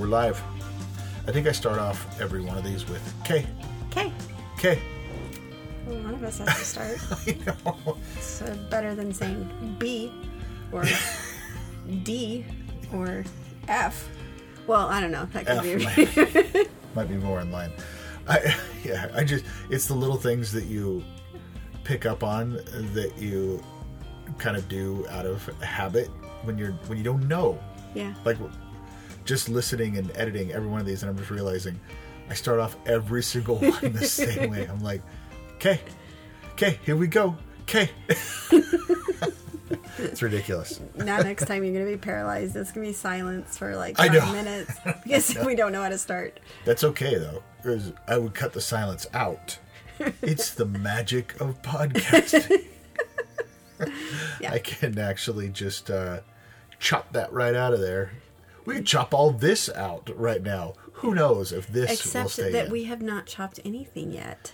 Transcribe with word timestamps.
We're 0.00 0.06
live. 0.06 0.42
I 1.28 1.30
think 1.30 1.46
I 1.46 1.52
start 1.52 1.78
off 1.78 2.18
every 2.22 2.40
one 2.40 2.56
of 2.56 2.64
these 2.64 2.88
with 2.88 3.02
K. 3.22 3.46
K. 3.90 4.10
K. 4.56 4.80
Well, 5.86 5.98
one 6.02 6.14
of 6.14 6.24
us 6.24 6.38
has 6.38 6.48
to 6.48 6.64
start. 6.64 6.98
I 7.26 7.36
know. 7.44 7.98
It's 8.16 8.40
uh, 8.40 8.56
better 8.70 8.94
than 8.94 9.12
saying 9.12 9.76
B 9.78 10.10
or 10.72 10.84
D 12.02 12.46
or 12.94 13.26
F. 13.68 14.08
Well, 14.66 14.88
I 14.88 15.02
don't 15.02 15.10
know. 15.10 15.28
That 15.34 15.44
could 15.44 15.58
F 15.58 15.64
be. 15.64 16.54
might, 16.54 16.70
might 16.94 17.08
be 17.10 17.16
more 17.16 17.42
in 17.42 17.52
line. 17.52 17.70
I 18.26 18.56
yeah. 18.82 19.10
I 19.14 19.22
just 19.22 19.44
it's 19.68 19.84
the 19.84 19.94
little 19.94 20.16
things 20.16 20.50
that 20.52 20.64
you 20.64 21.04
pick 21.84 22.06
up 22.06 22.22
on 22.22 22.52
that 22.94 23.12
you 23.18 23.62
kind 24.38 24.56
of 24.56 24.66
do 24.66 25.06
out 25.10 25.26
of 25.26 25.44
habit 25.60 26.08
when 26.44 26.56
you're 26.56 26.72
when 26.86 26.96
you 26.96 27.04
don't 27.04 27.28
know. 27.28 27.62
yeah. 27.94 28.14
Like 28.24 28.38
just 29.24 29.48
listening 29.48 29.96
and 29.96 30.10
editing 30.16 30.52
every 30.52 30.68
one 30.68 30.80
of 30.80 30.86
these, 30.86 31.02
and 31.02 31.10
I'm 31.10 31.16
just 31.16 31.30
realizing 31.30 31.78
I 32.28 32.34
start 32.34 32.60
off 32.60 32.76
every 32.86 33.22
single 33.22 33.56
one 33.58 33.92
the 33.92 34.06
same 34.06 34.50
way. 34.50 34.66
I'm 34.66 34.80
like, 34.80 35.02
okay, 35.56 35.80
okay, 36.52 36.78
here 36.84 36.96
we 36.96 37.06
go, 37.06 37.36
okay. 37.62 37.90
it's 39.98 40.22
ridiculous. 40.22 40.80
Now, 40.96 41.18
next 41.18 41.46
time 41.46 41.64
you're 41.64 41.72
going 41.72 41.86
to 41.86 41.90
be 41.90 41.98
paralyzed. 41.98 42.56
It's 42.56 42.72
going 42.72 42.86
to 42.86 42.90
be 42.90 42.94
silence 42.94 43.56
for 43.56 43.76
like 43.76 43.96
five 43.96 44.12
minutes 44.32 44.72
because 45.04 45.36
we 45.44 45.54
don't 45.54 45.72
know 45.72 45.82
how 45.82 45.88
to 45.88 45.98
start. 45.98 46.40
That's 46.64 46.84
okay 46.84 47.16
though, 47.16 47.42
because 47.56 47.92
I 48.08 48.18
would 48.18 48.34
cut 48.34 48.52
the 48.52 48.60
silence 48.60 49.06
out. 49.14 49.58
It's 50.22 50.54
the 50.54 50.64
magic 50.64 51.38
of 51.40 51.60
podcasting. 51.62 52.64
Yeah. 54.40 54.52
I 54.52 54.58
can 54.58 54.98
actually 54.98 55.48
just 55.48 55.90
uh, 55.90 56.20
chop 56.78 57.12
that 57.12 57.32
right 57.32 57.54
out 57.54 57.72
of 57.72 57.80
there. 57.80 58.12
We 58.70 58.76
could 58.76 58.86
chop 58.86 59.12
all 59.12 59.30
this 59.32 59.68
out 59.68 60.10
right 60.14 60.42
now. 60.42 60.74
Who 60.94 61.14
knows 61.14 61.50
if 61.52 61.66
this 61.66 61.88
will 61.88 61.94
Except 61.94 62.30
stay 62.30 62.52
that 62.52 62.66
in. 62.66 62.72
we 62.72 62.84
have 62.84 63.02
not 63.02 63.26
chopped 63.26 63.58
anything 63.64 64.12
yet. 64.12 64.52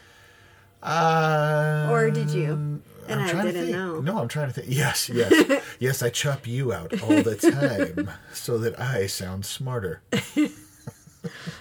Uh, 0.83 1.89
Or 1.91 2.11
did 2.11 2.31
you? 2.31 2.81
And 3.09 3.21
I'm 3.21 3.37
I 3.37 3.43
didn't 3.43 3.63
think. 3.65 3.77
know. 3.77 4.01
No, 4.01 4.19
I'm 4.19 4.29
trying 4.29 4.49
to 4.49 4.53
think. 4.55 4.69
Yes, 4.71 5.09
yes, 5.09 5.63
yes. 5.79 6.03
I 6.03 6.09
chop 6.11 6.47
you 6.47 6.73
out 6.73 7.01
all 7.03 7.23
the 7.23 7.37
time 7.37 8.11
so 8.33 8.59
that 8.59 8.79
I 8.81 9.07
sound 9.07 9.45
smarter. 9.45 10.03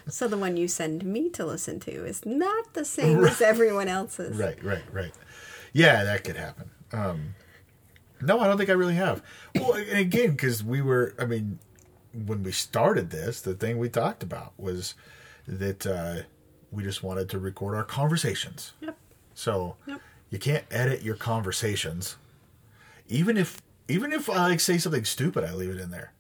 So 0.07 0.27
the 0.27 0.37
one 0.37 0.57
you 0.57 0.67
send 0.67 1.03
me 1.03 1.27
to 1.31 1.43
listen 1.43 1.79
to 1.81 2.05
is 2.05 2.23
not 2.23 2.75
the 2.75 2.85
same 2.85 3.23
as 3.25 3.41
everyone 3.41 3.87
else's. 3.87 4.37
Right, 4.37 4.63
right, 4.63 4.83
right. 4.91 5.11
Yeah, 5.73 6.03
that 6.03 6.23
could 6.23 6.35
happen. 6.37 6.69
Um, 6.93 7.33
no, 8.21 8.39
I 8.39 8.45
don't 8.45 8.57
think 8.59 8.69
I 8.69 8.73
really 8.73 8.93
have. 8.93 9.23
Well, 9.55 9.73
again, 9.73 10.31
because 10.31 10.63
we 10.63 10.81
were, 10.83 11.15
I 11.17 11.25
mean, 11.25 11.57
when 12.25 12.43
we 12.43 12.51
started 12.51 13.09
this, 13.09 13.41
the 13.41 13.53
thing 13.53 13.77
we 13.77 13.89
talked 13.89 14.23
about 14.23 14.53
was 14.57 14.95
that 15.47 15.85
uh, 15.85 16.23
we 16.71 16.83
just 16.83 17.03
wanted 17.03 17.29
to 17.29 17.39
record 17.39 17.75
our 17.75 17.83
conversations. 17.83 18.73
Yep. 18.81 18.97
So 19.33 19.75
Yep. 19.87 20.01
you 20.29 20.39
can't 20.39 20.65
edit 20.71 21.01
your 21.01 21.15
conversations. 21.15 22.15
Even 23.07 23.37
if 23.37 23.61
even 23.87 24.11
if 24.13 24.29
I 24.29 24.47
like 24.47 24.59
say 24.59 24.77
something 24.77 25.05
stupid, 25.05 25.43
I 25.43 25.53
leave 25.53 25.69
it 25.69 25.79
in 25.79 25.91
there. 25.91 26.11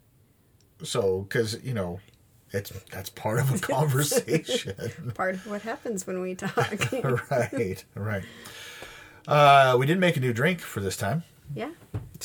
So 0.83 1.21
because 1.21 1.63
you 1.63 1.73
know, 1.73 1.99
it's 2.51 2.71
that's 2.91 3.09
part 3.09 3.39
of 3.39 3.53
a 3.53 3.57
conversation. 3.73 4.75
Part 5.15 5.35
of 5.35 5.47
what 5.47 5.61
happens 5.63 6.05
when 6.05 6.21
we 6.21 6.35
talk. 6.35 6.55
right, 7.31 7.83
right. 7.95 8.23
Uh, 9.27 9.75
we 9.79 9.85
did 9.87 9.99
make 9.99 10.15
a 10.17 10.19
new 10.19 10.33
drink 10.33 10.59
for 10.61 10.79
this 10.81 10.95
time. 10.97 11.23
yeah. 11.55 11.71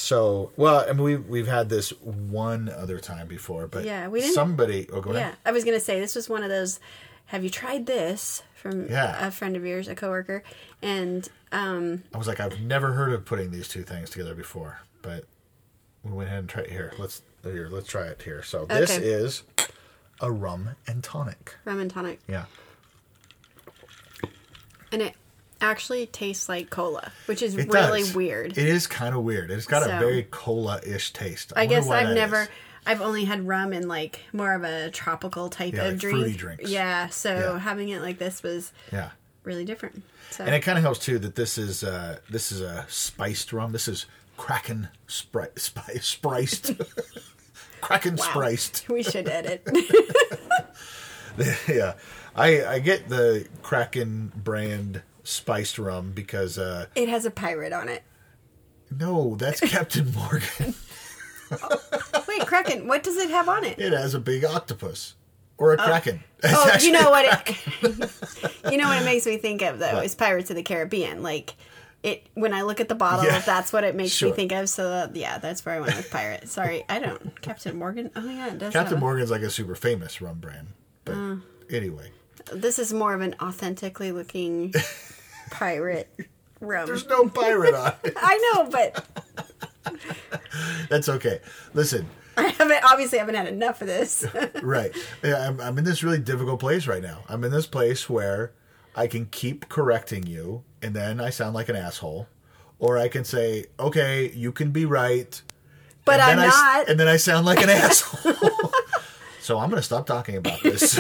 So, 0.01 0.51
well, 0.57 0.85
I 0.89 0.93
mean, 0.93 1.03
we 1.03 1.17
we've 1.17 1.47
had 1.47 1.69
this 1.69 1.91
one 2.01 2.69
other 2.69 2.99
time 2.99 3.29
before, 3.29 3.67
but 3.67 3.85
Yeah, 3.85 4.09
we 4.09 4.21
didn't- 4.21 4.35
somebody. 4.35 4.89
Oh, 4.93 5.01
go 5.01 5.13
Yeah. 5.13 5.35
I 5.45 5.53
was 5.53 5.65
gonna 5.65 5.79
say 5.81 6.01
this 6.01 6.15
was 6.15 6.29
one 6.29 6.43
of 6.43 6.49
those. 6.49 6.81
Have 7.27 7.45
you 7.45 7.51
tried 7.51 7.87
this 7.87 8.43
from 8.55 8.89
Yeah. 8.89 9.25
a 9.27 9.31
friend 9.31 9.57
of 9.57 9.65
yours, 9.65 9.87
a 9.89 9.95
coworker? 9.95 10.43
And 10.83 11.29
um, 11.53 12.03
I 12.15 12.19
was 12.19 12.27
like, 12.27 12.41
I've 12.41 12.61
never 12.61 12.93
heard 12.95 13.13
of 13.13 13.25
putting 13.25 13.51
these 13.51 13.69
two 13.69 13.83
things 13.83 14.11
together 14.11 14.35
before, 14.35 14.81
but 15.03 15.27
we 16.03 16.13
went 16.13 16.29
ahead 16.29 16.41
and 16.41 16.49
tried 16.49 16.65
it 16.67 16.73
here. 16.73 16.93
Let's 16.99 17.23
here. 17.45 17.69
Let's 17.71 17.87
try 17.89 18.07
it 18.07 18.23
here. 18.23 18.43
So 18.43 18.65
this 18.67 18.91
Okay. 18.97 19.05
is 19.07 19.43
a 20.21 20.31
rum 20.33 20.71
and 20.87 21.05
tonic. 21.05 21.57
rum 21.65 21.79
and 21.79 21.91
tonic, 21.91 22.21
Yeah. 22.27 22.47
and 24.93 25.03
it 25.03 25.15
actually 25.61 26.07
tastes 26.07 26.49
like 26.49 26.71
cola, 26.71 27.13
which 27.27 27.43
is 27.43 27.57
It 27.57 27.69
really 27.73 28.01
does. 28.03 28.15
weird. 28.15 28.53
It 28.59 28.67
is 28.67 28.87
kind 28.87 29.15
of 29.15 29.23
weird. 29.23 29.51
It's 29.51 29.67
got 29.67 29.83
a 29.83 29.99
very 29.99 30.25
cola-ish 30.31 31.13
taste. 31.13 31.53
I 31.57 31.61
wonder 31.67 31.75
guess 31.75 31.89
I've 31.91 32.15
never. 32.15 32.43
is. 32.43 32.49
I've 32.87 33.01
only 33.03 33.25
had 33.27 33.47
rum 33.47 33.73
in 33.75 33.87
like 33.89 34.21
more 34.33 34.55
of 34.55 34.65
a 34.65 34.91
tropical 34.91 35.51
type 35.51 35.75
Yeah, 35.75 35.83
of 35.85 35.93
like 35.93 36.01
drink. 36.01 36.17
fruity 36.19 36.37
drinks. 36.37 36.71
Yeah, 36.71 37.09
so 37.09 37.35
Yeah. 37.55 37.59
having 37.59 37.91
it 37.91 38.01
like 38.01 38.19
this 38.19 38.43
was 38.43 38.73
Yeah. 38.91 39.11
really 39.45 39.65
different. 39.67 40.03
So 40.31 40.45
And 40.45 40.55
it 40.55 40.61
kind 40.61 40.79
of 40.79 40.83
helps 40.85 40.99
too 41.01 41.19
that 41.19 41.35
this 41.35 41.59
is 41.59 41.85
uh, 41.85 42.21
this 42.31 42.51
is 42.53 42.61
a 42.63 42.87
spiced 42.89 43.53
rum. 43.53 43.73
This 43.73 43.87
is 43.89 44.07
Kraken 44.39 44.89
spri- 45.07 45.59
spi- 45.59 45.99
spiced. 46.01 46.73
Kraken 47.83 48.17
wow. 48.17 48.25
spiced. 48.31 48.89
we 48.89 49.03
should 49.03 49.29
edit. 49.29 49.67
yeah, 51.69 51.95
I 52.35 52.65
I 52.65 52.79
get 52.79 53.09
the 53.09 53.47
Kraken 53.63 54.33
brand 54.35 55.03
spiced 55.31 55.79
rum 55.79 56.13
because 56.13 56.59
uh, 56.59 56.87
it 56.95 57.09
has 57.09 57.25
a 57.25 57.31
pirate 57.31 57.73
on 57.73 57.89
it. 57.89 58.03
no, 58.91 59.37
that's 59.37 59.61
Captain 59.61 60.13
Morgan. 60.17 60.75
Wait, 62.29 62.47
Kraken, 62.47 62.87
what 62.87 63.03
does 63.03 63.17
it 63.17 63.31
have 63.31 63.49
on 63.49 63.65
it? 63.65 63.79
It 63.79 63.93
has 63.93 64.15
a 64.15 64.21
big 64.21 64.45
octopus 64.45 65.15
or 65.59 65.73
a 65.73 65.77
kraken. 65.77 66.23
It's 66.43 66.55
Oh, 66.55 66.87
you 66.87 66.93
know 66.93 67.11
what? 67.11 67.27
It, 67.83 68.13
you 68.73 68.79
know 68.79 68.89
what 68.89 69.03
it 69.03 69.05
makes 69.05 69.27
me 69.27 69.37
think 69.37 69.61
of 69.63 69.79
though 69.79 70.01
is 70.01 70.15
Pirates 70.15 70.49
of 70.51 70.57
the 70.57 70.63
Caribbean. 70.63 71.23
Like 71.23 71.55
it 72.03 72.27
when 72.35 72.55
I 72.55 72.63
look 72.63 72.81
at 72.81 72.89
the 72.89 72.95
bottle, 72.95 73.27
Yeah. 73.27 73.41
that's 73.41 73.73
what 73.73 73.85
it 73.85 73.95
makes 73.95 74.13
Sure. 74.13 74.31
me 74.31 74.35
think 74.37 74.53
of. 74.53 74.69
So 74.71 74.89
that, 74.89 75.17
yeah, 75.17 75.37
that's 75.39 75.67
where 75.67 75.75
I 75.75 75.81
went 75.81 75.97
with 75.97 76.11
pirate. 76.11 76.49
Sorry, 76.49 76.85
I 76.89 76.99
don't 76.99 77.41
Captain 77.43 77.77
Morgan. 77.77 78.11
Oh 78.17 78.25
yeah, 78.27 78.47
it 78.49 78.59
does. 78.59 78.73
Captain 78.73 78.95
have 78.95 78.99
a- 78.99 79.01
Morgan's 79.01 79.31
like 79.31 79.43
a 79.43 79.51
super 79.51 79.75
famous 79.75 80.21
rum 80.23 80.39
brand, 80.39 80.69
but 81.05 81.15
Uh. 81.15 81.37
anyway, 81.69 82.11
This 82.55 82.79
is 82.79 82.93
more 82.95 83.13
of 83.13 83.21
an 83.21 83.35
authentically 83.43 84.13
looking 84.13 84.73
pirate 85.51 86.09
rum. 86.61 86.87
there's 86.87 87.07
no 87.09 87.29
pirate 87.29 87.75
on 87.75 87.93
it. 88.05 88.15
I 88.17 88.53
know, 88.55 88.69
but 88.71 89.05
That's 90.89 91.09
okay. 91.09 91.41
Listen, 91.75 92.07
I 92.37 92.49
haven't 92.49 92.85
obviously 92.85 93.19
haven't 93.19 93.35
had 93.35 93.47
enough 93.49 93.81
of 93.81 93.87
this. 93.89 94.27
right. 94.63 94.95
Yeah, 95.23 95.49
I'm, 95.49 95.61
I'm 95.61 95.79
in 95.79 95.85
this 95.85 96.03
really 96.03 96.19
difficult 96.19 96.61
place 96.61 96.87
right 96.87 97.03
now. 97.03 97.21
I'm 97.29 97.45
in 97.45 97.51
this 97.51 97.67
place 97.67 98.09
where 98.09 98.53
I 98.97 99.07
can 99.07 99.27
keep 99.27 99.69
correcting 99.69 100.27
you, 100.27 100.65
and 100.83 100.95
then 100.95 101.21
I 101.21 101.31
sound 101.31 101.55
like 101.55 101.69
an 101.69 101.77
asshole, 101.77 102.29
or 102.79 102.99
I 102.99 103.09
can 103.09 103.25
say, 103.25 103.67
"Okay, 103.79 104.31
you 104.33 104.53
can 104.53 104.71
be 104.71 104.85
right," 104.85 105.41
But 106.05 106.21
I'm 106.21 106.37
then 106.37 106.39
I 106.39 106.49
not. 106.79 106.89
and 106.89 106.99
then 107.01 107.09
I 107.09 107.17
sound 107.17 107.47
like 107.47 107.63
an 107.63 107.69
asshole. 107.71 108.33
so 109.41 109.59
I'm 109.59 109.71
going 109.71 109.81
to 109.81 109.87
stop 109.87 110.07
talking 110.07 110.37
about 110.37 110.63
this. 110.63 110.99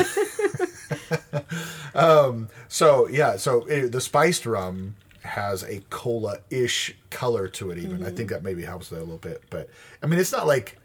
um. 1.95 2.49
So 2.69 3.09
yeah. 3.09 3.37
So 3.37 3.63
eh, 3.63 3.87
the 3.89 4.01
spiced 4.01 4.47
rum 4.47 4.97
has 5.23 5.63
a 5.65 5.81
cola-ish 5.91 6.97
color 7.11 7.47
to 7.49 7.71
it. 7.71 7.79
Even 7.79 8.05
I 8.05 8.11
think 8.11 8.31
that 8.31 8.43
maybe 8.43 8.63
helps 8.63 8.89
that 8.89 8.99
a 8.99 9.01
little 9.01 9.19
bit. 9.19 9.43
But 9.51 9.69
I 10.03 10.07
mean, 10.07 10.19
it's 10.19 10.33
not 10.33 10.47
like. 10.47 10.77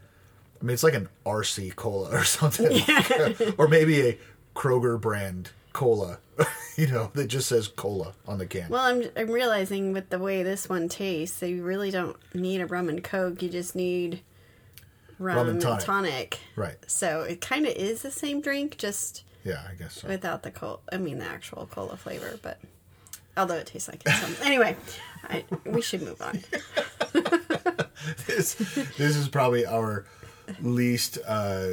I 0.62 0.64
mean, 0.66 0.74
it's 0.74 0.84
like 0.84 0.94
an 0.94 1.10
RC 1.26 1.76
cola 1.76 2.10
or 2.12 2.24
something, 2.24 2.82
or 3.58 3.68
maybe 3.68 4.02
a 4.08 4.18
Kroger 4.56 5.00
brand 5.00 5.52
cola, 5.74 6.20
you 6.78 6.88
know, 6.88 7.12
that 7.14 7.28
just 7.28 7.50
says 7.50 7.68
cola 7.68 8.14
on 8.26 8.38
the 8.38 8.46
can. 8.46 8.70
Well, 8.70 8.82
I'm 8.82 9.04
I'm 9.18 9.30
realizing 9.30 9.92
with 9.92 10.10
the 10.10 10.18
way 10.18 10.44
this 10.44 10.70
one 10.70 10.88
tastes, 10.88 11.40
that 11.42 11.50
you 11.50 11.62
really 11.62 11.92
don't 11.92 12.16
need 12.34 12.62
a 12.62 12.66
rum 12.66 12.88
and 12.88 13.04
coke. 13.04 13.44
You 13.44 13.50
just 13.50 13.76
need 13.76 14.22
rum, 15.20 15.36
Rum 15.38 15.48
and 15.50 15.56
and 15.58 15.62
tonic. 15.62 15.86
tonic. 15.86 16.40
right? 16.56 16.78
So 16.88 17.22
it 17.24 17.42
kind 17.42 17.68
of 17.68 17.74
is 17.74 18.02
the 18.02 18.10
same 18.12 18.40
drink, 18.40 18.78
just 18.78 19.24
Yeah, 19.46 19.62
I 19.72 19.76
guess 19.76 20.02
so. 20.02 20.08
without 20.10 20.44
the 20.44 20.52
cola. 20.52 20.80
I 20.92 20.98
mean, 20.98 21.20
the 21.20 21.26
actual 21.26 21.68
cola 21.72 21.96
flavor, 21.96 22.38
but 22.42 22.60
although 23.38 23.56
it 23.56 23.68
tastes 23.68 23.88
like 23.88 24.02
it. 24.06 24.10
So, 24.12 24.44
anyway, 24.44 24.76
I, 25.30 25.46
we 25.66 25.82
should 25.82 26.02
move 26.02 26.22
on. 26.22 26.42
this, 28.28 28.56
this 28.56 29.16
is 29.16 29.28
probably 29.28 29.66
our 29.66 30.06
least 30.62 31.18
uh, 31.28 31.68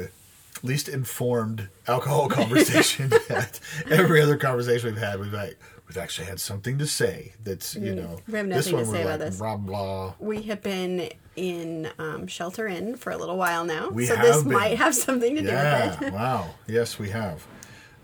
least 0.61 0.87
informed 0.87 1.67
alcohol 1.87 2.29
conversation 2.39 3.11
yet. 3.29 3.59
Every 3.89 4.21
other 4.21 4.37
conversation 4.37 4.93
we've 4.93 5.01
had, 5.03 5.19
we've 5.19 5.31
had, 5.33 5.55
we've 5.87 5.97
actually 5.97 6.27
had 6.27 6.39
something 6.39 6.77
to 6.77 6.87
say. 6.87 7.33
That's 7.43 7.75
you 7.75 7.95
know, 7.95 8.19
Mm, 8.27 8.31
we 8.31 8.37
have 8.37 8.49
this 8.49 8.71
nothing 8.71 8.79
to 8.79 8.85
say 8.85 8.91
we're 8.91 9.01
about 9.01 9.19
like 9.19 9.29
this. 9.29 9.37
blah 9.39 9.57
blah. 9.57 10.13
We 10.19 10.43
have 10.43 10.61
been 10.61 11.09
in 11.35 11.89
um, 11.97 12.27
shelter 12.27 12.67
in 12.67 12.95
for 12.95 13.11
a 13.11 13.17
little 13.17 13.37
while 13.37 13.65
now, 13.65 13.89
We 13.89 14.05
so 14.05 14.15
this 14.15 14.43
been. 14.43 14.53
might 14.53 14.77
have 14.77 14.93
something 14.95 15.35
to 15.35 15.41
do 15.41 15.47
with 15.47 16.01
it. 16.03 16.13
wow. 16.13 16.51
Yes, 16.67 16.99
we 16.99 17.09
have. 17.09 17.45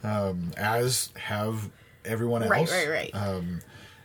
Um, 0.04 0.52
as 0.58 1.12
have 1.16 1.70
everyone 2.06 2.44
else. 2.44 2.72
Right, 2.72 2.88
right, 2.88 3.12
right. 3.14 3.16
Um, 3.16 3.62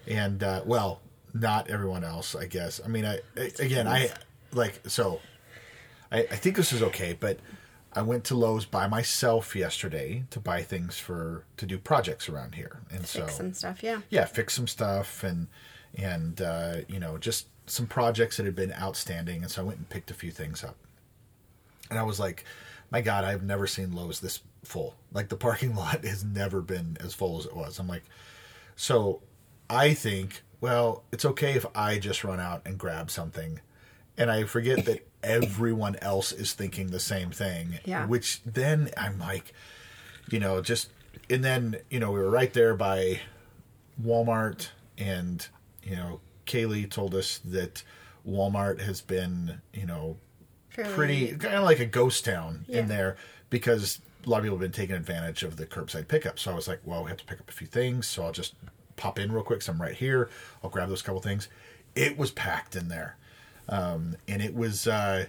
and 0.07 0.43
uh, 0.43 0.63
well, 0.65 1.01
not 1.33 1.69
everyone 1.71 2.05
else, 2.05 2.35
I 2.35 2.47
guess. 2.47 2.81
I 2.85 2.89
mean, 2.89 3.05
I, 3.05 3.21
I 3.37 3.51
again, 3.59 3.89
I 3.89 4.11
like 4.53 4.81
so. 4.89 5.21
I, 6.11 6.21
I 6.21 6.37
think 6.37 6.57
this 6.57 6.73
is 6.73 6.83
okay, 6.83 7.17
but 7.19 7.39
I 7.93 8.03
went 8.03 8.25
to 8.25 8.35
Lowe's 8.35 8.65
by 8.65 8.87
myself 8.87 9.55
yesterday 9.55 10.25
to 10.31 10.41
buy 10.41 10.63
things 10.63 10.99
for 10.99 11.45
to 11.57 11.67
do 11.67 11.79
projects 11.79 12.29
around 12.29 12.55
here, 12.55 12.81
and 12.91 13.07
so 13.07 13.21
Fix 13.21 13.37
some 13.37 13.53
stuff, 13.55 13.83
yeah. 13.83 14.01
yeah, 14.11 14.25
fix 14.25 14.55
some 14.55 14.67
stuff 14.67 15.23
and 15.23 15.49
and 15.97 16.41
uh, 16.41 16.77
you 16.89 16.99
know 16.99 17.19
just 17.19 17.47
some 17.67 17.87
projects 17.87 18.37
that 18.37 18.47
had 18.47 18.57
been 18.57 18.73
outstanding, 18.73 19.43
and 19.43 19.51
so 19.51 19.63
I 19.63 19.65
went 19.65 19.79
and 19.79 19.89
picked 19.89 20.11
a 20.11 20.15
few 20.15 20.31
things 20.31 20.63
up. 20.65 20.77
And 21.91 21.99
I 21.99 22.03
was 22.03 22.19
like, 22.19 22.45
my 22.91 23.01
God, 23.01 23.25
I've 23.25 23.43
never 23.43 23.67
seen 23.67 23.93
Lowe's 23.93 24.21
this 24.21 24.41
full. 24.67 24.95
Like 25.13 25.29
the 25.29 25.37
parking 25.37 25.75
lot 25.77 26.05
has 26.05 26.25
never 26.25 26.61
been 26.61 26.97
as 27.01 27.15
full 27.15 27.39
as 27.39 27.47
it 27.47 27.55
was. 27.57 27.79
I'm 27.79 27.89
like, 27.89 28.05
so 28.77 29.23
I 29.71 29.95
think, 29.95 30.43
well, 30.61 31.05
it's 31.13 31.25
okay 31.25 31.53
if 31.55 31.67
I 31.75 31.99
just 31.99 32.25
run 32.25 32.41
out 32.41 32.63
and 32.67 32.79
grab 32.79 33.11
something. 33.11 33.61
And 34.17 34.31
I 34.31 34.45
forget 34.45 34.85
that 34.87 35.07
everyone 35.23 35.97
else 36.03 36.33
is 36.33 36.53
thinking 36.53 36.89
the 36.89 37.01
same 37.01 37.31
thing. 37.31 37.79
Yeah. 37.85 38.07
Which 38.07 38.43
then 38.45 38.91
I'm 38.97 39.19
like, 39.19 39.53
you 40.31 40.39
know, 40.41 40.61
just, 40.61 40.89
and 41.31 41.43
then, 41.45 41.77
you 41.91 41.99
know, 42.01 42.11
we 42.13 42.21
were 42.21 42.31
right 42.31 42.53
there 42.53 42.75
by 42.75 43.21
Walmart 44.03 44.69
and, 44.99 45.47
you 45.83 45.97
know, 45.97 46.21
Kaylee 46.47 46.91
told 46.91 47.15
us 47.15 47.41
that 47.45 47.83
Walmart 48.29 48.81
has 48.81 49.01
been, 49.01 49.61
you 49.73 49.87
know, 49.87 50.17
Fairly- 50.71 50.95
pretty 50.95 51.27
kind 51.37 51.55
of 51.55 51.65
like 51.65 51.79
a 51.81 51.87
ghost 51.87 52.25
town 52.25 52.65
Yeah. 52.69 52.81
in 52.81 52.89
there 52.89 53.17
because 53.51 54.01
a 54.27 54.31
lot 54.31 54.39
of 54.39 54.45
people 54.45 54.57
have 54.57 54.63
been 54.63 54.73
taking 54.73 54.97
advantage 54.97 55.43
of 55.43 55.57
the 55.57 55.67
curbside 55.67 56.09
pickup. 56.09 56.39
So 56.39 56.51
I 56.51 56.55
was 56.55 56.67
like, 56.69 56.81
well, 56.85 57.05
we 57.05 57.11
have 57.11 57.19
to 57.19 57.25
pick 57.25 57.41
up 57.41 57.49
a 57.49 57.53
few 57.53 57.67
things, 57.67 58.07
so 58.07 58.25
I'll 58.25 58.33
just 58.33 58.55
pop 58.97 59.19
in 59.19 59.33
real 59.33 59.43
quick. 59.45 59.63
So 59.63 59.73
I'm 59.73 59.81
right 59.83 59.95
here. 59.95 60.29
I'll 60.63 60.71
grab 60.71 60.89
those 60.89 61.03
couple 61.03 61.21
things. 61.21 61.49
It 61.95 62.17
was 62.19 62.31
packed 62.31 62.75
in 62.77 62.89
there, 62.89 63.17
um, 63.69 64.17
and 64.29 64.43
it 64.43 64.55
was. 64.55 64.87
Uh, 64.87 65.27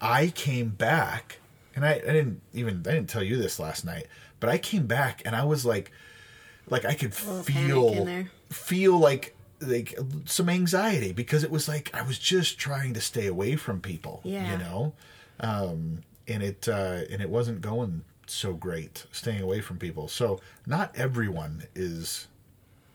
I 0.00 0.28
came 0.34 0.70
back, 0.70 1.38
and 1.74 1.84
I, 1.84 1.92
I 1.94 2.00
didn't 2.12 2.40
even 2.54 2.78
I 2.86 2.92
didn't 2.92 3.08
tell 3.08 3.22
you 3.22 3.36
this 3.36 3.58
last 3.58 3.84
night, 3.84 4.06
but 4.40 4.48
I 4.50 4.58
came 4.58 4.86
back 4.86 5.22
and 5.24 5.34
I 5.36 5.44
was 5.44 5.64
like, 5.66 5.90
like 6.68 6.84
I 6.84 6.94
could 6.94 7.14
feel 7.14 8.06
feel 8.50 8.98
like 8.98 9.34
like 9.60 9.98
some 10.26 10.48
anxiety 10.50 11.12
because 11.12 11.42
it 11.44 11.50
was 11.50 11.66
like 11.68 11.90
I 11.94 12.02
was 12.02 12.18
just 12.18 12.58
trying 12.58 12.92
to 12.94 13.00
stay 13.00 13.26
away 13.26 13.56
from 13.56 13.80
people, 13.80 14.20
Yeah. 14.24 14.52
you 14.52 14.58
know, 14.58 14.92
um, 15.40 16.02
and 16.28 16.42
it 16.42 16.68
uh, 16.68 17.00
and 17.10 17.22
it 17.22 17.30
wasn't 17.30 17.60
going 17.62 18.02
so 18.30 18.52
great 18.54 19.06
staying 19.12 19.42
away 19.42 19.60
from 19.60 19.78
people. 19.78 20.08
So 20.08 20.40
not 20.66 20.94
everyone 20.96 21.64
is 21.74 22.26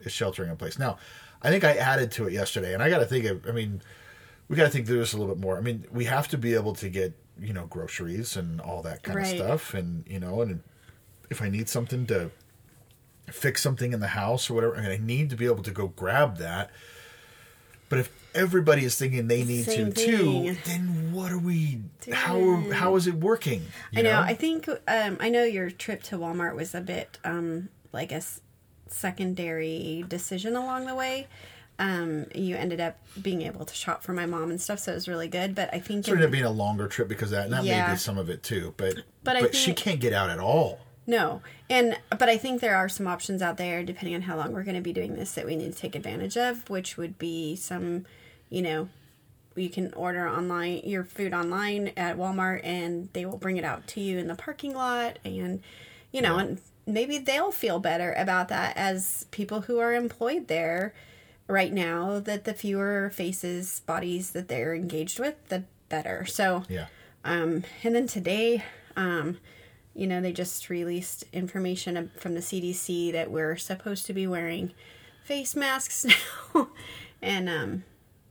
is 0.01 0.11
sheltering 0.11 0.49
in 0.49 0.57
place. 0.57 0.79
Now, 0.79 0.97
I 1.41 1.49
think 1.49 1.63
I 1.63 1.73
added 1.73 2.11
to 2.13 2.27
it 2.27 2.33
yesterday, 2.33 2.73
and 2.73 2.81
I 2.83 2.89
got 2.89 2.99
to 2.99 3.05
think 3.05 3.25
of. 3.25 3.47
I 3.47 3.51
mean, 3.51 3.81
we 4.47 4.55
got 4.55 4.65
to 4.65 4.69
think 4.69 4.87
through 4.87 4.99
this 4.99 5.13
a 5.13 5.17
little 5.17 5.33
bit 5.33 5.41
more. 5.41 5.57
I 5.57 5.61
mean, 5.61 5.85
we 5.91 6.05
have 6.05 6.27
to 6.29 6.37
be 6.37 6.53
able 6.53 6.73
to 6.75 6.89
get 6.89 7.13
you 7.39 7.53
know 7.53 7.65
groceries 7.67 8.35
and 8.35 8.59
all 8.61 8.81
that 8.83 9.03
kind 9.03 9.17
Right. 9.17 9.39
of 9.39 9.45
stuff, 9.45 9.73
and 9.73 10.03
you 10.07 10.19
know, 10.19 10.41
and 10.41 10.61
if 11.29 11.41
I 11.41 11.49
need 11.49 11.69
something 11.69 12.05
to 12.07 12.31
fix 13.27 13.61
something 13.61 13.93
in 13.93 13.99
the 13.99 14.07
house 14.09 14.49
or 14.49 14.53
whatever, 14.55 14.75
I 14.75 14.81
mean, 14.81 14.91
I 14.91 14.97
need 14.97 15.29
to 15.29 15.35
be 15.35 15.45
able 15.45 15.63
to 15.63 15.71
go 15.71 15.87
grab 15.87 16.37
that. 16.37 16.69
But 17.91 17.99
if 17.99 18.09
everybody 18.33 18.85
is 18.85 18.95
thinking 18.95 19.27
they 19.27 19.43
need 19.43 19.65
Same 19.65 19.91
to 19.91 20.05
too, 20.05 20.55
then 20.63 21.11
what 21.11 21.29
are 21.29 21.37
we? 21.37 21.81
How 22.13 22.63
how 22.71 22.95
is 22.95 23.05
it 23.05 23.15
working? 23.15 23.63
you 23.91 23.99
I 23.99 24.01
know. 24.01 24.21
I 24.21 24.33
think 24.33 24.69
um, 24.69 25.17
I 25.19 25.27
know 25.27 25.43
your 25.43 25.69
trip 25.69 26.01
to 26.03 26.17
Walmart 26.17 26.55
was 26.55 26.73
a 26.73 26.79
bit 26.79 27.19
um, 27.25 27.67
like 27.91 28.13
a 28.13 28.23
s- 28.23 28.39
secondary 28.87 30.05
decision 30.07 30.55
along 30.55 30.85
the 30.85 30.95
way. 30.95 31.27
Um, 31.79 32.27
you 32.33 32.55
ended 32.55 32.79
up 32.79 32.97
being 33.21 33.41
able 33.41 33.65
to 33.65 33.73
shop 33.73 34.03
for 34.03 34.13
my 34.13 34.25
mom 34.25 34.51
and 34.51 34.61
stuff, 34.61 34.79
so 34.79 34.93
it 34.93 34.95
was 34.95 35.09
really 35.09 35.27
good. 35.27 35.53
But 35.53 35.73
I 35.73 35.79
think 35.79 36.07
It 36.07 36.11
ended 36.11 36.27
up 36.27 36.31
being 36.31 36.45
a 36.45 36.49
longer 36.49 36.87
trip 36.87 37.09
because 37.09 37.33
of 37.33 37.39
that, 37.39 37.45
and 37.45 37.53
that 37.53 37.65
may 37.65 37.91
be 37.91 37.97
some 37.97 38.17
of 38.17 38.29
it 38.29 38.41
too. 38.41 38.73
But 38.77 39.01
But 39.25 39.41
but, 39.41 39.53
she 39.53 39.73
can't 39.73 39.99
get 39.99 40.13
out 40.13 40.29
at 40.29 40.39
all. 40.39 40.79
No, 41.11 41.41
and 41.69 41.97
but 42.09 42.29
I 42.29 42.37
think 42.37 42.61
there 42.61 42.77
are 42.77 42.87
some 42.87 43.05
options 43.05 43.41
out 43.41 43.57
there, 43.57 43.83
depending 43.83 44.15
on 44.15 44.21
how 44.21 44.37
long 44.37 44.53
we're 44.53 44.63
going 44.63 44.75
to 44.75 44.81
be 44.81 44.93
doing 44.93 45.15
this, 45.15 45.33
that 45.33 45.45
we 45.45 45.57
need 45.57 45.73
to 45.73 45.77
take 45.77 45.93
advantage 45.93 46.37
of. 46.37 46.69
Which 46.69 46.95
would 46.95 47.19
be 47.19 47.57
some, 47.57 48.05
you 48.49 48.61
know, 48.61 48.87
you 49.57 49.69
can 49.69 49.93
order 49.93 50.25
online 50.29 50.83
your 50.85 51.03
food 51.03 51.33
online 51.33 51.91
at 51.97 52.15
Walmart, 52.17 52.61
and 52.63 53.09
they 53.11 53.25
will 53.25 53.35
bring 53.37 53.57
it 53.57 53.65
out 53.65 53.87
to 53.87 53.99
you 53.99 54.19
in 54.19 54.27
the 54.29 54.35
parking 54.35 54.73
lot, 54.73 55.19
and 55.25 55.61
you 56.13 56.21
know, 56.21 56.37
and 56.37 56.61
maybe 56.87 57.17
they'll 57.17 57.51
feel 57.51 57.79
better 57.79 58.13
about 58.13 58.47
that 58.47 58.77
as 58.77 59.25
people 59.31 59.61
who 59.61 59.79
are 59.79 59.93
employed 59.93 60.47
there 60.47 60.93
right 61.45 61.73
now. 61.73 62.21
That 62.21 62.45
the 62.45 62.53
fewer 62.53 63.11
faces, 63.13 63.81
bodies 63.81 64.31
that 64.31 64.47
they're 64.47 64.73
engaged 64.73 65.19
with, 65.19 65.35
the 65.49 65.63
better. 65.89 66.25
So 66.25 66.63
Yeah. 66.69 66.85
um, 67.25 67.65
and 67.83 67.93
then 67.93 68.07
today, 68.07 68.63
um, 68.95 69.39
you 69.93 70.07
know, 70.07 70.21
they 70.21 70.31
just 70.31 70.69
released 70.69 71.25
information 71.33 72.11
from 72.17 72.33
the 72.33 72.39
CDC 72.39 73.11
that 73.11 73.29
we're 73.31 73.57
supposed 73.57 74.05
to 74.05 74.13
be 74.13 74.27
wearing 74.27 74.73
face 75.23 75.55
masks 75.55 76.05
now. 76.55 76.69
and 77.21 77.49
um, 77.49 77.83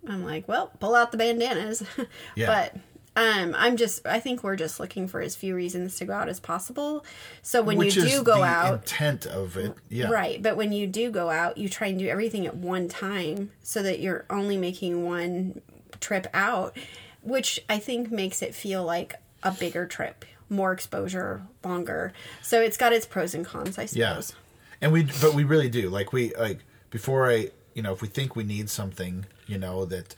I'm 0.08 0.24
like, 0.24 0.48
well, 0.48 0.72
pull 0.80 0.94
out 0.94 1.12
the 1.12 1.18
bandanas. 1.18 1.82
Yeah. 2.36 2.46
But 2.46 2.76
um, 3.16 3.54
I'm 3.58 3.76
just, 3.76 4.06
I 4.06 4.20
think 4.20 4.42
we're 4.42 4.56
just 4.56 4.78
looking 4.80 5.08
for 5.08 5.20
as 5.20 5.34
few 5.34 5.54
reasons 5.54 5.96
to 5.96 6.04
go 6.04 6.12
out 6.12 6.28
as 6.28 6.40
possible. 6.40 7.04
So 7.42 7.60
when 7.60 7.76
Which 7.76 7.96
you 7.96 8.02
do 8.06 8.22
go 8.22 8.42
out, 8.42 8.74
intent 8.74 9.26
of 9.26 9.56
it. 9.56 9.74
Yeah. 9.88 10.08
Right, 10.10 10.40
but 10.40 10.56
when 10.56 10.72
you 10.72 10.86
do 10.86 11.10
go 11.10 11.28
out, 11.28 11.58
you 11.58 11.68
try 11.68 11.88
and 11.88 11.98
do 11.98 12.08
everything 12.08 12.46
at 12.46 12.56
one 12.56 12.88
time 12.88 13.50
so 13.62 13.82
that 13.82 14.00
you're 14.00 14.24
only 14.30 14.56
making 14.56 15.04
one 15.04 15.60
trip 15.98 16.28
out, 16.32 16.76
which 17.22 17.60
I 17.68 17.78
think 17.78 18.10
makes 18.10 18.42
it 18.42 18.54
feel 18.54 18.84
like 18.84 19.14
a 19.42 19.50
bigger 19.50 19.86
trip, 19.86 20.24
more 20.50 20.72
exposure, 20.72 21.42
longer. 21.64 22.12
So 22.42 22.60
it's 22.60 22.76
got 22.76 22.92
its 22.92 23.06
pros 23.06 23.34
and 23.34 23.46
cons, 23.46 23.78
I 23.78 23.86
suppose. 23.86 24.32
Yeah. 24.32 24.36
And 24.82 24.92
we, 24.92 25.04
but 25.20 25.34
we 25.34 25.44
really 25.44 25.68
do. 25.70 25.88
Like 25.88 26.12
we, 26.12 26.34
like 26.34 26.58
before 26.90 27.30
I, 27.30 27.50
you 27.74 27.82
know, 27.82 27.92
if 27.92 28.02
we 28.02 28.08
think 28.08 28.34
we 28.36 28.44
need 28.44 28.68
something, 28.68 29.26
you 29.46 29.56
know, 29.58 29.84
that, 29.86 30.14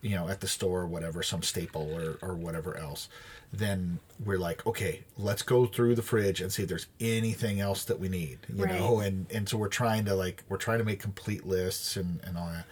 you 0.00 0.16
know, 0.16 0.28
at 0.28 0.40
the 0.40 0.48
store 0.48 0.80
or 0.82 0.86
whatever, 0.86 1.22
some 1.22 1.42
staple 1.42 1.92
or 1.94 2.18
or 2.26 2.34
whatever 2.34 2.76
else, 2.76 3.08
then 3.52 3.98
we're 4.24 4.38
like, 4.38 4.66
okay, 4.66 5.02
let's 5.16 5.42
go 5.42 5.64
through 5.66 5.94
the 5.94 6.02
fridge 6.02 6.40
and 6.40 6.52
see 6.52 6.62
if 6.64 6.68
there's 6.68 6.86
anything 7.00 7.60
else 7.60 7.84
that 7.84 7.98
we 8.00 8.08
need, 8.08 8.38
you 8.54 8.64
Right. 8.64 8.74
know, 8.78 9.00
and 9.00 9.26
and 9.32 9.48
so 9.48 9.56
we're 9.56 9.68
trying 9.68 10.04
to 10.06 10.14
like 10.14 10.44
we're 10.48 10.56
trying 10.58 10.78
to 10.78 10.84
make 10.84 11.00
complete 11.00 11.46
lists 11.46 11.96
and 11.96 12.20
and 12.24 12.36
all 12.36 12.46
that. 12.46 12.66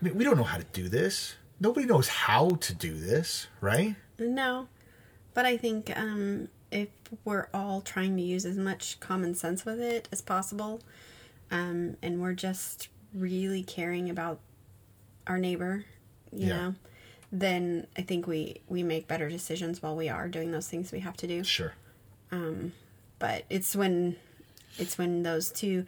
I 0.00 0.04
mean, 0.04 0.16
we 0.16 0.24
don't 0.24 0.36
know 0.36 0.44
how 0.44 0.56
to 0.58 0.64
do 0.72 0.88
this. 0.88 1.34
Nobody 1.60 1.86
knows 1.86 2.08
how 2.08 2.50
to 2.50 2.74
do 2.74 2.94
this, 2.94 3.46
right? 3.60 3.96
No, 4.18 4.68
but 5.34 5.44
I 5.46 5.56
think 5.56 5.96
um, 5.98 6.48
if 6.70 6.88
we're 7.24 7.48
all 7.52 7.80
trying 7.80 8.16
to 8.16 8.22
use 8.22 8.44
as 8.44 8.56
much 8.56 9.00
common 9.00 9.34
sense 9.34 9.64
with 9.64 9.80
it 9.80 10.08
as 10.12 10.20
possible, 10.22 10.80
um, 11.50 11.96
and 12.02 12.20
we're 12.20 12.34
just 12.34 12.88
really 13.14 13.62
caring 13.62 14.08
about 14.08 14.40
our 15.26 15.38
neighbor, 15.38 15.84
you 16.32 16.48
Yeah. 16.48 16.56
know, 16.56 16.74
then 17.32 17.86
I 17.96 18.02
think 18.02 18.26
we 18.26 18.60
we 18.68 18.82
make 18.82 19.06
better 19.08 19.28
decisions 19.28 19.82
while 19.82 19.94
we 19.96 20.08
are 20.08 20.28
doing 20.28 20.50
those 20.52 20.68
things 20.68 20.90
we 20.92 21.00
have 21.00 21.16
to 21.18 21.26
do. 21.26 21.44
Sure. 21.44 21.74
But 23.18 23.44
it's 23.50 23.76
when 23.76 24.16
it's 24.78 24.96
when 24.96 25.22
those 25.22 25.50
two 25.50 25.84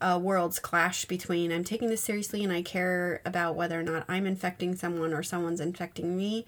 uh, 0.00 0.18
worlds 0.20 0.58
clash 0.58 1.04
between 1.04 1.52
I'm 1.52 1.64
taking 1.64 1.88
this 1.88 2.02
seriously 2.02 2.42
and 2.42 2.52
I 2.52 2.62
care 2.62 3.22
about 3.24 3.54
whether 3.54 3.78
or 3.78 3.82
not 3.82 4.04
I'm 4.08 4.26
infecting 4.26 4.74
someone 4.74 5.12
or 5.14 5.22
someone's 5.22 5.60
infecting 5.60 6.16
me, 6.16 6.44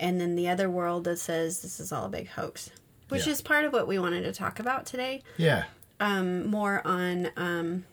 and 0.00 0.20
then 0.20 0.36
the 0.36 0.48
other 0.48 0.68
world 0.70 1.04
that 1.04 1.18
says 1.18 1.60
this 1.62 1.80
is 1.80 1.92
all 1.92 2.06
a 2.06 2.08
big 2.08 2.28
hoax, 2.28 2.70
which 3.08 3.26
Yeah. 3.26 3.32
is 3.32 3.42
part 3.42 3.64
of 3.64 3.72
what 3.72 3.86
we 3.86 3.98
wanted 3.98 4.22
to 4.22 4.32
talk 4.32 4.58
about 4.60 4.86
today. 4.86 5.22
Yeah. 5.36 5.64
Um, 6.00 6.46
more 6.46 6.80
on 6.86 7.30
um, 7.36 7.84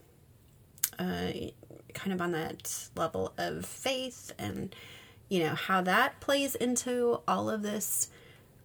uh, 0.99 1.31
kind 1.93 2.13
of 2.13 2.21
on 2.21 2.31
that 2.33 2.89
level 2.95 3.33
of 3.37 3.65
faith 3.65 4.31
and 4.37 4.75
you 5.29 5.39
know 5.39 5.55
how 5.55 5.81
that 5.81 6.19
plays 6.19 6.53
into 6.55 7.19
all 7.27 7.49
of 7.49 7.63
this 7.63 8.09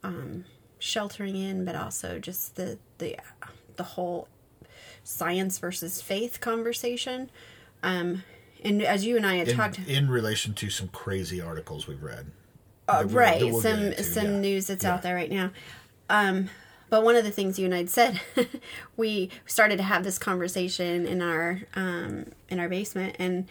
um, 0.02 0.44
sheltering 0.78 1.36
in, 1.36 1.64
but 1.64 1.74
also 1.74 2.18
just 2.18 2.56
the 2.56 2.78
the 2.98 3.16
the 3.76 3.82
whole 3.82 4.28
science 5.02 5.58
versus 5.58 6.02
faith 6.02 6.40
conversation. 6.40 7.30
Um, 7.82 8.24
and 8.62 8.82
as 8.82 9.06
you 9.06 9.16
and 9.16 9.24
I 9.24 9.36
had 9.36 9.48
In, 9.48 9.56
talked, 9.56 9.78
in 9.88 10.10
relation 10.10 10.52
to 10.54 10.68
some 10.68 10.88
crazy 10.88 11.40
articles 11.40 11.86
we've 11.86 12.02
read. 12.02 12.26
Uh, 12.90 13.04
we- 13.06 13.14
right, 13.14 13.42
we'll 13.42 13.60
some 13.60 13.80
into, 13.80 14.02
some 14.02 14.24
yeah. 14.26 14.38
news 14.40 14.66
that's 14.66 14.84
Yeah. 14.84 14.94
out 14.94 15.02
there 15.02 15.14
right 15.14 15.30
now. 15.30 15.50
Um, 16.08 16.50
but 16.88 17.04
one 17.04 17.14
of 17.16 17.24
the 17.24 17.30
things 17.30 17.58
you 17.58 17.64
and 17.66 17.74
I'd 17.74 17.88
said, 17.90 18.20
we 18.96 19.30
started 19.46 19.76
to 19.76 19.82
have 19.84 20.02
this 20.02 20.18
conversation 20.18 21.06
in 21.06 21.22
our 21.22 21.60
um, 21.74 22.26
in 22.48 22.58
our 22.58 22.68
basement, 22.68 23.14
and 23.18 23.46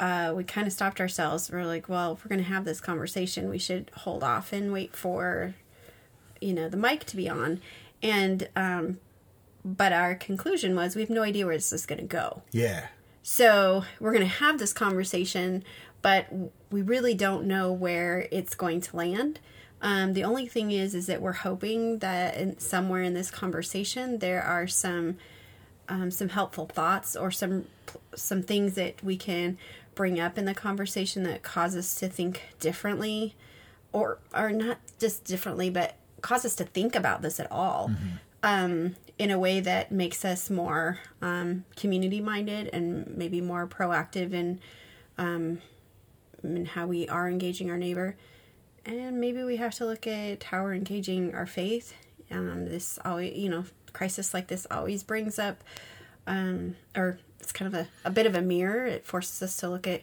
uh, 0.00 0.32
we 0.34 0.42
kind 0.44 0.66
of 0.66 0.72
stopped 0.72 1.00
ourselves. 1.00 1.50
We're 1.52 1.64
like, 1.64 1.88
well, 1.88 2.14
if 2.14 2.24
we're 2.24 2.30
going 2.30 2.42
to 2.42 2.50
have 2.50 2.64
this 2.64 2.80
conversation, 2.80 3.48
we 3.48 3.58
should 3.58 3.90
hold 3.98 4.24
off 4.24 4.52
and 4.52 4.72
wait 4.72 4.96
for 4.96 5.54
you 6.40 6.52
know 6.52 6.68
the 6.68 6.76
mic 6.76 7.04
to 7.04 7.16
be 7.16 7.28
on, 7.28 7.60
and 8.02 8.48
um, 8.56 8.98
but 9.64 9.92
our 9.92 10.14
conclusion 10.16 10.74
was 10.74 10.96
we 10.96 11.02
have 11.02 11.10
no 11.10 11.22
idea 11.22 11.46
where 11.46 11.54
this 11.56 11.72
is 11.72 11.86
going 11.86 12.00
to 12.00 12.06
go. 12.06 12.42
Yeah. 12.50 12.88
So 13.22 13.84
we're 14.00 14.12
going 14.12 14.26
to 14.26 14.34
have 14.36 14.58
this 14.58 14.72
conversation, 14.72 15.62
but 16.02 16.26
we 16.70 16.82
really 16.82 17.14
don't 17.14 17.44
know 17.44 17.72
where 17.72 18.28
it's 18.30 18.54
going 18.54 18.80
to 18.80 18.96
land. 18.96 19.40
Um, 19.82 20.12
the 20.12 20.24
only 20.24 20.46
thing 20.46 20.72
is, 20.72 20.94
is 20.94 21.06
that 21.06 21.22
we're 21.22 21.32
hoping 21.32 21.98
that 21.98 22.36
in, 22.36 22.58
somewhere 22.58 23.02
in 23.02 23.14
this 23.14 23.30
conversation 23.30 24.18
there 24.18 24.42
are 24.42 24.66
some 24.66 25.16
um, 25.88 26.10
some 26.10 26.28
helpful 26.28 26.66
thoughts 26.66 27.16
or 27.16 27.30
some 27.30 27.66
some 28.14 28.42
things 28.42 28.74
that 28.74 29.02
we 29.02 29.16
can 29.16 29.58
bring 29.94 30.20
up 30.20 30.38
in 30.38 30.44
the 30.44 30.54
conversation 30.54 31.24
that 31.24 31.42
cause 31.42 31.74
us 31.76 31.94
to 31.96 32.08
think 32.08 32.42
differently, 32.60 33.34
or 33.92 34.18
or 34.34 34.50
not 34.52 34.78
just 34.98 35.24
differently, 35.24 35.70
but 35.70 35.96
cause 36.20 36.44
us 36.44 36.54
to 36.56 36.64
think 36.64 36.94
about 36.94 37.22
this 37.22 37.40
at 37.40 37.50
all. 37.50 37.90
Um, 38.42 38.96
in 39.18 39.30
a 39.30 39.38
way 39.38 39.60
that 39.60 39.92
makes 39.92 40.24
us 40.24 40.48
more 40.48 40.98
um, 41.20 41.64
community 41.76 42.22
minded 42.22 42.70
and 42.72 43.06
maybe 43.18 43.42
more 43.42 43.66
proactive 43.66 44.32
in 44.32 44.58
in 46.42 46.66
how 46.66 46.86
we 46.86 47.08
are 47.08 47.28
engaging 47.28 47.70
our 47.70 47.78
neighbor. 47.78 48.16
And 48.84 49.20
maybe 49.20 49.42
we 49.42 49.56
have 49.56 49.74
to 49.76 49.86
look 49.86 50.06
at 50.06 50.44
how 50.44 50.62
we're 50.62 50.74
engaging 50.74 51.34
our 51.34 51.46
faith. 51.46 51.94
Um, 52.30 52.66
this 52.66 52.98
always, 53.04 53.36
you 53.36 53.48
know, 53.48 53.64
crisis 53.92 54.32
like 54.32 54.46
this 54.48 54.66
always 54.70 55.02
brings 55.02 55.38
up, 55.38 55.62
um, 56.26 56.76
or 56.96 57.18
it's 57.40 57.52
kind 57.52 57.72
of 57.72 57.80
a, 57.80 57.88
a 58.04 58.10
bit 58.10 58.26
of 58.26 58.34
a 58.34 58.42
mirror. 58.42 58.86
It 58.86 59.04
forces 59.04 59.42
us 59.42 59.56
to 59.58 59.68
look 59.68 59.86
at 59.86 60.02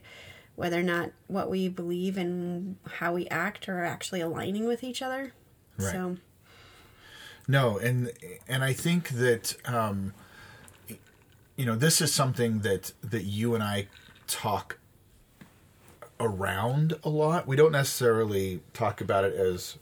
whether 0.55 0.79
or 0.79 0.83
not 0.83 1.11
what 1.27 1.49
we 1.49 1.69
believe 1.69 2.17
and 2.17 2.77
how 2.95 3.13
we 3.13 3.27
act 3.27 3.69
are 3.69 3.83
actually 3.83 4.21
aligning 4.21 4.65
with 4.65 4.83
each 4.83 5.01
other. 5.01 5.33
Right. 5.77 5.91
So, 5.91 6.17
No, 7.47 7.77
and 7.77 8.11
and 8.47 8.63
I 8.63 8.73
think 8.73 9.09
that 9.09 9.55
um, 9.65 10.13
you 11.55 11.65
know 11.65 11.75
this 11.75 12.01
is 12.01 12.13
something 12.13 12.59
that 12.59 12.91
that 13.01 13.23
you 13.23 13.53
and 13.53 13.63
I 13.63 13.87
talk 14.27 14.79
around 16.19 16.95
a 17.03 17.09
lot. 17.09 17.47
We 17.47 17.55
don't 17.55 17.71
necessarily 17.71 18.61
talk 18.73 19.01
about 19.01 19.23
it 19.23 19.35
as 19.35 19.77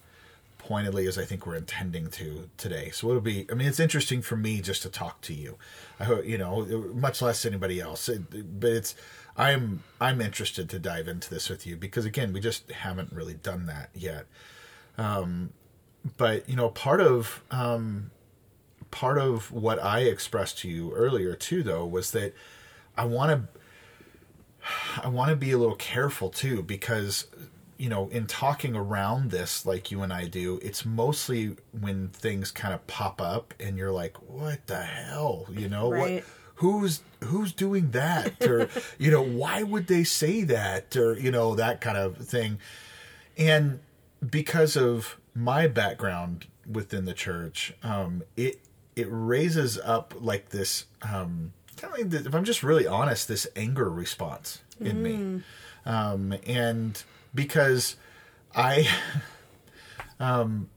pointedly 0.57 1.07
as 1.07 1.17
I 1.17 1.25
think 1.25 1.45
we're 1.45 1.55
intending 1.55 2.09
to 2.11 2.49
today. 2.57 2.89
So 2.91 3.09
it'll 3.09 3.21
be. 3.21 3.45
I 3.51 3.55
mean, 3.55 3.67
it's 3.67 3.79
interesting 3.79 4.21
for 4.21 4.35
me 4.35 4.61
just 4.61 4.81
to 4.83 4.89
talk 4.89 5.21
to 5.21 5.33
you. 5.33 5.57
I 5.99 6.05
hope 6.05 6.25
you 6.25 6.37
know, 6.37 6.65
much 6.93 7.21
less 7.21 7.45
anybody 7.45 7.79
else. 7.79 8.09
It, 8.09 8.59
but 8.59 8.71
it's. 8.71 8.95
I'm 9.37 9.83
I'm 9.99 10.21
interested 10.21 10.69
to 10.69 10.79
dive 10.79 11.07
into 11.07 11.29
this 11.29 11.49
with 11.49 11.67
you 11.67 11.75
because 11.75 12.05
again, 12.05 12.33
we 12.33 12.39
just 12.39 12.71
haven't 12.71 13.11
really 13.11 13.33
done 13.33 13.65
that 13.65 13.89
yet 13.93 14.25
but 16.17 16.47
you 16.49 16.55
know 16.55 16.69
part 16.69 17.01
of 17.01 17.43
um, 17.51 18.11
part 18.91 19.17
of 19.17 19.51
what 19.51 19.83
I 19.83 20.01
expressed 20.01 20.59
to 20.59 20.69
you 20.69 20.93
earlier 20.93 21.35
too, 21.35 21.63
though, 21.63 21.85
was 21.85 22.11
that 22.11 22.33
I 22.97 23.05
want 23.05 23.31
to 23.31 23.59
I 25.03 25.07
want 25.09 25.29
to 25.29 25.35
be 25.35 25.51
a 25.51 25.57
little 25.57 25.75
careful 25.75 26.29
too 26.29 26.63
because 26.63 27.27
you 27.77 27.89
know 27.89 28.07
in 28.09 28.25
talking 28.25 28.75
around 28.75 29.31
this 29.31 29.65
like 29.65 29.91
you 29.91 30.01
and 30.01 30.11
I 30.13 30.25
do, 30.27 30.59
it's 30.63 30.85
mostly 30.85 31.55
when 31.79 32.09
things 32.09 32.51
kind 32.51 32.73
of 32.73 32.85
pop 32.87 33.21
up 33.21 33.53
and 33.59 33.77
you're 33.77 33.91
like, 33.91 34.17
what 34.29 34.65
the 34.67 34.81
hell, 34.83 35.45
you 35.51 35.69
know 35.69 35.91
Right. 35.91 36.13
what. 36.15 36.23
Who's 36.59 37.01
who's 37.21 37.51
doing 37.51 37.91
that, 37.91 38.45
or 38.47 38.69
you 38.97 39.11
know, 39.11 39.21
why 39.21 39.61
would 39.63 39.87
they 39.87 40.05
say 40.05 40.43
that, 40.43 40.95
or 40.95 41.19
you 41.19 41.29
know, 41.29 41.53
that 41.55 41.81
kind 41.81 41.97
of 41.97 42.15
thing, 42.17 42.59
and 43.37 43.79
because 44.25 44.77
of 44.77 45.19
my 45.35 45.67
background 45.67 46.45
within 46.65 47.03
the 47.03 47.13
church, 47.13 47.73
um, 47.83 48.23
it 48.37 48.61
it 48.95 49.07
raises 49.09 49.77
up 49.79 50.13
like 50.21 50.49
this 50.51 50.85
um, 51.01 51.51
kind 51.77 52.13
of 52.13 52.27
if 52.27 52.33
I'm 52.35 52.43
just 52.43 52.63
really 52.63 52.87
honest, 52.87 53.27
this 53.27 53.47
anger 53.55 53.89
response 53.89 54.61
in 54.79 55.01
me, 55.03 55.43
um, 55.85 56.35
and 56.45 57.01
because 57.33 57.95
I, 58.55 58.87
um, 60.19 60.69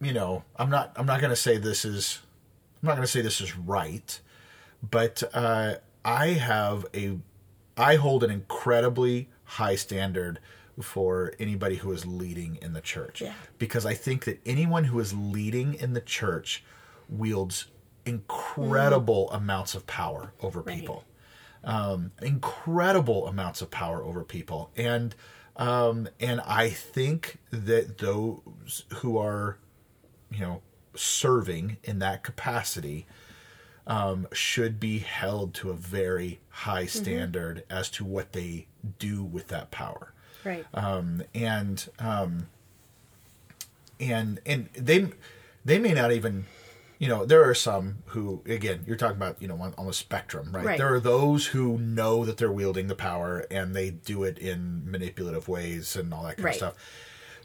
you 0.00 0.12
know, 0.12 0.44
I'm 0.56 0.70
not 0.70 0.92
I'm 0.96 1.06
not 1.06 1.20
going 1.20 1.30
to 1.30 1.36
say 1.36 1.56
this 1.56 1.84
is 1.84 2.20
I'm 2.82 2.88
not 2.88 2.94
going 2.94 3.06
to 3.06 3.10
say 3.12 3.20
this 3.22 3.40
is 3.40 3.56
right, 3.56 4.18
but 4.88 5.22
uh, 5.34 5.76
I 6.04 6.28
have 6.28 6.86
a 6.94 7.18
I 7.76 7.96
hold 7.96 8.24
an 8.24 8.30
incredibly 8.30 9.28
high 9.44 9.76
standard 9.76 10.40
for 10.80 11.32
anybody 11.38 11.76
who 11.76 11.90
is 11.92 12.04
leading 12.04 12.58
in 12.60 12.74
the 12.74 12.80
church. 12.80 13.22
Yeah. 13.22 13.32
because 13.58 13.86
I 13.86 13.94
think 13.94 14.24
that 14.26 14.40
anyone 14.44 14.84
who 14.84 15.00
is 15.00 15.14
leading 15.14 15.74
in 15.74 15.94
the 15.94 16.02
church 16.02 16.62
wields 17.08 17.66
incredible 18.06 19.30
amounts 19.32 19.74
of 19.74 19.86
power 19.86 20.32
over 20.40 20.60
Right. 20.60 20.78
people. 20.78 21.04
Um, 21.64 22.12
incredible 22.22 23.26
amounts 23.26 23.60
of 23.60 23.70
power 23.72 24.02
over 24.02 24.22
people, 24.22 24.70
and 24.76 25.14
um, 25.56 26.08
and 26.20 26.40
I 26.42 26.68
think 26.70 27.38
that 27.50 27.98
those 27.98 28.84
who 28.98 29.18
are, 29.18 29.56
you 30.30 30.40
know, 30.40 30.62
serving 30.94 31.78
in 31.82 31.98
that 31.98 32.22
capacity 32.22 33.06
um, 33.86 34.28
should 34.32 34.78
be 34.78 34.98
held 34.98 35.54
to 35.54 35.70
a 35.70 35.74
very 35.74 36.38
high 36.50 36.86
standard 36.86 37.64
as 37.68 37.90
to 37.90 38.04
what 38.04 38.32
they 38.32 38.66
do 39.00 39.24
with 39.24 39.48
that 39.48 39.70
power. 39.72 40.12
Right. 40.44 40.64
um, 40.74 41.22
and 41.34 41.88
um, 41.98 42.46
and 43.98 44.38
and 44.46 44.68
they 44.74 45.08
they 45.64 45.78
may 45.80 45.94
not 45.94 46.12
even 46.12 46.46
you 46.98 47.08
know 47.08 47.24
there 47.26 47.48
are 47.48 47.54
some 47.54 47.98
who 48.06 48.42
again 48.46 48.82
you're 48.86 48.96
talking 48.96 49.16
about 49.16 49.40
you 49.40 49.48
know 49.48 49.56
on, 49.60 49.74
on 49.76 49.86
the 49.86 49.92
spectrum 49.92 50.50
right? 50.52 50.64
Right. 50.64 50.78
there 50.78 50.92
are 50.94 51.00
those 51.00 51.46
who 51.48 51.78
know 51.78 52.24
that 52.24 52.36
they're 52.38 52.50
wielding 52.52 52.86
the 52.88 52.94
power 52.94 53.46
and 53.50 53.74
they 53.76 53.90
do 53.90 54.24
it 54.24 54.38
in 54.38 54.90
manipulative 54.90 55.46
ways 55.48 55.94
and 55.96 56.12
all 56.14 56.22
that 56.24 56.36
kind 56.36 56.44
Right. 56.44 56.54
of 56.54 56.56
stuff 56.58 56.74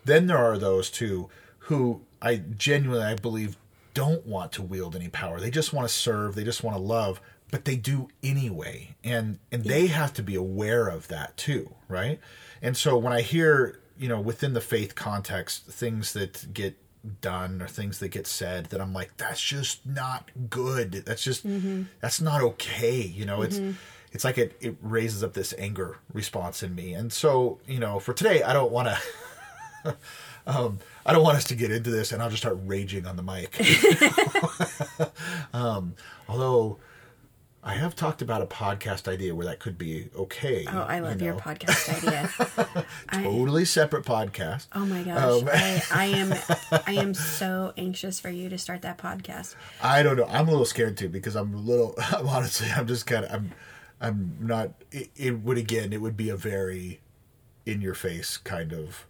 then 0.05 0.27
there 0.27 0.37
are 0.37 0.57
those 0.57 0.89
too 0.89 1.29
who 1.65 2.01
i 2.21 2.35
genuinely 2.37 3.03
i 3.05 3.15
believe 3.15 3.57
don't 3.93 4.25
want 4.25 4.51
to 4.53 4.61
wield 4.61 4.95
any 4.95 5.09
power 5.09 5.39
they 5.39 5.51
just 5.51 5.73
want 5.73 5.87
to 5.87 5.93
serve 5.93 6.35
they 6.35 6.43
just 6.45 6.63
want 6.63 6.77
to 6.77 6.81
love 6.81 7.19
but 7.51 7.65
they 7.65 7.75
do 7.75 8.07
anyway 8.23 8.95
and 9.03 9.37
and 9.51 9.65
they 9.65 9.87
have 9.87 10.13
to 10.13 10.23
be 10.23 10.35
aware 10.35 10.87
of 10.87 11.09
that 11.09 11.35
too 11.35 11.69
right 11.89 12.19
and 12.61 12.77
so 12.77 12.97
when 12.97 13.11
i 13.11 13.19
hear 13.21 13.79
you 13.97 14.07
know 14.07 14.19
within 14.21 14.53
the 14.53 14.61
faith 14.61 14.95
context 14.95 15.65
things 15.65 16.13
that 16.13 16.53
get 16.53 16.77
done 17.21 17.61
or 17.61 17.67
things 17.67 17.99
that 17.99 18.09
get 18.09 18.27
said 18.27 18.65
that 18.67 18.79
i'm 18.79 18.93
like 18.93 19.15
that's 19.17 19.41
just 19.41 19.85
not 19.85 20.29
good. 20.49 20.91
That's 20.91 21.23
just 21.23 21.45
that's 21.99 22.21
not 22.21 22.41
okay 22.41 23.01
you 23.01 23.25
know? 23.25 23.41
It's 23.41 23.59
it's 24.11 24.23
like 24.23 24.37
it, 24.37 24.55
it 24.59 24.75
raises 24.81 25.23
up 25.23 25.33
this 25.33 25.53
anger 25.57 25.97
response 26.13 26.61
in 26.63 26.75
me. 26.75 26.93
And 26.93 27.11
so 27.11 27.59
you 27.67 27.79
know 27.79 27.99
for 27.99 28.13
today 28.13 28.43
i 28.43 28.53
don't 28.53 28.71
want 28.71 28.89
to 28.89 28.97
um, 30.47 30.79
I 31.05 31.13
don't 31.13 31.23
want 31.23 31.37
us 31.37 31.45
to 31.45 31.55
get 31.55 31.71
into 31.71 31.89
this, 31.89 32.11
and 32.11 32.21
I'll 32.21 32.29
just 32.29 32.41
start 32.41 32.57
raging 32.65 33.05
on 33.05 33.15
the 33.15 33.23
mic. 33.23 33.59
um, 35.53 35.95
although 36.27 36.77
I 37.63 37.75
have 37.75 37.95
talked 37.95 38.23
about 38.23 38.41
a 38.41 38.47
podcast 38.47 39.07
idea 39.07 39.35
where 39.35 39.45
that 39.45 39.59
could 39.59 39.77
be 39.77 40.09
okay. 40.15 40.65
Oh, 40.67 40.81
I 40.81 40.99
love 40.99 41.21
you 41.21 41.27
your 41.27 41.35
podcast 41.37 41.95
idea. 41.95 42.85
Totally 43.23 43.65
separate 43.65 44.03
podcast. 44.03 44.65
Oh 44.73 44.85
my 44.85 45.03
gosh, 45.03 45.43
Um, 45.43 45.49
I, 45.53 45.83
I 45.91 46.05
am 46.05 46.33
I 46.87 46.93
am 46.93 47.13
so 47.13 47.71
anxious 47.77 48.19
for 48.19 48.29
you 48.29 48.49
to 48.49 48.57
start 48.57 48.81
that 48.81 48.97
podcast. 48.97 49.55
I 49.81 50.01
don't 50.01 50.17
know. 50.17 50.25
I'm 50.25 50.47
a 50.47 50.51
little 50.51 50.65
scared 50.65 50.97
too 50.97 51.09
because 51.09 51.35
I'm 51.35 51.53
a 51.53 51.57
little. 51.59 51.93
I'm 52.11 52.27
honestly. 52.27 52.67
I'm 52.75 52.87
just 52.87 53.05
kind 53.05 53.25
of. 53.25 53.31
I'm. 53.31 53.51
I'm 54.01 54.37
not. 54.39 54.71
It, 54.91 55.11
it 55.15 55.39
would 55.41 55.59
again. 55.59 55.93
It 55.93 56.01
would 56.01 56.17
be 56.17 56.29
a 56.29 56.35
very 56.35 56.99
in 57.67 57.79
your 57.79 57.93
face 57.93 58.37
kind 58.37 58.73
of 58.73 59.05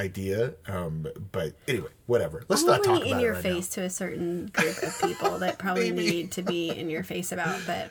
idea. 0.00 0.54
Um, 0.66 1.06
but 1.30 1.52
anyway, 1.68 1.90
whatever. 2.06 2.44
Let's 2.48 2.64
not 2.64 2.82
talk 2.82 3.02
about 3.02 3.06
in 3.06 3.18
it 3.18 3.22
your 3.22 3.34
right 3.34 3.42
face 3.42 3.68
to 3.70 3.82
a 3.82 3.90
certain 3.90 4.46
group 4.46 4.82
of 4.82 5.00
people 5.00 5.38
that 5.38 5.58
probably 5.58 5.90
need 5.92 6.32
to 6.32 6.42
be 6.42 6.70
in 6.70 6.90
your 6.90 7.04
face 7.04 7.30
about. 7.30 7.60
But 7.66 7.90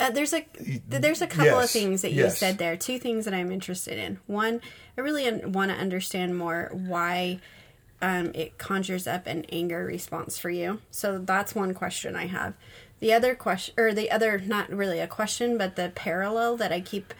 uh, 0.00 0.10
there's 0.10 0.32
a 0.32 0.44
there's 0.88 1.22
a 1.22 1.26
couple 1.26 1.60
of 1.60 1.70
things 1.70 2.02
that 2.02 2.12
you 2.12 2.24
yes. 2.24 2.38
said 2.38 2.58
there. 2.58 2.76
Two 2.76 2.98
things 2.98 3.26
that 3.26 3.34
I'm 3.34 3.52
interested 3.52 3.98
in. 3.98 4.18
One, 4.26 4.60
I 4.96 5.02
really 5.02 5.30
want 5.46 5.70
to 5.70 5.76
understand 5.76 6.36
more 6.36 6.70
why 6.72 7.40
um, 8.00 8.32
it 8.34 8.58
conjures 8.58 9.06
up 9.06 9.26
an 9.26 9.44
anger 9.50 9.84
response 9.84 10.38
for 10.38 10.50
you. 10.50 10.80
So 10.90 11.18
that's 11.18 11.54
one 11.54 11.74
question 11.74 12.16
I 12.16 12.26
have. 12.26 12.54
The 13.00 13.12
other 13.12 13.36
question, 13.36 13.74
or 13.78 13.92
the 13.92 14.10
other, 14.10 14.40
not 14.40 14.70
really 14.70 14.98
a 14.98 15.06
question, 15.06 15.56
but 15.56 15.76
the 15.76 15.92
parallel 15.94 16.56
that 16.56 16.72
I 16.72 16.80
keep. 16.80 17.14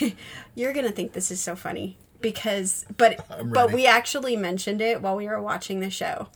You're 0.54 0.72
gonna 0.72 0.92
think 0.92 1.12
this 1.12 1.30
is 1.30 1.40
so 1.40 1.54
funny 1.54 1.98
because, 2.20 2.84
but 2.96 3.26
but 3.44 3.72
we 3.72 3.86
actually 3.86 4.36
mentioned 4.36 4.80
it 4.80 5.02
while 5.02 5.16
we 5.16 5.26
were 5.26 5.40
watching 5.40 5.80
the 5.80 5.90
show. 5.90 6.28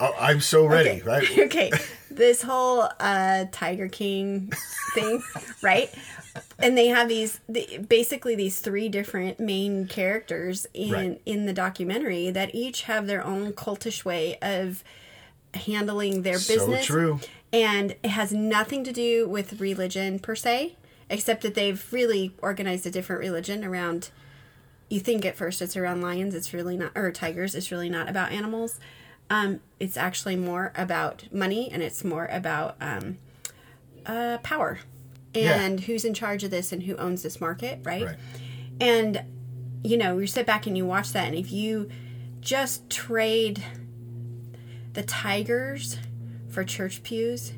Oh, 0.00 0.14
I'm 0.18 0.40
so 0.40 0.66
ready. 0.68 0.90
Okay. 0.90 1.02
Right. 1.02 1.38
okay, 1.38 1.70
this 2.10 2.42
whole 2.42 2.88
uh, 3.00 3.46
Tiger 3.52 3.88
King 3.88 4.52
thing, 4.94 5.22
right? 5.62 5.90
And 6.58 6.76
they 6.78 6.88
have 6.88 7.08
these 7.08 7.40
the, 7.48 7.78
basically 7.88 8.34
these 8.34 8.60
three 8.60 8.88
different 8.88 9.38
main 9.38 9.86
characters 9.86 10.66
in 10.74 10.90
Right. 10.92 11.20
in 11.26 11.46
the 11.46 11.52
documentary 11.52 12.30
that 12.30 12.54
each 12.54 12.82
have 12.82 13.06
their 13.06 13.24
own 13.24 13.52
cultish 13.52 14.04
way 14.04 14.38
of 14.40 14.82
handling 15.54 16.22
their 16.22 16.38
business. 16.38 16.86
So 16.86 16.94
true. 16.94 17.20
And 17.52 17.92
it 18.02 18.08
has 18.08 18.32
nothing 18.32 18.82
to 18.84 18.92
do 18.92 19.28
with 19.28 19.60
religion 19.60 20.18
per 20.18 20.34
se, 20.34 20.74
except 21.12 21.42
that 21.42 21.54
they've 21.54 21.86
really 21.92 22.34
organized 22.42 22.84
a 22.86 22.90
different 22.90 23.20
religion 23.20 23.64
around 23.64 24.10
you 24.88 25.00
think 25.00 25.24
at 25.24 25.36
first 25.36 25.62
it's 25.62 25.76
around 25.76 26.02
lions, 26.02 26.34
it's 26.34 26.52
really 26.52 26.76
not, 26.76 26.92
or 26.94 27.10
tigers, 27.12 27.54
it's 27.54 27.70
really 27.70 27.88
not 27.88 28.08
about 28.10 28.30
animals. 28.32 28.78
Um, 29.30 29.60
it's 29.80 29.96
actually 29.96 30.36
more 30.36 30.70
about 30.76 31.32
money 31.32 31.70
and 31.72 31.82
it's 31.82 32.04
more 32.04 32.26
about 32.26 32.76
um, 32.80 33.16
uh, 34.04 34.36
power 34.42 34.80
and 35.34 35.80
Yeah. 35.80 35.86
who's 35.86 36.04
in 36.04 36.12
charge 36.12 36.44
of 36.44 36.50
this 36.50 36.72
and 36.72 36.82
who 36.82 36.94
owns 36.96 37.22
this 37.22 37.40
market, 37.40 37.78
right? 37.84 38.04
Right. 38.04 38.16
And 38.80 39.22
you 39.82 39.96
know, 39.96 40.18
you 40.18 40.26
sit 40.26 40.44
back 40.46 40.66
and 40.66 40.76
you 40.76 40.84
watch 40.86 41.12
that, 41.12 41.26
and 41.26 41.34
if 41.34 41.50
you 41.50 41.88
just 42.40 42.88
trade 42.90 43.64
the 44.92 45.02
tigers 45.02 45.98
for 46.50 46.62
church 46.64 47.02
pews, 47.02 47.52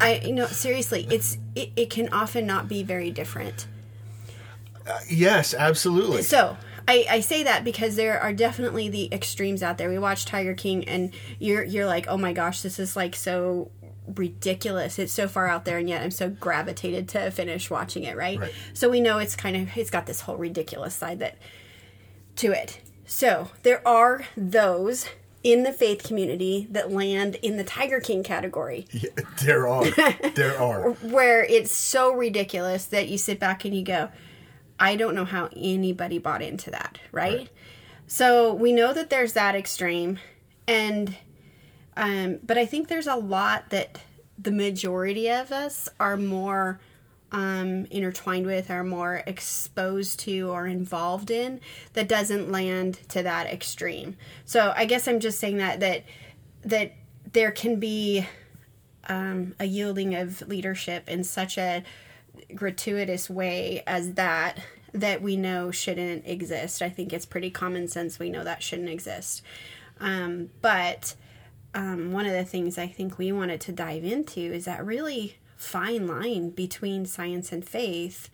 I 0.00 0.20
you 0.24 0.32
know 0.32 0.46
seriously, 0.46 1.06
it's 1.10 1.38
it, 1.54 1.70
it 1.76 1.90
can 1.90 2.08
often 2.10 2.46
not 2.46 2.68
be 2.68 2.82
very 2.82 3.10
different. 3.10 3.66
Uh, 4.86 4.98
yes, 5.08 5.54
absolutely. 5.54 6.22
So 6.22 6.56
I, 6.88 7.06
I 7.08 7.20
say 7.20 7.44
that 7.44 7.64
because 7.64 7.96
there 7.96 8.20
are 8.20 8.32
definitely 8.32 8.88
the 8.88 9.12
extremes 9.12 9.62
out 9.62 9.78
there. 9.78 9.88
We 9.88 9.98
watch 9.98 10.24
Tiger 10.24 10.54
King 10.54 10.88
and 10.88 11.14
you're 11.38 11.62
you're 11.62 11.86
like, 11.86 12.06
oh 12.08 12.16
my 12.16 12.32
gosh, 12.32 12.62
this 12.62 12.78
is 12.78 12.96
like 12.96 13.14
so 13.14 13.70
ridiculous. 14.16 14.98
It's 14.98 15.12
so 15.12 15.28
far 15.28 15.46
out 15.46 15.64
there 15.64 15.78
and 15.78 15.88
yet 15.88 16.02
I'm 16.02 16.10
so 16.10 16.28
gravitated 16.28 17.08
to 17.10 17.30
finish 17.30 17.70
watching 17.70 18.02
it, 18.04 18.16
right? 18.16 18.38
Right. 18.38 18.52
So 18.74 18.88
we 18.88 19.00
know 19.00 19.18
it's 19.18 19.36
kind 19.36 19.56
of 19.56 19.76
it's 19.76 19.90
got 19.90 20.06
this 20.06 20.22
whole 20.22 20.36
ridiculous 20.36 20.94
side 20.94 21.20
that 21.20 21.38
to 22.36 22.52
it. 22.52 22.80
So 23.06 23.50
there 23.62 23.86
are 23.86 24.24
those 24.36 25.06
in 25.42 25.64
the 25.64 25.72
faith 25.72 26.04
community 26.04 26.66
that 26.70 26.90
land 26.90 27.36
in 27.36 27.56
the 27.56 27.64
Tiger 27.64 28.00
King 28.00 28.22
category 28.22 28.86
Yeah, 28.92 29.10
there 29.42 29.66
are. 29.66 29.90
There 30.34 30.60
are. 30.60 30.90
where 31.02 31.44
it's 31.44 31.72
so 31.72 32.12
ridiculous 32.12 32.86
that 32.86 33.08
you 33.08 33.18
sit 33.18 33.40
back 33.40 33.64
and 33.64 33.74
you 33.74 33.82
go, 33.82 34.10
I 34.78 34.96
don't 34.96 35.14
know 35.14 35.24
how 35.24 35.48
anybody 35.54 36.18
bought 36.18 36.42
into 36.42 36.70
that, 36.70 36.98
right? 37.10 37.38
Right. 37.38 37.48
So 38.06 38.52
we 38.52 38.72
know 38.72 38.92
that 38.92 39.10
there's 39.10 39.32
that 39.32 39.54
extreme, 39.54 40.18
and 40.66 41.16
um, 41.96 42.40
but 42.44 42.58
I 42.58 42.66
think 42.66 42.88
there's 42.88 43.06
a 43.06 43.16
lot 43.16 43.70
that 43.70 44.00
the 44.38 44.50
majority 44.50 45.30
of 45.30 45.50
us 45.52 45.88
are 45.98 46.16
more 46.16 46.80
um, 47.32 47.86
intertwined 47.90 48.46
with, 48.46 48.70
are 48.70 48.84
more 48.84 49.22
exposed 49.26 50.20
to, 50.20 50.50
or 50.50 50.66
involved 50.66 51.30
in 51.30 51.60
that 51.94 52.08
doesn't 52.08 52.52
land 52.52 53.00
to 53.08 53.22
that 53.22 53.46
extreme. 53.46 54.16
So 54.44 54.72
I 54.76 54.84
guess 54.84 55.08
I'm 55.08 55.18
just 55.18 55.40
saying 55.40 55.56
that 55.56 55.80
that 55.80 56.04
that 56.64 56.92
there 57.32 57.50
can 57.50 57.80
be 57.80 58.26
um, 59.08 59.54
a 59.58 59.64
yielding 59.64 60.14
of 60.14 60.42
leadership 60.42 61.08
in 61.08 61.24
such 61.24 61.58
a 61.58 61.82
gratuitous 62.54 63.28
way 63.28 63.82
as 63.86 64.12
that 64.14 64.58
that 64.92 65.22
we 65.22 65.36
know 65.36 65.70
shouldn't 65.70 66.26
exist. 66.26 66.82
I 66.82 66.90
think 66.90 67.12
it's 67.12 67.24
pretty 67.24 67.50
common 67.50 67.88
sense 67.88 68.18
we 68.18 68.28
know 68.28 68.44
that 68.44 68.62
shouldn't 68.62 68.90
exist. 68.90 69.42
Um, 70.00 70.50
but 70.60 71.14
um, 71.74 72.12
one 72.12 72.26
of 72.26 72.32
the 72.32 72.44
things 72.44 72.76
I 72.76 72.88
think 72.88 73.16
we 73.16 73.32
wanted 73.32 73.62
to 73.62 73.72
dive 73.72 74.04
into 74.04 74.40
is 74.40 74.66
that 74.66 74.84
really 74.84 75.38
fine 75.62 76.06
line 76.06 76.50
between 76.50 77.06
science 77.06 77.52
and 77.52 77.66
faith 77.66 78.28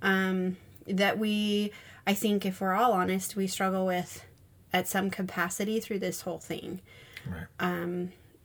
um, 0.00 0.56
that 0.86 1.18
we, 1.18 1.72
I 2.06 2.14
think, 2.14 2.44
if 2.44 2.60
we're 2.60 2.74
all 2.74 2.92
honest, 2.92 3.36
we 3.36 3.46
struggle 3.46 3.86
with 3.86 4.24
at 4.72 4.88
some 4.88 5.10
capacity 5.10 5.80
through 5.80 5.98
this 5.98 6.22
whole 6.22 6.38
thing 6.38 6.80
Right. 7.26 7.46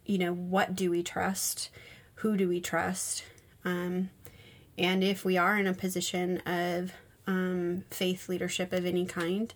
you 0.05 0.17
know, 0.17 0.33
what 0.33 0.75
do 0.75 0.91
we 0.91 1.03
trust? 1.03 1.69
Who 2.15 2.37
do 2.37 2.47
we 2.47 2.61
trust? 2.61 3.23
Um, 3.65 4.09
and 4.77 5.03
if 5.03 5.25
we 5.25 5.37
are 5.37 5.57
in 5.57 5.67
a 5.67 5.73
position 5.73 6.37
of 6.45 6.91
um, 7.25 7.83
faith 7.89 8.29
leadership 8.29 8.71
of 8.71 8.85
any 8.85 9.05
kind, 9.05 9.53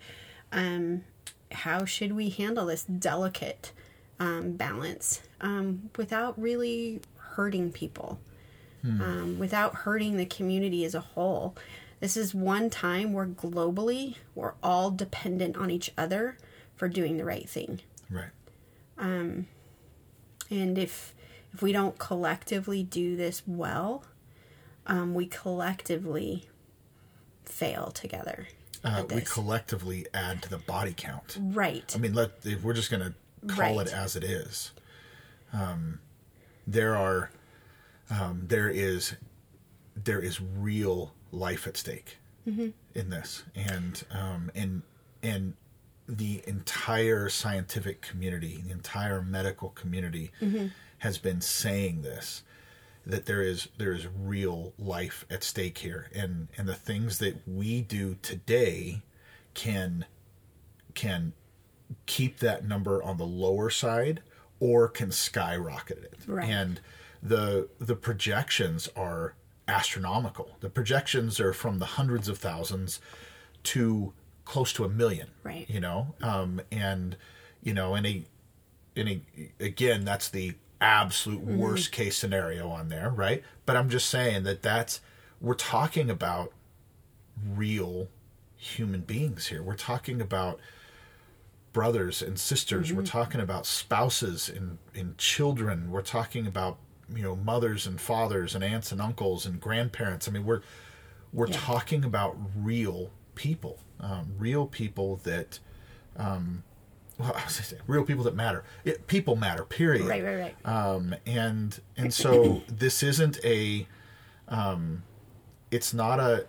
um, 0.52 1.04
how 1.52 1.86
should 1.86 2.14
we 2.14 2.30
handle 2.30 2.66
this 2.66 2.84
delicate 2.84 3.72
um, 4.20 4.54
balance 4.54 5.22
um, 5.40 5.90
without 5.98 6.40
really 6.40 7.02
hurting 7.18 7.72
people, 7.72 8.20
um, 8.84 9.38
without 9.39 9.76
hurting 9.76 10.17
the 10.17 10.26
community 10.26 10.84
as 10.86 10.96
a 10.96 11.00
whole? 11.02 11.56
This 12.00 12.17
is 12.17 12.34
one 12.34 12.70
time 12.72 13.13
where 13.13 13.28
globally 13.28 14.15
we're 14.34 14.54
all 14.63 14.89
dependent 14.89 15.56
on 15.56 15.70
each 15.70 15.91
other 15.98 16.38
for 16.76 16.88
doing 16.89 17.17
the 17.17 17.26
right 17.26 17.48
thing 17.48 17.80
Right. 18.10 18.32
Um, 18.98 19.46
and 20.50 20.78
if 20.80 21.13
if 21.54 21.62
we 21.62 21.72
don't 21.72 22.00
collectively 22.00 22.82
do 22.82 23.15
this 23.15 23.44
well 23.46 24.04
um, 24.88 25.13
we 25.13 25.28
collectively 25.28 26.48
fail 27.46 27.91
together 27.91 28.48
Uh, 28.84 29.04
we 29.13 29.22
collectively 29.22 30.08
add 30.12 30.41
to 30.41 30.50
the 30.50 30.58
body 30.58 30.96
count. 30.98 31.38
right 31.39 31.94
I 31.96 32.00
mean, 32.00 32.15
let 32.15 32.32
if 32.44 32.63
we're 32.63 32.74
just 32.74 32.89
going 32.89 33.04
to 33.04 33.13
call 33.54 33.78
Right. 33.78 33.88
it 33.88 33.94
as 33.94 34.15
it 34.15 34.24
is. 34.24 34.72
Um, 35.54 36.00
there 36.65 36.96
are, 36.96 37.30
um, 38.12 38.43
there 38.47 38.69
is, 38.69 39.15
there 39.95 40.19
is 40.19 40.39
real 40.39 41.13
life 41.32 41.65
at 41.67 41.78
stake 41.78 42.17
Mm-hmm. 42.47 42.69
in 42.95 43.10
this, 43.12 43.43
and 43.56 44.04
um, 44.12 44.50
and 44.56 44.82
and 45.21 45.54
the 46.08 46.41
entire 46.47 47.30
scientific 47.30 48.02
community, 48.02 48.63
the 48.65 48.71
entire 48.71 49.21
medical 49.21 49.69
community, 49.69 50.32
Mm-hmm. 50.41 50.67
has 50.97 51.17
been 51.19 51.39
saying 51.39 52.02
this 52.02 52.41
that 53.06 53.28
there 53.28 53.43
is 53.43 53.67
there 53.78 53.93
is 53.93 54.08
real 54.08 54.74
life 54.80 55.24
at 55.30 55.43
stake 55.43 55.78
here, 55.78 56.10
and 56.15 56.47
and 56.58 56.67
the 56.67 56.74
things 56.74 57.19
that 57.19 57.47
we 57.47 57.82
do 57.82 58.15
today 58.24 59.04
can 59.54 60.06
can 60.95 61.34
keep 62.08 62.39
that 62.39 62.65
number 62.65 63.04
on 63.04 63.17
the 63.17 63.26
lower 63.26 63.69
side 63.69 64.21
or 64.60 64.88
can 64.88 65.12
skyrocket 65.12 66.00
it. 66.04 66.19
Right. 66.26 66.50
And 66.50 66.80
the 67.22 67.70
the 67.80 67.96
projections 67.96 68.90
are 68.96 69.36
astronomical. 69.68 70.58
The 70.60 70.70
projections 70.70 71.40
are 71.40 71.54
from 71.54 71.80
the 71.80 71.86
hundreds 71.86 72.28
of 72.28 72.38
thousands 72.38 73.00
to 73.64 74.14
close 74.46 74.74
to 74.74 74.84
a 74.84 74.90
million. 74.90 75.30
Right. 75.44 75.70
You 75.70 75.80
know, 75.80 76.16
um, 76.22 76.62
and 76.72 77.16
you 77.64 77.74
know, 77.74 77.96
and 77.96 78.06
a, 78.06 78.24
and 78.96 79.10
a, 79.10 79.22
again, 79.60 80.04
that's 80.04 80.30
the 80.30 80.56
absolute 80.80 81.42
worst 81.42 81.92
case 81.92 82.18
scenario 82.18 82.70
on 82.70 82.90
there, 82.90 83.10
right? 83.12 83.44
But 83.66 83.78
I'm 83.78 83.90
just 83.90 84.10
saying 84.10 84.44
that 84.44 84.64
that's 84.64 85.00
we're 85.40 85.54
talking 85.54 86.10
about 86.10 86.52
real 87.56 88.10
human 88.56 89.02
beings 89.02 89.48
here. 89.48 89.62
We're 89.62 89.76
talking 89.76 90.22
about 90.22 90.60
brothers 91.74 92.22
and 92.22 92.40
sisters. 92.40 92.92
We're 92.92 93.06
talking 93.06 93.42
about 93.42 93.66
spouses 93.66 94.50
and, 94.50 94.78
and 94.94 95.18
children. 95.18 95.90
We're 95.90 96.02
talking 96.02 96.46
about 96.46 96.78
you 97.15 97.24
know 97.24 97.36
mothers 97.36 97.86
and 97.88 98.00
fathers 98.00 98.56
and 98.56 98.63
aunts 98.63 98.91
and 98.91 99.02
uncles 99.02 99.45
and 99.45 99.60
grandparents. 99.60 100.28
I 100.28 100.32
mean, 100.32 100.45
we're 100.45 100.62
we're 101.34 101.47
Yeah. 101.47 101.58
talking 101.58 102.04
about 102.04 102.38
real 102.56 103.12
people, 103.36 103.80
um, 104.00 104.34
real 104.38 104.65
people 104.67 105.17
that. 105.24 105.60
Um, 106.17 106.63
well, 107.17 107.30
I 107.36 107.45
was 107.45 107.56
gonna 107.56 107.65
say, 107.65 107.78
real 107.88 108.04
people 108.04 108.24
that 108.26 108.36
matter. 108.36 108.63
It, 108.84 109.08
people 109.08 109.36
matter. 109.36 109.63
Period 109.63 110.08
right 110.08 110.24
right 110.24 110.39
right 110.39 110.65
um, 110.65 111.15
and 111.26 111.80
and 111.97 112.13
so 112.13 112.62
this 112.67 113.04
isn't 113.04 113.39
a 113.45 113.88
um, 114.47 115.04
it's 115.71 115.93
not 115.93 116.19
a 116.19 116.45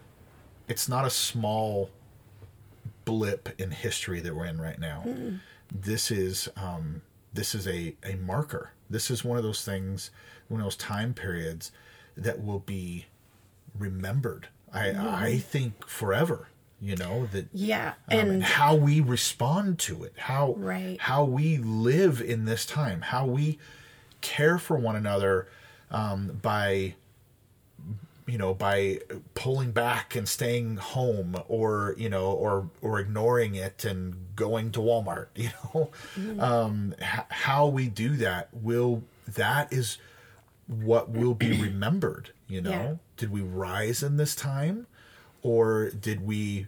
it's 0.68 0.88
not 0.88 1.04
a 1.04 1.10
small 1.10 1.90
blip 3.04 3.48
in 3.60 3.70
history 3.70 4.20
that 4.20 4.34
we're 4.34 4.46
in 4.46 4.60
right 4.60 4.78
now 4.78 5.04
this 5.74 6.10
is 6.10 6.48
um, 6.56 7.02
this 7.32 7.54
is 7.54 7.66
a, 7.66 7.94
a 8.04 8.14
marker 8.16 8.70
this 8.88 9.10
is 9.10 9.24
one 9.24 9.36
of 9.36 9.42
those 9.42 9.64
things 9.64 10.10
one 10.52 10.60
of 10.60 10.66
those 10.66 10.76
time 10.76 11.14
periods 11.14 11.72
that 12.16 12.44
will 12.44 12.60
be 12.60 13.06
remembered. 13.78 14.48
I 14.74 14.90
i 15.26 15.38
think 15.38 15.86
forever 15.86 16.48
you 16.80 16.96
know 16.96 17.26
that 17.32 17.46
yeah 17.52 17.88
um, 18.10 18.18
and 18.18 18.30
and 18.30 18.42
how 18.42 18.74
we 18.74 19.00
respond 19.00 19.78
to 19.80 20.02
it 20.02 20.14
how 20.16 20.54
Right. 20.56 20.98
how 20.98 21.24
we 21.24 21.58
live 21.58 22.22
in 22.22 22.46
this 22.46 22.64
time 22.64 23.02
how 23.02 23.26
we 23.26 23.58
care 24.22 24.56
for 24.58 24.78
one 24.78 24.96
another 24.96 25.46
um, 25.90 26.38
by 26.40 26.94
you 28.26 28.38
know 28.38 28.54
by 28.54 29.00
pulling 29.34 29.72
back 29.72 30.16
and 30.16 30.26
staying 30.26 30.76
home 30.76 31.36
or 31.48 31.94
you 31.98 32.08
know 32.08 32.30
or 32.30 32.70
or 32.80 32.98
ignoring 32.98 33.54
it 33.54 33.84
and 33.84 34.14
going 34.34 34.70
to 34.72 34.80
Walmart 34.80 35.26
you 35.34 35.50
know? 35.74 35.90
Um, 36.40 36.94
h- 36.98 37.26
how 37.28 37.66
we 37.66 37.88
do 37.88 38.16
that 38.16 38.48
will 38.54 39.02
that 39.28 39.70
is 39.70 39.98
what 40.66 41.10
will 41.10 41.34
be 41.34 41.60
remembered 41.60 42.30
you 42.48 42.60
know 42.60 42.70
Yeah. 42.70 42.94
did 43.16 43.30
we 43.30 43.40
rise 43.40 44.02
in 44.02 44.16
this 44.16 44.34
time 44.34 44.86
or 45.42 45.90
did 45.90 46.24
we 46.24 46.66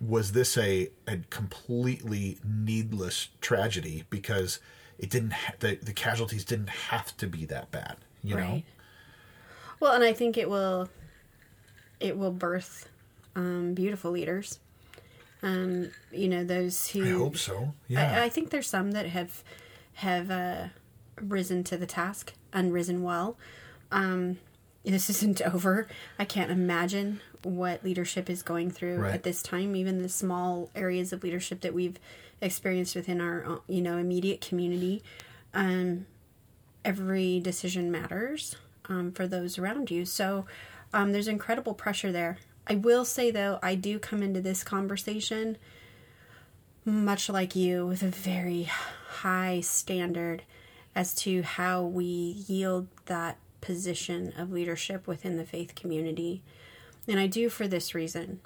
was 0.00 0.32
this 0.32 0.58
a, 0.58 0.90
a 1.08 1.18
completely 1.30 2.38
needless 2.44 3.28
tragedy 3.40 4.04
because 4.10 4.60
it 4.98 5.08
didn't 5.10 5.32
ha- 5.32 5.54
the, 5.60 5.76
the 5.76 5.92
casualties 5.92 6.44
didn't 6.44 6.68
have 6.68 7.16
to 7.16 7.26
be 7.26 7.44
that 7.46 7.70
bad 7.70 7.96
you 8.22 8.36
know 8.36 8.62
well 9.80 9.92
and 9.92 10.04
i 10.04 10.12
think 10.12 10.36
it 10.36 10.48
will 10.50 10.88
it 12.00 12.16
will 12.18 12.32
birth 12.32 12.88
um, 13.36 13.74
beautiful 13.74 14.10
leaders. 14.12 14.60
Um, 15.42 15.90
you 16.12 16.28
know 16.28 16.44
those 16.44 16.88
who 16.88 17.04
I 17.04 17.18
hope 17.18 17.36
so. 17.36 17.74
Yeah. 17.88 18.20
I, 18.20 18.24
I 18.24 18.28
think 18.28 18.50
there's 18.50 18.68
some 18.68 18.92
that 18.92 19.06
have 19.06 19.42
have 19.94 20.30
uh, 20.30 20.68
risen 21.20 21.64
to 21.64 21.76
the 21.76 21.86
task 21.86 22.32
and 22.52 22.72
risen 22.72 23.02
well. 23.02 23.36
Um, 23.90 24.38
this 24.84 25.08
isn't 25.10 25.40
over. 25.42 25.86
I 26.18 26.24
can't 26.24 26.50
imagine 26.50 27.20
what 27.42 27.84
leadership 27.84 28.28
is 28.30 28.42
going 28.42 28.70
through 28.70 28.96
Right. 28.98 29.14
at 29.14 29.22
this 29.22 29.42
time. 29.42 29.74
Even 29.76 30.02
the 30.02 30.08
small 30.08 30.70
areas 30.74 31.12
of 31.12 31.22
leadership 31.22 31.60
that 31.62 31.74
we've 31.74 31.98
experienced 32.40 32.94
within 32.96 33.20
our 33.20 33.44
uh, 33.46 33.58
you 33.66 33.80
know 33.80 33.96
immediate 33.96 34.40
community. 34.40 35.02
Um, 35.54 36.06
every 36.84 37.40
decision 37.40 37.90
matters 37.90 38.56
um, 38.88 39.12
for 39.12 39.26
those 39.26 39.58
around 39.58 39.90
you. 39.90 40.04
So 40.04 40.44
um, 40.92 41.12
there's 41.12 41.28
incredible 41.28 41.72
pressure 41.74 42.12
there. 42.12 42.36
I 42.66 42.74
will 42.76 43.04
say 43.04 43.30
though, 43.30 43.58
I 43.62 43.74
do 43.74 43.98
come 43.98 44.22
into 44.22 44.40
this 44.40 44.62
conversation 44.64 45.56
much 46.84 47.30
like 47.30 47.56
you 47.56 47.86
with 47.86 48.02
a 48.02 48.08
very 48.08 48.64
high 48.64 49.60
standard 49.60 50.42
as 50.94 51.14
to 51.14 51.42
how 51.42 51.82
we 51.82 52.04
yield 52.04 52.88
that 53.06 53.38
position 53.60 54.32
of 54.36 54.52
leadership 54.52 55.06
within 55.06 55.36
the 55.36 55.44
faith 55.44 55.74
community. 55.74 56.42
And 57.08 57.18
I 57.20 57.26
do 57.26 57.48
for 57.48 57.66
this 57.66 57.94
reason. 57.94 58.40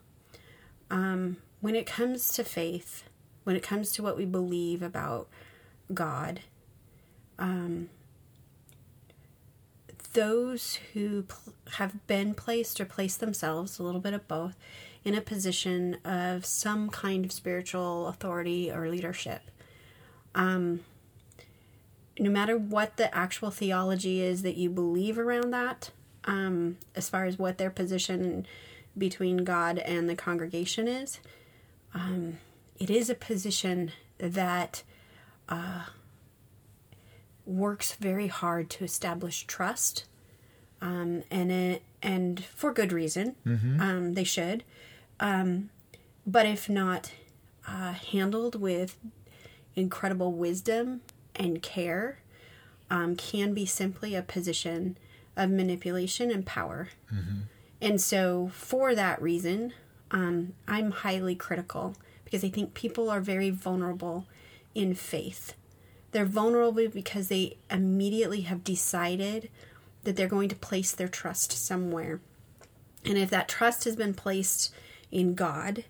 Um, 0.90 1.38
when 1.60 1.74
it 1.74 1.86
comes 1.86 2.32
to 2.34 2.44
faith, 2.44 3.04
when 3.44 3.56
it 3.56 3.62
comes 3.62 3.92
to 3.92 4.02
what 4.02 4.16
we 4.16 4.24
believe 4.24 4.82
about 4.82 5.28
God, 5.92 6.40
those 10.12 10.78
who 10.92 11.22
pl- 11.22 11.52
have 11.74 12.06
been 12.06 12.34
placed 12.34 12.80
or 12.80 12.84
placed 12.84 13.20
themselves, 13.20 13.78
a 13.78 13.82
little 13.82 14.00
bit 14.00 14.14
of 14.14 14.26
both, 14.26 14.56
in 15.04 15.14
a 15.14 15.20
position 15.20 15.96
of 16.04 16.44
some 16.44 16.90
kind 16.90 17.24
of 17.24 17.32
spiritual 17.32 18.08
authority 18.08 18.70
or 18.70 18.88
leadership. 18.88 19.42
Um, 20.34 20.80
no 22.18 22.30
matter 22.30 22.56
what 22.56 22.96
the 22.96 23.14
actual 23.16 23.50
theology 23.50 24.20
is 24.20 24.42
that 24.42 24.56
you 24.56 24.70
believe 24.70 25.18
around 25.18 25.50
that, 25.52 25.90
um, 26.24 26.76
as 26.94 27.08
far 27.08 27.24
as 27.24 27.38
what 27.38 27.58
their 27.58 27.70
position 27.70 28.46
between 28.96 29.38
God 29.44 29.78
and 29.78 30.08
the 30.08 30.16
congregation 30.16 30.88
is, 30.88 31.20
um, 31.94 32.38
it 32.78 32.90
is 32.90 33.08
a 33.08 33.14
position 33.14 33.92
that 34.18 34.82
works 37.46 37.94
very 37.94 38.26
hard 38.26 38.68
to 38.70 38.84
establish 38.84 39.44
trust, 39.46 40.04
um, 40.82 41.22
and 41.30 41.50
it, 41.50 41.82
and 42.02 42.44
for 42.44 42.72
good 42.72 42.92
reason. 42.92 43.34
Um, 43.80 44.14
they 44.14 44.24
should, 44.24 44.64
um, 45.20 45.70
but 46.26 46.46
if 46.46 46.68
not 46.68 47.12
uh, 47.66 47.92
handled 47.92 48.54
with 48.60 48.96
incredible 49.74 50.32
wisdom 50.32 51.00
and 51.38 51.62
care, 51.62 52.18
um, 52.90 53.16
can 53.16 53.54
be 53.54 53.66
simply 53.66 54.14
a 54.14 54.22
position 54.22 54.96
of 55.36 55.50
manipulation 55.50 56.30
and 56.30 56.44
power. 56.44 56.88
And 57.80 58.00
so, 58.00 58.50
for 58.52 58.94
that 58.94 59.22
reason, 59.22 59.72
um, 60.10 60.54
I'm 60.66 60.90
highly 60.90 61.34
critical 61.36 61.94
because 62.24 62.42
I 62.44 62.48
think 62.48 62.74
people 62.74 63.08
are 63.08 63.20
very 63.20 63.50
vulnerable 63.50 64.26
in 64.74 64.94
faith. 64.94 65.54
They're 66.12 66.24
vulnerable 66.24 66.88
because 66.88 67.28
they 67.28 67.56
immediately 67.70 68.42
have 68.42 68.64
decided 68.64 69.48
that 70.04 70.16
they're 70.16 70.28
going 70.28 70.48
to 70.48 70.56
place 70.56 70.92
their 70.92 71.08
trust 71.08 71.52
somewhere. 71.52 72.20
And 73.04 73.16
if 73.18 73.30
that 73.30 73.48
trust 73.48 73.84
has 73.84 73.94
been 73.94 74.14
placed 74.14 74.72
in 75.12 75.34
God, 75.34 75.84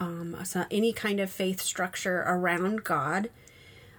um, 0.00 0.36
so 0.44 0.64
any 0.70 0.92
kind 0.92 1.20
of 1.20 1.30
faith 1.30 1.60
structure 1.60 2.24
around 2.26 2.84
God, 2.84 3.30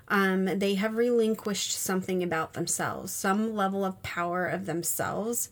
um, 0.07 0.45
they 0.45 0.75
have 0.75 0.95
relinquished 0.95 1.71
something 1.71 2.21
about 2.21 2.53
themselves, 2.53 3.11
some 3.11 3.55
level 3.55 3.85
of 3.85 4.01
power 4.03 4.45
of 4.45 4.65
themselves 4.65 5.49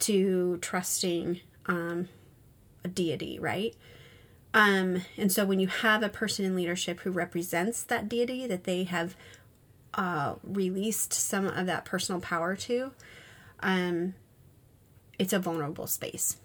to 0.00 0.58
trusting 0.58 1.40
um, 1.66 2.08
a 2.84 2.88
deity, 2.88 3.38
right? 3.38 3.74
Um, 4.52 5.02
and 5.16 5.32
so 5.32 5.44
when 5.44 5.58
you 5.58 5.66
have 5.66 6.02
a 6.02 6.08
person 6.08 6.44
in 6.44 6.54
leadership 6.54 7.00
who 7.00 7.10
represents 7.10 7.82
that 7.84 8.08
deity 8.08 8.46
that 8.46 8.64
they 8.64 8.84
have 8.84 9.16
uh, 9.94 10.34
released 10.44 11.12
some 11.12 11.46
of 11.46 11.66
that 11.66 11.84
personal 11.84 12.20
power 12.20 12.54
to, 12.56 12.92
um, 13.60 14.14
it's 15.18 15.32
a 15.32 15.38
vulnerable 15.38 15.86
space. 15.86 16.36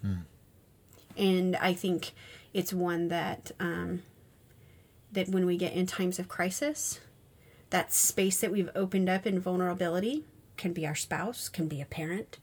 And 1.16 1.56
I 1.56 1.74
think 1.74 2.12
it's 2.52 2.72
one 2.72 3.08
that 3.08 3.50
um, 3.60 4.02
that 5.12 5.28
when 5.28 5.44
we 5.44 5.56
get 5.56 5.72
in 5.72 5.86
times 5.86 6.18
of 6.18 6.28
crisis, 6.28 7.00
that 7.70 7.92
space 7.92 8.40
that 8.40 8.52
we've 8.52 8.70
opened 8.74 9.08
up 9.08 9.26
in 9.26 9.40
vulnerability 9.40 10.24
can 10.56 10.72
be 10.72 10.86
our 10.86 10.94
spouse, 10.94 11.48
can 11.48 11.68
be 11.68 11.80
a 11.80 11.86
parent, 11.86 12.38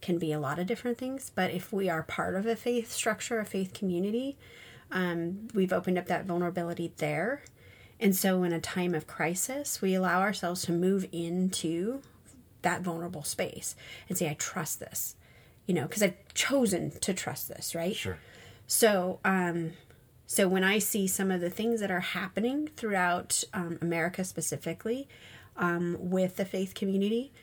can 0.00 0.18
be 0.18 0.32
a 0.32 0.40
lot 0.40 0.58
of 0.58 0.66
different 0.66 0.98
things. 0.98 1.30
But 1.34 1.50
if 1.52 1.72
we 1.72 1.88
are 1.88 2.02
part 2.02 2.34
of 2.34 2.46
a 2.46 2.56
faith 2.56 2.90
structure, 2.90 3.38
a 3.38 3.44
faith 3.44 3.72
community, 3.72 4.36
um, 4.90 5.48
we've 5.54 5.72
opened 5.72 5.98
up 5.98 6.06
that 6.06 6.26
vulnerability 6.26 6.92
there. 6.96 7.42
And 8.00 8.16
so, 8.16 8.42
in 8.42 8.52
a 8.52 8.60
time 8.60 8.94
of 8.94 9.06
crisis, 9.06 9.80
we 9.80 9.94
allow 9.94 10.20
ourselves 10.20 10.62
to 10.62 10.72
move 10.72 11.06
into 11.12 12.02
that 12.62 12.82
vulnerable 12.82 13.22
space 13.22 13.76
and 14.08 14.18
say, 14.18 14.28
I 14.28 14.34
trust 14.34 14.80
this, 14.80 15.14
you 15.66 15.74
know, 15.74 15.82
because 15.82 16.02
I've 16.02 16.16
chosen 16.34 16.90
to 17.00 17.14
trust 17.14 17.48
this, 17.48 17.74
right? 17.74 17.94
Sure. 17.94 18.18
So, 18.66 19.20
um, 19.24 19.72
so 20.32 20.48
when 20.48 20.64
I 20.64 20.78
see 20.78 21.08
some 21.08 21.30
of 21.30 21.42
the 21.42 21.50
things 21.50 21.80
that 21.80 21.90
are 21.90 22.00
happening 22.00 22.70
throughout 22.74 23.44
um, 23.52 23.76
America 23.82 24.24
specifically 24.24 25.06
um, 25.58 25.98
with 26.00 26.36
the 26.36 26.46
faith 26.46 26.72
community, 26.72 27.34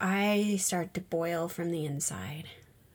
I 0.00 0.56
start 0.58 0.94
to 0.94 1.00
boil 1.00 1.46
from 1.46 1.70
the 1.70 1.86
inside 1.86 2.46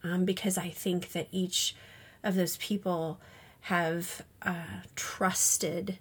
um, 0.03 0.25
because 0.25 0.57
I 0.57 0.67
think 0.71 1.13
that 1.13 1.29
each 1.31 1.73
of 2.21 2.35
those 2.35 2.57
people 2.57 3.21
have 3.61 4.23
uh, 4.41 4.81
trusted 4.97 5.99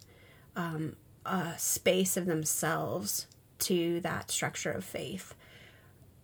um, 0.56 0.96
a 1.24 1.52
space 1.58 2.16
of 2.16 2.26
themselves 2.26 3.28
to 3.60 4.00
that 4.00 4.32
structure 4.32 4.72
of 4.72 4.84
faith. 4.84 5.36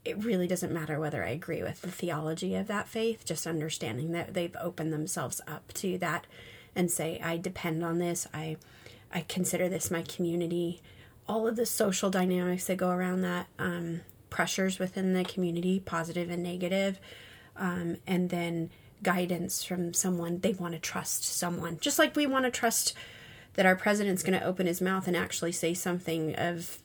It 0.05 0.25
really 0.25 0.49
doesn't 0.49 0.73
matter 0.73 0.99
whether 0.99 1.25
I 1.25 1.31
agree 1.31 1.63
with 1.63 1.81
the 1.81 1.93
theology 1.93 2.57
of 2.57 2.67
that 2.67 2.89
faith, 2.89 3.25
just 3.25 3.47
understanding 3.47 4.11
that 4.11 4.35
they've 4.35 4.57
opened 4.61 4.93
themselves 4.93 5.41
up 5.47 5.73
to 5.75 5.97
that 5.99 6.27
and 6.75 6.91
say, 6.91 7.21
I 7.23 7.37
depend 7.37 7.85
on 7.85 7.99
this, 7.99 8.27
I 8.33 8.57
I 9.13 9.23
consider 9.23 9.69
this 9.69 9.91
my 9.91 10.03
community, 10.03 10.83
all 11.27 11.47
of 11.47 11.57
the 11.57 11.67
social 11.67 12.11
dynamics 12.11 12.67
that 12.67 12.77
go 12.77 12.91
around 12.91 13.23
that, 13.23 13.47
um, 13.59 14.03
pressures 14.31 14.79
within 14.79 15.15
the 15.15 15.25
community, 15.25 15.81
positive 15.81 16.31
and 16.31 16.43
negative, 16.43 17.01
um, 17.57 17.97
and 18.07 18.31
then 18.31 18.71
guidance 19.03 19.65
from 19.65 19.95
someone. 19.95 20.41
They 20.41 20.53
want 20.53 20.75
to 20.75 20.81
trust 20.81 21.25
someone, 21.25 21.79
just 21.81 21.99
like 21.99 22.17
we 22.17 22.27
want 22.27 22.45
to 22.45 22.51
trust 22.51 22.95
that 23.55 23.67
our 23.67 23.77
president's 23.77 24.23
going 24.23 24.39
to 24.39 24.45
open 24.45 24.67
his 24.67 24.81
mouth 24.81 25.09
and 25.09 25.17
actually 25.17 25.53
say 25.53 25.75
something 25.75 26.35
of 26.37 26.79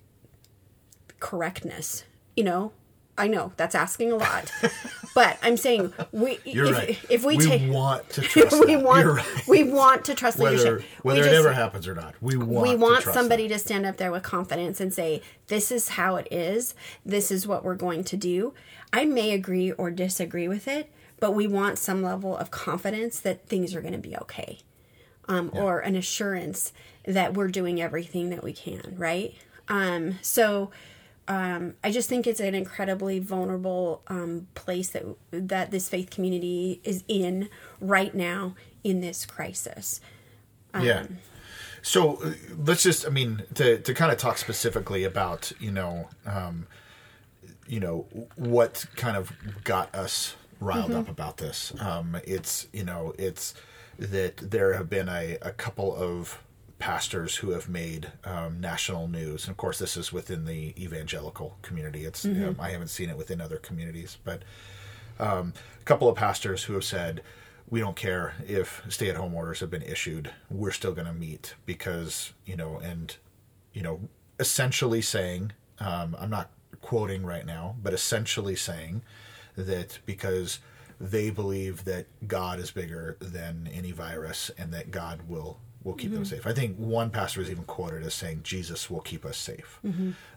correctness. 1.19 2.04
You 2.36 2.46
know, 2.46 2.72
I 3.17 3.28
know 3.28 3.52
that's 3.58 3.76
asking 3.76 4.12
a 4.12 4.15
lot, 4.15 4.52
but 5.15 5.38
I'm 5.43 5.56
saying 5.56 5.93
we 6.12 6.39
You're 6.45 6.65
if, 6.65 6.71
right. 6.76 6.99
if 7.10 7.23
we, 7.23 7.38
we 7.38 7.45
take 7.45 7.71
want 7.71 8.10
to 8.12 8.21
trust 8.23 8.60
we 8.65 8.73
that. 8.76 8.84
want 8.84 9.06
right. 9.06 9.47
we 9.47 9.63
want 9.63 10.06
to 10.06 10.15
trust 10.15 10.39
Whether 10.39 10.58
leadership. 10.58 10.88
whether 11.04 11.21
it 11.23 11.34
ever 11.34 11.54
happens 11.54 11.88
or 11.88 11.93
not, 11.93 12.15
we 12.21 12.38
want 12.38 12.63
we 12.67 12.71
to 12.71 12.78
want 12.78 13.04
trust 13.04 13.17
somebody 13.17 13.47
that. 13.47 13.54
to 13.54 13.60
stand 13.60 13.86
up 13.86 13.97
there 13.97 14.12
with 14.12 14.23
confidence 14.23 14.82
and 14.82 14.91
say, 14.91 15.21
"This 15.47 15.71
is 15.71 15.89
how 15.89 16.15
it 16.15 16.28
is. 16.32 16.73
This 17.06 17.30
is 17.30 17.45
what 17.45 17.63
we're 17.63 17.76
going 17.76 18.04
to 18.06 18.17
do." 18.17 18.54
I 18.91 19.06
may 19.06 19.32
agree 19.32 19.71
or 19.71 19.91
disagree 19.91 20.47
with 20.47 20.67
it, 20.67 20.91
but 21.19 21.34
we 21.34 21.45
want 21.45 21.78
some 21.78 22.02
level 22.02 22.36
of 22.36 22.49
confidence 22.49 23.19
that 23.19 23.47
things 23.47 23.76
are 23.76 23.82
going 23.82 23.93
to 23.93 23.99
be 23.99 24.17
okay, 24.17 24.60
um, 25.28 25.52
or 25.54 25.80
an 25.80 25.95
assurance 25.95 26.73
that 27.06 27.36
we're 27.36 27.47
doing 27.49 27.80
everything 27.80 28.32
that 28.32 28.43
we 28.43 28.54
can. 28.54 28.95
Right. 28.97 29.36
Um, 29.67 30.17
so. 30.23 30.71
Um, 31.27 31.75
I 31.83 31.91
just 31.91 32.09
think 32.09 32.27
it's 32.27 32.39
an 32.41 32.53
incredibly 32.53 33.19
vulnerable 33.19 34.01
um, 34.07 34.47
place 34.55 34.89
that 34.89 35.03
that 35.31 35.71
this 35.71 35.88
faith 35.89 36.09
community 36.09 36.81
is 36.83 37.03
in 37.07 37.49
right 37.79 38.13
now 38.13 38.55
in 38.83 38.99
this 39.01 39.25
crisis. 39.25 40.01
yeah. 40.81 41.01
Um, 41.01 41.17
So 41.81 42.15
uh, 42.23 42.33
let's 42.57 42.83
just, 42.83 43.05
I 43.05 43.09
mean, 43.09 43.43
to, 43.55 43.77
to 43.77 43.93
kind 43.93 44.12
of 44.12 44.17
talk 44.17 44.38
specifically 44.38 45.03
about, 45.03 45.51
you 45.59 45.71
know, 45.71 46.07
um, 46.25 46.67
you 47.67 47.79
know, 47.79 48.05
what 48.36 48.86
kind 48.95 49.17
of 49.17 49.31
got 49.63 49.93
us 49.93 50.36
riled 50.59 50.91
Mm-hmm. 50.91 50.99
up 50.99 51.09
about 51.09 51.38
this. 51.38 51.73
Um, 51.79 52.17
it's, 52.25 52.67
you 52.71 52.83
know, 52.86 53.13
it's 53.17 53.53
that 53.99 54.38
there 54.38 54.73
have 54.73 54.89
been 54.89 55.09
a, 55.09 55.38
a 55.41 55.51
couple 55.51 55.93
of 55.95 56.41
pastors 56.84 57.38
who 57.38 57.52
have 57.52 57.69
made 57.69 58.12
um, 58.26 58.60
national 58.60 59.08
news. 59.08 59.46
And 59.46 59.52
of 59.54 59.58
course, 59.58 59.80
this 59.80 59.96
is 59.96 60.12
within 60.12 60.43
the 60.43 60.74
evangelical 60.78 61.58
community. 61.62 62.04
It's, 62.04 62.26
um, 62.26 62.58
I 62.60 62.72
haven't 62.72 62.89
seen 62.89 63.10
it 63.10 63.15
within 63.15 63.39
other 63.39 63.56
communities, 63.56 64.17
but 64.26 64.41
um, 65.17 65.54
a 65.80 65.86
couple 65.86 66.10
of 66.10 66.17
pastors 66.17 66.65
who 66.65 66.74
have 66.74 66.84
said, 66.84 67.24
we 67.69 67.80
don't 67.80 67.96
care 67.96 68.34
if 68.46 68.84
stay 68.89 69.10
at 69.10 69.15
home 69.15 69.34
orders 69.34 69.62
have 69.62 69.69
been 69.69 69.82
issued. 69.82 70.30
We're 70.52 70.72
still 70.72 70.91
going 70.91 71.08
to 71.08 71.13
meet 71.13 71.56
because, 71.65 72.34
you 72.46 72.58
know, 72.58 72.80
and, 72.80 73.15
you 73.72 73.82
know, 73.82 74.02
essentially 74.38 75.02
saying, 75.02 75.54
um, 75.80 76.17
I'm 76.19 76.30
not 76.30 76.52
quoting 76.82 77.26
right 77.26 77.46
now, 77.46 77.78
but 77.82 77.93
essentially 77.93 78.58
saying 78.58 79.04
that 79.56 80.00
because 80.06 80.60
they 81.00 81.30
believe 81.30 81.86
that 81.86 82.08
God 82.28 82.60
is 82.60 82.72
bigger 82.72 83.15
than 83.22 83.69
any 83.74 83.93
virus 83.93 84.52
and 84.58 84.74
that 84.74 84.91
God 84.91 85.30
will 85.30 85.60
will 85.84 85.93
keep 85.93 86.12
them 86.13 86.26
safe. 86.26 86.46
I 86.48 86.54
think 86.54 86.78
one 86.78 87.10
pastor 87.10 87.39
was 87.41 87.50
even 87.50 87.63
quoted 87.63 88.04
as 88.04 88.13
saying 88.13 88.41
Jesus 88.43 88.89
will 88.89 89.02
keep 89.02 89.26
us 89.26 89.38
safe. 89.38 89.80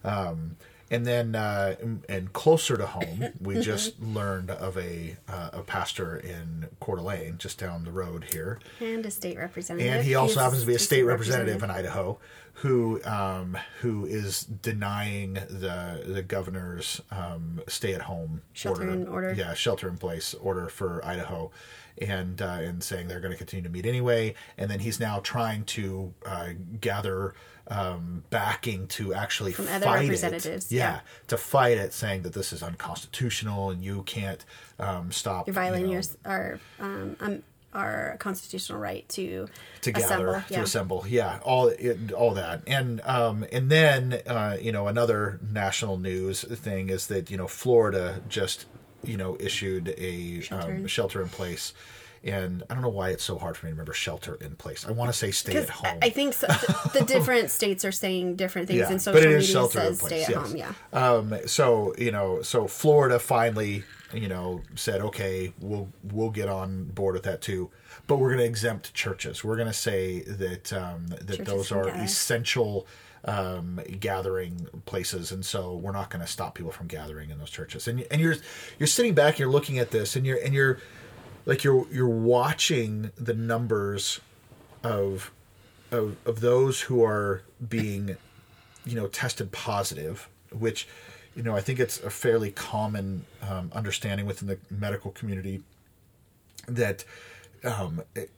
Um, 0.05 0.57
and 0.89 1.05
then, 1.05 1.35
uh, 1.35 1.75
and 2.09 2.33
closer 2.33 2.77
to 2.77 2.87
home, 2.87 3.25
we 3.41 3.61
just 3.61 4.01
learned 4.01 4.51
of 4.53 4.79
a 4.79 5.17
uh, 5.29 5.51
a 5.55 5.63
pastor 5.63 6.17
in 6.17 6.69
Coeur 6.79 6.97
d'Alene, 6.97 7.39
just 7.39 7.59
down 7.59 7.85
the 7.85 7.91
road 7.91 8.27
here, 8.33 8.61
And 8.81 9.05
a 9.05 9.11
state 9.11 9.37
representative. 9.37 9.93
and 9.93 10.05
he 10.07 10.15
also 10.15 10.35
He's 10.35 10.43
happens 10.43 10.61
to 10.63 10.67
be 10.69 10.75
a 10.77 10.79
state 10.79 11.03
representative 11.03 11.61
in 11.63 11.71
Idaho, 11.73 12.19
who 12.61 13.03
um, 13.05 13.57
who 13.81 14.07
is 14.07 14.45
denying 14.45 15.35
the 15.35 16.03
the 16.07 16.23
governor's 16.23 17.03
um, 17.11 17.61
stay 17.69 17.93
at 17.93 18.03
home 18.03 18.41
Shelter 18.55 18.89
in 18.89 19.07
order. 19.09 19.35
yeah, 19.35 19.53
shelter 19.53 19.89
in 19.89 19.99
place 19.99 20.33
order 20.35 20.69
for 20.69 21.05
Idaho, 21.05 21.51
and 22.01 22.41
uh, 22.41 22.59
and 22.61 22.83
saying 22.83 23.09
they're 23.09 23.21
going 23.21 23.33
to 23.33 23.37
continue 23.37 23.63
to 23.63 23.69
meet 23.69 23.85
anyway. 23.85 24.35
And 24.57 24.71
then 24.71 24.81
he's 24.81 24.99
now 24.99 25.21
trying 25.21 25.65
to 25.65 26.15
uh, 26.25 26.51
gather 26.81 27.35
um, 27.69 28.25
backing 28.31 28.87
to 28.89 29.13
actually 29.13 29.53
From 29.53 29.69
other 29.69 29.85
fight 29.85 30.03
representatives, 30.03 30.73
It. 30.73 30.77
Yeah, 30.77 30.95
yeah. 30.95 31.01
to 31.27 31.37
fight 31.37 31.77
it, 31.77 31.93
saying 31.93 32.23
that 32.23 32.33
this 32.33 32.55
is 32.55 32.63
unconstitutional 32.63 33.71
and 33.71 33.85
you 33.85 34.03
can't 34.05 34.45
um, 34.79 35.13
stop. 35.13 35.47
You're 35.47 35.55
violating 35.55 35.91
you 35.91 35.97
know, 35.97 36.03
your 36.25 36.33
our 36.33 36.61
um, 36.81 37.17
um 37.21 37.43
our 37.77 38.17
constitutional 38.19 38.79
right 38.79 39.09
to 39.11 39.47
to 39.83 39.93
gather 39.93 40.05
assemble. 40.07 40.41
to 40.49 40.55
yeah. 40.55 40.63
assemble 40.63 41.05
yeah 41.09 41.39
all 41.45 41.69
it, 41.69 42.11
all 42.13 42.33
that 42.35 42.63
and 42.67 43.01
um 43.05 43.45
and 43.53 43.71
then 43.71 44.21
uh 44.27 44.57
you 44.61 44.73
know 44.73 44.89
another 44.89 45.39
national 45.53 45.99
news 45.99 46.43
thing 46.43 46.89
is 46.89 47.07
that 47.09 47.31
you 47.31 47.37
know 47.37 47.47
Florida 47.47 48.21
just 48.29 48.67
you 49.05 49.17
know 49.17 49.37
issued 49.39 49.95
a 49.99 50.41
Shelter 50.41 50.67
um, 50.73 50.77
in- 50.79 50.87
shelter 50.87 51.23
in 51.23 51.29
place 51.29 51.75
and 52.25 52.65
I 52.69 52.75
don't 52.75 52.83
know 52.83 52.89
why 52.89 53.11
it's 53.11 53.23
so 53.23 53.39
hard 53.39 53.57
for 53.57 53.67
me 53.67 53.71
to 53.71 53.75
remember 53.75 53.93
shelter 53.93 54.37
in 54.41 54.57
place 54.57 54.87
I 54.87 54.93
want 54.93 55.13
to 55.13 55.17
say 55.17 55.31
stay 55.31 55.57
at 55.59 55.69
home 55.69 55.99
I 56.03 56.11
think 56.11 56.33
so, 56.35 56.47
the, 56.93 57.05
different 57.07 57.51
states 57.51 57.85
are 57.85 57.93
saying 57.93 58.37
different 58.37 58.67
things, 58.69 58.79
Yeah, 58.81 58.87
and 58.87 58.97
but 58.97 59.03
social 59.03 59.21
media 59.21 59.43
shelter 59.43 59.81
in 59.81 59.87
says 59.95 60.01
place, 60.01 60.11
stay 60.11 60.23
at 60.25 60.31
yes. 60.31 60.39
home. 60.39 60.57
Yeah, 60.57 60.73
um 60.93 61.35
so 61.47 61.95
you 61.99 62.11
know 62.11 62.43
so 62.43 62.67
Florida 62.67 63.19
finally 63.19 63.85
you 64.13 64.29
know 64.29 64.63
said 64.77 65.01
okay 65.01 65.53
we'll 65.61 65.89
we'll 66.13 66.31
get 66.31 66.49
on 66.49 66.85
board 66.85 67.15
with 67.15 67.25
that 67.25 67.41
too. 67.41 67.71
But 68.07 68.17
we're 68.19 68.29
going 68.29 68.41
to 68.41 68.45
exempt 68.45 68.95
churches. 68.95 69.43
We're 69.43 69.57
going 69.57 69.69
to 69.69 69.75
say 69.75 70.21
that 70.21 70.73
um 70.73 71.07
that 71.09 71.39
Churches 71.39 71.47
those 71.47 71.73
are 71.73 71.87
gather. 71.87 72.03
essential 72.03 72.87
um 73.25 73.81
gathering 73.99 74.69
places. 74.85 75.33
And 75.33 75.45
so 75.45 75.75
we're 75.75 75.93
not 75.93 76.11
going 76.11 76.25
to 76.25 76.31
stop 76.31 76.55
people 76.55 76.71
from 76.71 76.87
gathering 76.87 77.31
in 77.31 77.39
those 77.39 77.51
churches. 77.51 77.89
And 77.89 78.07
and 78.11 78.21
you're 78.21 78.37
you're 78.79 78.87
sitting 78.87 79.15
back 79.15 79.39
you're 79.39 79.51
looking 79.51 79.79
at 79.79 79.91
this 79.91 80.15
and 80.15 80.25
you're 80.25 80.39
and 80.39 80.55
you're 80.55 80.79
like 81.45 81.65
you're 81.65 81.87
you're 81.91 82.09
watching 82.09 83.11
the 83.17 83.35
numbers 83.35 84.21
of 84.85 85.33
of 85.91 86.17
of 86.25 86.41
those 86.41 86.83
who 86.83 87.03
are 87.05 87.43
being 87.69 88.17
you 88.85 88.95
know 88.95 89.09
tested 89.09 89.51
positive 89.53 90.29
which 90.53 90.87
you 91.37 91.43
know 91.43 91.55
i 91.55 91.61
think 91.61 91.79
it's 91.79 92.01
a 92.03 92.11
fairly 92.11 92.51
common 92.51 93.25
um, 93.49 93.71
understanding 93.75 94.27
within 94.27 94.49
the 94.49 94.59
medical 94.71 95.11
community 95.13 95.63
that 96.67 97.05
um, 97.65 98.03
it- 98.15 98.31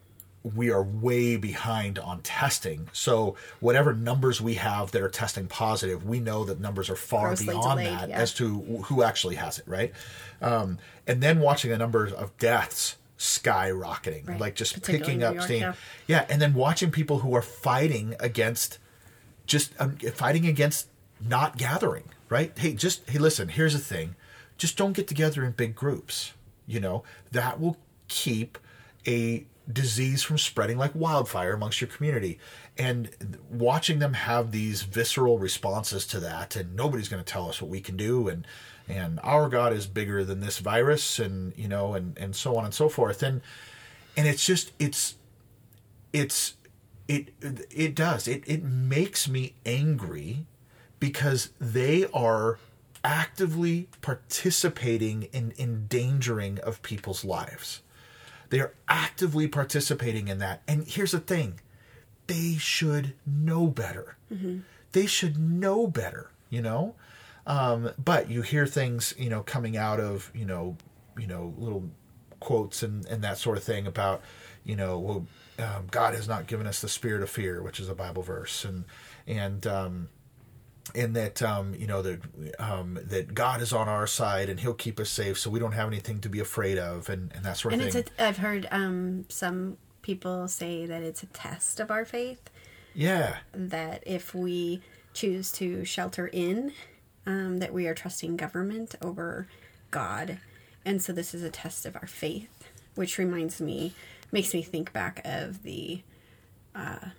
we 0.45 0.71
are 0.71 0.83
way 0.83 1.37
behind 1.37 1.99
on 1.99 2.21
testing 2.23 2.89
so 2.93 3.35
whatever 3.61 3.93
numbers 3.93 4.41
we 4.41 4.55
have 4.55 4.93
that 4.93 5.03
are 5.03 5.09
testing 5.09 5.47
positive 5.47 6.05
we 6.07 6.21
know 6.21 6.45
that 6.45 6.61
numbers 6.61 6.89
are 6.89 6.97
far 6.97 7.29
Grossly 7.29 7.47
beyond 7.47 7.81
delayed, 7.81 7.99
that 7.99 8.09
yeah. 8.11 8.17
as 8.19 8.33
to 8.35 8.61
who 8.87 9.03
actually 9.03 9.35
has 9.35 9.59
it 9.59 9.65
right 9.67 9.93
um, 10.41 10.79
and 11.07 11.21
then 11.23 11.41
watching 11.41 11.71
the 11.71 11.77
numbers 11.79 12.13
of 12.13 12.37
deaths 12.39 12.97
skyrocketing 13.19 14.29
Right. 14.29 14.41
like 14.41 14.55
just 14.55 14.81
picking 14.83 15.23
up 15.23 15.35
York, 15.35 15.45
steam 15.47 15.61
yeah. 15.61 15.73
yeah 16.07 16.27
and 16.31 16.41
then 16.41 16.55
watching 16.55 16.91
people 16.93 17.19
who 17.19 17.35
are 17.35 17.43
fighting 17.43 18.15
against 18.21 18.79
just 19.47 19.73
um, 19.81 19.97
fighting 20.15 20.47
against 20.47 20.87
not 21.21 21.57
gathering 21.59 22.05
right? 22.29 22.57
Hey 22.59 22.75
just 22.75 23.09
hey 23.11 23.19
listen 23.19 23.49
here's 23.49 23.73
the 23.73 23.79
thing. 23.79 24.15
Just 24.57 24.77
don't 24.77 24.93
get 24.93 25.07
together 25.07 25.45
in 25.45 25.53
big 25.53 25.75
groups 25.75 26.33
you 26.69 26.79
know? 26.79 27.03
That 27.33 27.59
will 27.59 27.77
keep 28.07 28.59
a 29.07 29.45
disease 29.71 30.23
from 30.23 30.39
spreading 30.39 30.79
like 30.79 30.95
wildfire 30.95 31.55
amongst 31.55 31.81
your 31.81 31.89
community. 31.89 32.39
And 32.77 33.39
watching 33.51 33.99
them 33.99 34.13
have 34.13 34.53
these 34.53 34.83
visceral 34.83 35.39
responses 35.39 36.07
to 36.09 36.21
that 36.21 36.55
and 36.55 36.77
nobody's 36.77 37.09
going 37.09 37.25
to 37.25 37.33
tell 37.33 37.49
us 37.49 37.61
what 37.61 37.71
we 37.71 37.81
can 37.81 37.97
do 37.97 38.29
and 38.29 38.47
and 38.91 39.21
our 39.23 39.51
god 39.51 39.75
is 39.75 39.87
bigger 39.87 40.25
than 40.25 40.41
this 40.41 40.61
virus 40.61 41.19
and 41.19 41.53
you 41.59 41.69
know 41.69 41.93
and 41.93 42.17
and 42.17 42.35
so 42.37 42.57
on 42.57 42.65
and 42.65 42.73
so 42.73 42.89
forth. 42.89 43.23
And 43.23 43.41
and 44.17 44.29
it's 44.29 44.47
just 44.47 44.73
it's 44.79 45.17
it's 46.13 46.55
it 47.09 47.31
it 47.71 47.95
does. 47.95 48.29
It 48.29 48.45
it 48.47 48.63
makes 48.63 49.29
me 49.29 49.55
angry 49.67 50.47
because 51.01 51.51
they 51.61 52.07
are 52.13 52.59
actively 53.05 53.89
participating 54.01 55.25
in 55.25 55.53
endangering 55.59 56.59
of 56.61 56.83
people's 56.83 57.25
lives. 57.25 57.83
They 58.51 58.61
are 58.61 58.75
actively 58.89 59.47
participating 59.47 60.29
in 60.29 60.39
that. 60.39 60.63
And 60.67 60.87
here's 60.87 61.13
the 61.13 61.21
thing. 61.21 61.61
They 62.27 62.57
should 62.59 63.15
know 63.27 63.67
better. 63.67 64.17
They 64.93 65.07
should 65.07 65.39
know 65.39 65.87
better 65.87 66.31
you 66.51 66.63
know? 66.63 66.95
Um, 67.47 67.91
but 68.03 68.31
you 68.31 68.43
hear 68.43 68.67
things 68.67 69.15
you 69.17 69.31
know 69.31 69.43
coming 69.43 69.77
out 69.77 70.01
of 70.01 70.31
you 70.35 70.45
know 70.45 70.77
you 71.17 71.27
know 71.27 71.55
little 71.57 71.89
quotes 72.41 72.83
and, 72.83 73.07
and 73.07 73.25
that 73.25 73.39
sort 73.39 73.57
of 73.57 73.65
thing 73.65 73.87
about 73.87 74.23
you 74.65 74.77
know 74.77 74.99
well 74.99 75.27
um, 75.59 75.87
god 75.91 76.15
has 76.15 76.29
not 76.29 76.47
given 76.47 76.67
us 76.67 76.81
the 76.83 76.89
spirit 76.89 77.23
of 77.23 77.31
fear 77.31 77.63
which 77.63 77.81
is 77.81 77.89
a 77.89 77.95
bible 77.95 78.23
verse. 78.23 78.65
And 78.65 78.85
and 79.27 79.67
um, 79.67 80.09
and 80.95 81.15
that 81.17 81.43
um, 81.43 81.75
you 81.75 81.87
know 81.87 82.03
that 82.03 82.21
um, 82.59 82.99
that 83.03 83.35
God 83.35 83.61
is 83.61 83.73
on 83.73 83.89
our 83.89 84.07
side 84.07 84.49
and 84.49 84.59
He'll 84.61 84.75
keep 84.75 84.99
us 85.01 85.11
safe, 85.11 85.39
so 85.39 85.51
we 85.51 85.59
don't 85.59 85.73
have 85.73 85.89
anything 85.89 86.21
to 86.21 86.29
be 86.29 86.41
afraid 86.41 86.79
of, 86.79 87.09
and, 87.09 87.33
and 87.35 87.45
that 87.45 87.57
sort 87.57 87.75
of 87.75 87.81
and 87.81 87.93
thing. 87.93 88.01
it's 88.01 88.11
a, 88.19 88.25
I've 88.25 88.39
heard 88.39 88.67
um, 88.71 89.25
some 89.29 89.77
people 90.03 90.49
say 90.49 90.87
that 90.87 91.03
it's 91.03 91.23
a 91.23 91.27
test 91.27 91.81
of 91.81 91.91
our 91.91 92.05
faith. 92.05 92.51
yeah, 92.95 93.39
That 93.53 94.03
if 94.07 94.35
we 94.35 94.81
choose 95.13 95.51
to 95.53 95.85
shelter 95.85 96.29
in, 96.29 96.73
um, 97.27 97.59
that 97.59 97.73
we 97.73 97.87
are 97.87 97.95
trusting 97.95 98.37
government 98.37 98.95
over 99.03 99.49
God, 99.91 100.39
and 100.85 101.03
so 101.03 101.13
this 101.13 101.35
is 101.35 101.43
a 101.43 101.51
test 101.51 101.87
of 101.87 101.97
our 101.97 102.07
faith, 102.07 102.69
which 102.95 103.19
reminds 103.19 103.61
me, 103.61 103.93
makes 104.33 104.55
me 104.55 104.63
think 104.63 104.93
back 104.93 105.21
of 105.25 105.63
the. 105.63 106.03
Uh, 106.75 107.11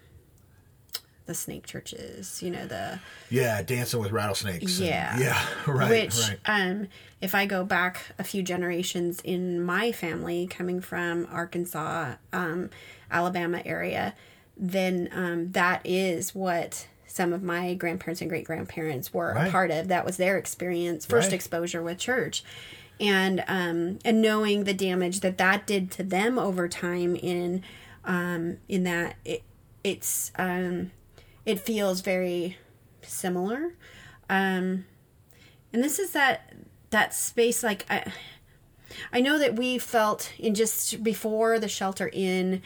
the 1.30 1.36
snake 1.36 1.66
churches, 1.68 2.42
you 2.44 2.50
know, 2.50 2.66
the 2.66 3.00
yeah, 3.30 3.62
dancing 3.62 4.00
with 4.02 4.12
rattlesnakes. 4.12 4.80
and- 4.80 4.88
Yeah. 4.88 5.20
yeah, 5.26 5.46
right, 5.68 5.90
which 5.90 6.18
right. 6.28 6.40
um 6.46 6.88
if 7.22 7.36
i 7.36 7.46
go 7.46 7.64
back 7.64 8.02
a 8.18 8.24
few 8.24 8.42
generations 8.42 9.22
in 9.24 9.62
my 9.64 9.92
family 9.92 10.48
coming 10.48 10.82
from 10.82 11.28
arkansas 11.32 12.16
um 12.34 12.70
alabama 13.12 13.62
area 13.66 14.16
then 14.58 15.08
um 15.12 15.52
that 15.52 15.82
is 15.86 16.34
what 16.34 16.88
some 17.08 17.32
of 17.34 17.44
my 17.44 17.74
grandparents 17.76 18.22
and 18.22 18.30
great 18.30 18.46
grandparents 18.46 19.14
were 19.14 19.34
Right. 19.36 19.48
a 19.48 19.52
part 19.52 19.70
of 19.72 19.88
that 19.90 20.06
was 20.06 20.18
their 20.18 20.38
experience 20.38 21.06
first 21.06 21.28
Right. 21.28 21.34
exposure 21.34 21.84
with 21.84 21.98
church 22.00 22.44
and 23.00 23.44
um 23.48 24.00
and 24.04 24.22
knowing 24.22 24.64
the 24.64 24.74
damage 24.74 25.20
that 25.20 25.38
that 25.38 25.68
did 25.68 25.92
to 25.92 26.04
them 26.04 26.40
over 26.40 26.68
time 26.68 27.16
in 27.16 27.64
um 28.06 28.58
in 28.68 28.84
that 28.86 29.16
it 29.26 29.44
it's 29.84 30.32
um 30.38 30.92
it 31.50 31.60
feels 31.60 32.02
very 32.02 32.58
similar. 33.02 33.74
Um 34.30 34.86
and 35.74 35.84
this 35.84 36.00
is 36.00 36.12
that 36.12 36.54
that 36.90 37.14
space 37.14 37.64
like 37.64 37.86
i 37.90 38.12
i 39.14 39.20
know 39.20 39.38
that 39.38 39.56
we 39.56 39.78
felt 39.78 40.32
in 40.38 40.56
just 40.56 41.04
before 41.04 41.60
the 41.60 41.68
shelter 41.68 42.10
in 42.14 42.62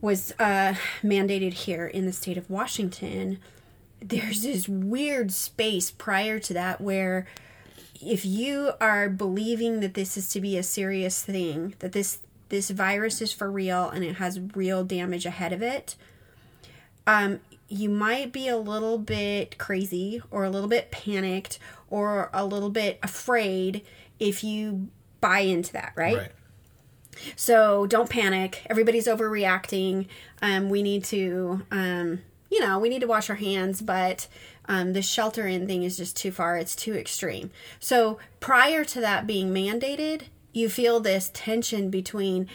was 0.00 0.32
uh 0.38 0.74
mandated 1.02 1.52
here 1.52 1.86
in 1.86 2.06
the 2.06 2.12
state 2.12 2.36
of 2.36 2.48
washington 2.50 3.38
there's 4.00 4.42
this 4.42 4.68
weird 4.68 5.32
space 5.32 5.90
prior 5.90 6.38
to 6.38 6.54
that 6.54 6.80
where 6.80 7.26
if 8.00 8.24
you 8.24 8.72
are 8.80 9.10
believing 9.10 9.80
that 9.80 9.94
this 9.94 10.16
is 10.16 10.28
to 10.28 10.40
be 10.40 10.56
a 10.56 10.62
serious 10.62 11.22
thing 11.22 11.74
that 11.80 11.92
this 11.92 12.20
this 12.48 12.70
virus 12.70 13.20
is 13.20 13.32
for 13.32 13.50
real 13.50 13.88
and 13.90 14.02
it 14.02 14.16
has 14.16 14.40
real 14.56 14.82
damage 14.82 15.26
ahead 15.26 15.52
of 15.52 15.62
it 15.62 15.94
um 17.06 17.38
you 17.70 17.88
might 17.88 18.32
be 18.32 18.48
a 18.48 18.56
little 18.56 18.98
bit 18.98 19.56
crazy 19.56 20.20
or 20.30 20.44
a 20.44 20.50
little 20.50 20.68
bit 20.68 20.90
panicked 20.90 21.58
or 21.88 22.28
a 22.34 22.44
little 22.44 22.68
bit 22.68 22.98
afraid 23.02 23.82
if 24.18 24.42
you 24.42 24.88
buy 25.20 25.40
into 25.40 25.72
that 25.72 25.92
right, 25.96 26.16
right. 26.16 26.32
So 27.36 27.86
don't 27.86 28.10
panic. 28.10 28.62
Everybody's 28.68 29.06
overreacting. 29.06 30.06
Um, 30.42 30.68
we 30.68 30.82
need 30.82 31.04
to, 31.04 31.62
um, 31.70 32.22
you 32.50 32.60
know, 32.60 32.78
we 32.78 32.88
need 32.88 33.00
to 33.00 33.06
wash 33.06 33.30
our 33.30 33.36
hands, 33.36 33.82
but 33.82 34.26
um, 34.66 34.92
the 34.92 35.02
shelter 35.02 35.46
in 35.46 35.66
thing 35.66 35.82
is 35.84 35.96
just 35.96 36.16
too 36.16 36.32
far. 36.32 36.56
It's 36.56 36.74
too 36.74 36.94
extreme. 36.94 37.50
So 37.78 38.18
prior 38.40 38.84
to 38.86 39.00
that 39.00 39.26
being 39.26 39.52
mandated, 39.52 40.22
you 40.52 40.68
feel 40.68 40.98
this 40.98 41.30
tension 41.32 41.90
between 41.90 42.48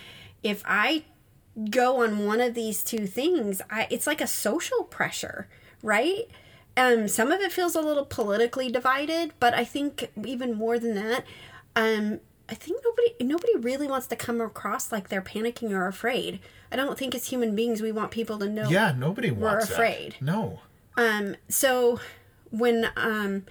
if 0.44 0.62
I 0.66 1.04
go 1.70 2.04
on 2.04 2.26
one 2.26 2.42
of 2.42 2.54
these 2.54 2.84
two 2.84 3.08
things, 3.08 3.62
I, 3.70 3.88
it's 3.90 4.08
like 4.08 4.22
a 4.22 4.28
social 4.28 4.84
pressure, 4.84 5.48
right? 5.82 6.28
Um, 6.78 7.08
some 7.08 7.32
of 7.32 7.40
it 7.40 7.52
feels 7.52 7.76
a 7.76 7.82
little 7.82 8.06
politically 8.06 8.70
divided, 8.70 9.34
but 9.40 9.54
I 9.54 9.64
think 9.64 10.12
even 10.26 10.54
more 10.54 10.78
than 10.78 10.96
that, 10.96 11.24
um, 11.76 12.20
I 12.48 12.54
think 12.54 12.82
nobody 12.84 13.16
nobody 13.22 13.56
really 13.58 13.88
wants 13.88 14.08
to 14.08 14.16
come 14.16 14.40
across 14.40 14.92
like 14.92 15.10
they're 15.10 15.22
panicking 15.22 15.72
or 15.72 15.88
afraid. 15.88 16.40
I 16.72 16.76
don't 16.76 16.98
think 16.98 17.16
as 17.16 17.28
human 17.28 17.56
beings 17.56 17.82
we 17.82 17.92
want 17.92 18.12
people 18.12 18.38
to 18.40 18.48
know. 18.50 18.70
Yeah, 18.70 18.94
nobody 18.96 19.32
We're 19.32 19.52
wants 19.52 19.72
afraid. 19.72 20.14
That. 20.14 20.22
No. 20.22 20.60
Um, 20.98 21.36
so 21.50 22.00
when 22.52 22.92
um, 22.96 23.46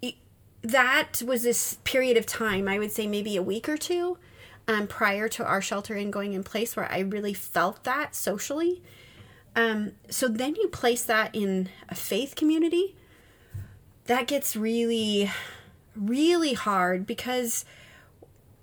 e- 0.00 0.16
that 0.62 1.22
was 1.24 1.42
this 1.42 1.78
period 1.84 2.16
of 2.16 2.26
time, 2.26 2.66
I 2.68 2.78
would 2.78 2.90
say 2.90 3.06
maybe 3.06 3.36
a 3.36 3.42
week 3.42 3.68
or 3.68 3.76
two 3.76 4.18
um, 4.68 4.86
prior 4.86 5.28
to 5.28 5.44
our 5.44 5.62
shelter 5.62 5.96
in 5.96 6.10
going 6.10 6.34
in 6.34 6.44
place, 6.44 6.76
where 6.76 6.90
I 6.92 7.00
really 7.00 7.34
felt 7.34 7.82
that 7.84 8.14
socially. 8.14 8.82
Um, 9.56 9.92
so 10.08 10.28
then 10.28 10.54
you 10.54 10.68
place 10.68 11.02
that 11.04 11.34
in 11.34 11.70
a 11.88 11.94
faith 11.94 12.36
community. 12.36 12.94
That 14.04 14.26
gets 14.26 14.54
really, 14.54 15.30
really 15.96 16.52
hard 16.52 17.06
because 17.06 17.64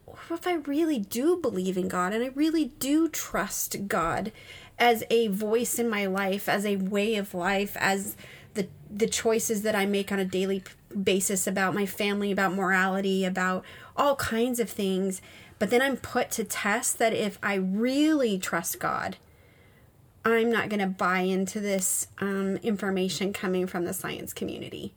what 0.05 0.39
if 0.39 0.47
I 0.47 0.53
really 0.53 0.99
do 0.99 1.37
believe 1.37 1.77
in 1.77 1.87
God 1.87 2.13
and 2.13 2.23
I 2.23 2.27
really 2.27 2.65
do 2.79 3.09
trust 3.09 3.87
God 3.87 4.31
as 4.77 5.03
a 5.09 5.27
voice 5.27 5.79
in 5.79 5.89
my 5.89 6.05
life, 6.05 6.47
as 6.47 6.65
a 6.65 6.77
way 6.77 7.15
of 7.15 7.33
life, 7.33 7.75
as 7.79 8.15
the 8.53 8.67
the 8.89 9.07
choices 9.07 9.61
that 9.63 9.75
I 9.75 9.85
make 9.85 10.11
on 10.11 10.19
a 10.19 10.25
daily 10.25 10.63
basis 11.03 11.45
about 11.47 11.73
my 11.73 11.85
family, 11.85 12.31
about 12.31 12.53
morality, 12.53 13.25
about 13.25 13.63
all 13.95 14.15
kinds 14.15 14.59
of 14.59 14.69
things. 14.69 15.21
But 15.65 15.71
then 15.71 15.81
I'm 15.81 15.97
put 15.97 16.29
to 16.33 16.43
test 16.43 16.99
that 16.99 17.11
if 17.11 17.39
I 17.41 17.55
really 17.55 18.37
trust 18.37 18.79
God, 18.79 19.17
I'm 20.23 20.51
not 20.51 20.69
going 20.69 20.79
to 20.79 20.85
buy 20.85 21.21
into 21.21 21.59
this 21.59 22.05
um, 22.19 22.57
information 22.57 23.33
coming 23.33 23.65
from 23.65 23.85
the 23.85 23.91
science 23.91 24.31
community. 24.31 24.93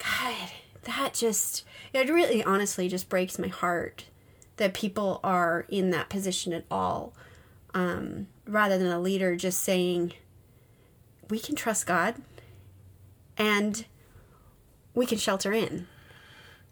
God, 0.00 0.50
that 0.82 1.14
just, 1.14 1.64
it 1.92 2.10
really 2.10 2.42
honestly 2.42 2.88
just 2.88 3.08
breaks 3.08 3.38
my 3.38 3.46
heart 3.46 4.06
that 4.56 4.74
people 4.74 5.20
are 5.22 5.66
in 5.68 5.90
that 5.90 6.08
position 6.08 6.52
at 6.52 6.64
all. 6.68 7.12
Um, 7.72 8.26
rather 8.44 8.78
than 8.78 8.88
a 8.88 8.98
leader 8.98 9.36
just 9.36 9.60
saying, 9.62 10.14
we 11.30 11.38
can 11.38 11.54
trust 11.54 11.86
God 11.86 12.16
and 13.38 13.84
we 14.96 15.06
can 15.06 15.18
shelter 15.18 15.52
in, 15.52 15.86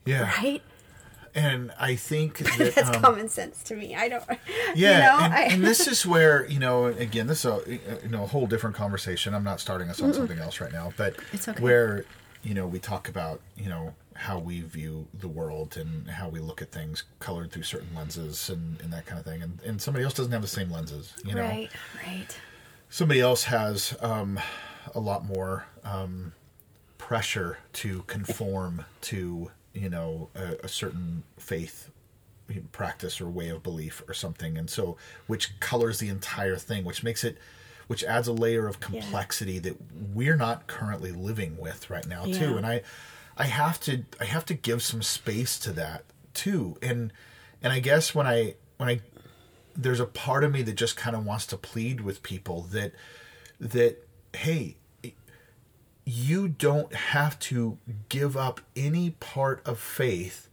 Yeah. 0.04 0.22
right? 0.36 0.62
And 1.34 1.72
I 1.80 1.96
think 1.96 2.38
that 2.58 2.74
That's 2.74 2.90
um, 2.90 3.02
common 3.02 3.28
sense 3.28 3.62
to 3.64 3.74
me. 3.76 3.94
I 3.94 4.08
don't, 4.08 4.22
Yeah, 4.74 4.96
you 4.96 5.02
know, 5.18 5.24
and, 5.24 5.34
I, 5.34 5.42
and 5.44 5.64
this 5.64 5.86
is 5.88 6.06
where 6.14 6.46
you 6.46 6.58
know, 6.58 6.86
again, 6.86 7.26
this 7.26 7.44
is 7.44 7.50
a 7.50 7.62
you 8.02 8.08
know 8.08 8.24
a 8.24 8.26
whole 8.26 8.46
different 8.46 8.76
conversation. 8.76 9.34
I'm 9.34 9.44
not 9.44 9.60
starting 9.60 9.88
us 9.88 10.00
on 10.00 10.12
something 10.14 10.38
else 10.38 10.60
right 10.60 10.72
now, 10.72 10.92
but 10.96 11.16
It's 11.32 11.48
okay. 11.48 11.62
where 11.62 12.04
you 12.42 12.54
know 12.54 12.66
we 12.66 12.78
talk 12.78 13.08
about 13.08 13.40
you 13.56 13.68
know 13.68 13.94
how 14.16 14.38
we 14.38 14.60
view 14.60 15.08
the 15.12 15.26
world 15.26 15.76
and 15.76 16.08
how 16.08 16.28
we 16.28 16.38
look 16.38 16.62
at 16.62 16.70
things 16.70 17.02
colored 17.18 17.50
through 17.50 17.64
certain 17.64 17.88
lenses 17.96 18.48
and, 18.48 18.80
and 18.80 18.92
that 18.92 19.06
kind 19.06 19.18
of 19.18 19.24
thing, 19.24 19.42
and 19.42 19.60
and 19.66 19.82
somebody 19.82 20.04
else 20.04 20.14
doesn't 20.14 20.32
have 20.32 20.42
the 20.42 20.46
same 20.48 20.70
lenses, 20.70 21.14
you 21.24 21.34
know. 21.34 21.42
right, 21.42 21.70
right. 22.06 22.38
Somebody 22.90 23.20
else 23.20 23.44
has 23.44 23.96
um, 24.00 24.38
a 24.94 25.00
lot 25.00 25.24
more 25.24 25.66
um, 25.82 26.32
pressure 26.96 27.58
to 27.72 28.02
conform 28.06 28.84
to 29.00 29.50
you 29.74 29.90
know 29.90 30.30
a, 30.34 30.64
a 30.64 30.68
certain 30.68 31.24
faith 31.36 31.90
practice 32.72 33.20
or 33.20 33.28
way 33.28 33.48
of 33.48 33.62
belief 33.62 34.02
or 34.08 34.14
something. 34.14 34.58
And 34.58 34.68
so 34.68 34.96
which 35.26 35.58
colors 35.60 35.98
the 35.98 36.08
entire 36.08 36.56
thing 36.56 36.84
which 36.84 37.02
makes 37.02 37.24
it 37.24 37.38
which 37.86 38.02
adds 38.04 38.28
a 38.28 38.32
layer 38.32 38.66
of 38.66 38.80
complexity 38.80 39.58
that 39.58 39.76
we're 40.14 40.36
not 40.36 40.66
currently 40.66 41.12
living 41.12 41.58
with 41.58 41.90
right 41.90 42.06
now 42.06 42.24
too. 42.24 42.56
And 42.56 42.66
i 42.66 42.82
i 43.36 43.44
have 43.44 43.80
to 43.80 44.04
i 44.20 44.24
have 44.24 44.44
to 44.46 44.54
give 44.54 44.82
some 44.82 45.02
space 45.02 45.58
to 45.60 45.72
that 45.72 46.04
too. 46.32 46.76
And 46.82 47.12
and 47.62 47.72
i 47.72 47.80
guess 47.80 48.14
when 48.14 48.26
i 48.26 48.54
when 48.76 48.88
i 48.88 49.00
there's 49.76 50.00
a 50.00 50.06
part 50.06 50.44
of 50.44 50.52
me 50.52 50.62
that 50.62 50.74
just 50.76 50.96
kind 50.96 51.16
of 51.16 51.24
wants 51.24 51.46
to 51.46 51.56
plead 51.56 52.00
with 52.00 52.22
people 52.22 52.62
that 52.72 52.92
that 53.58 54.06
hey 54.34 54.76
you 56.04 56.48
don't 56.48 56.92
have 56.94 57.38
to 57.38 57.78
give 58.08 58.36
up 58.36 58.60
any 58.76 59.10
part 59.10 59.62
of 59.66 59.78
faith 59.78 60.48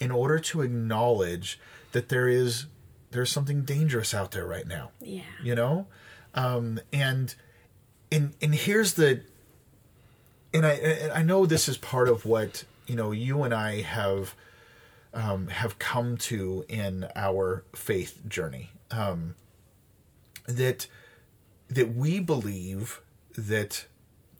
in 0.00 0.10
order 0.10 0.38
to 0.38 0.62
acknowledge 0.62 1.58
that 1.92 2.08
there 2.08 2.28
is 2.28 2.66
there's 3.12 3.30
something 3.30 3.62
dangerous 3.62 4.12
out 4.12 4.32
there 4.32 4.44
right 4.46 4.66
now 4.66 4.90
Yeah. 5.00 5.22
you 5.42 5.54
know 5.54 5.86
um 6.34 6.80
and 6.92 7.34
and 8.12 8.34
and 8.42 8.54
here's 8.54 8.94
the 8.94 9.22
and 10.52 10.66
i 10.66 10.72
and 10.72 11.12
i 11.12 11.22
know 11.22 11.46
this 11.46 11.68
is 11.68 11.76
part 11.78 12.08
of 12.08 12.24
what 12.26 12.64
you 12.86 12.94
know 12.96 13.12
you 13.12 13.42
and 13.44 13.54
i 13.54 13.80
have 13.82 14.34
um 15.14 15.46
have 15.48 15.78
come 15.78 16.16
to 16.16 16.64
in 16.68 17.06
our 17.14 17.64
faith 17.74 18.20
journey 18.28 18.70
um 18.90 19.34
that 20.46 20.86
that 21.68 21.94
we 21.94 22.20
believe 22.20 23.00
that 23.36 23.86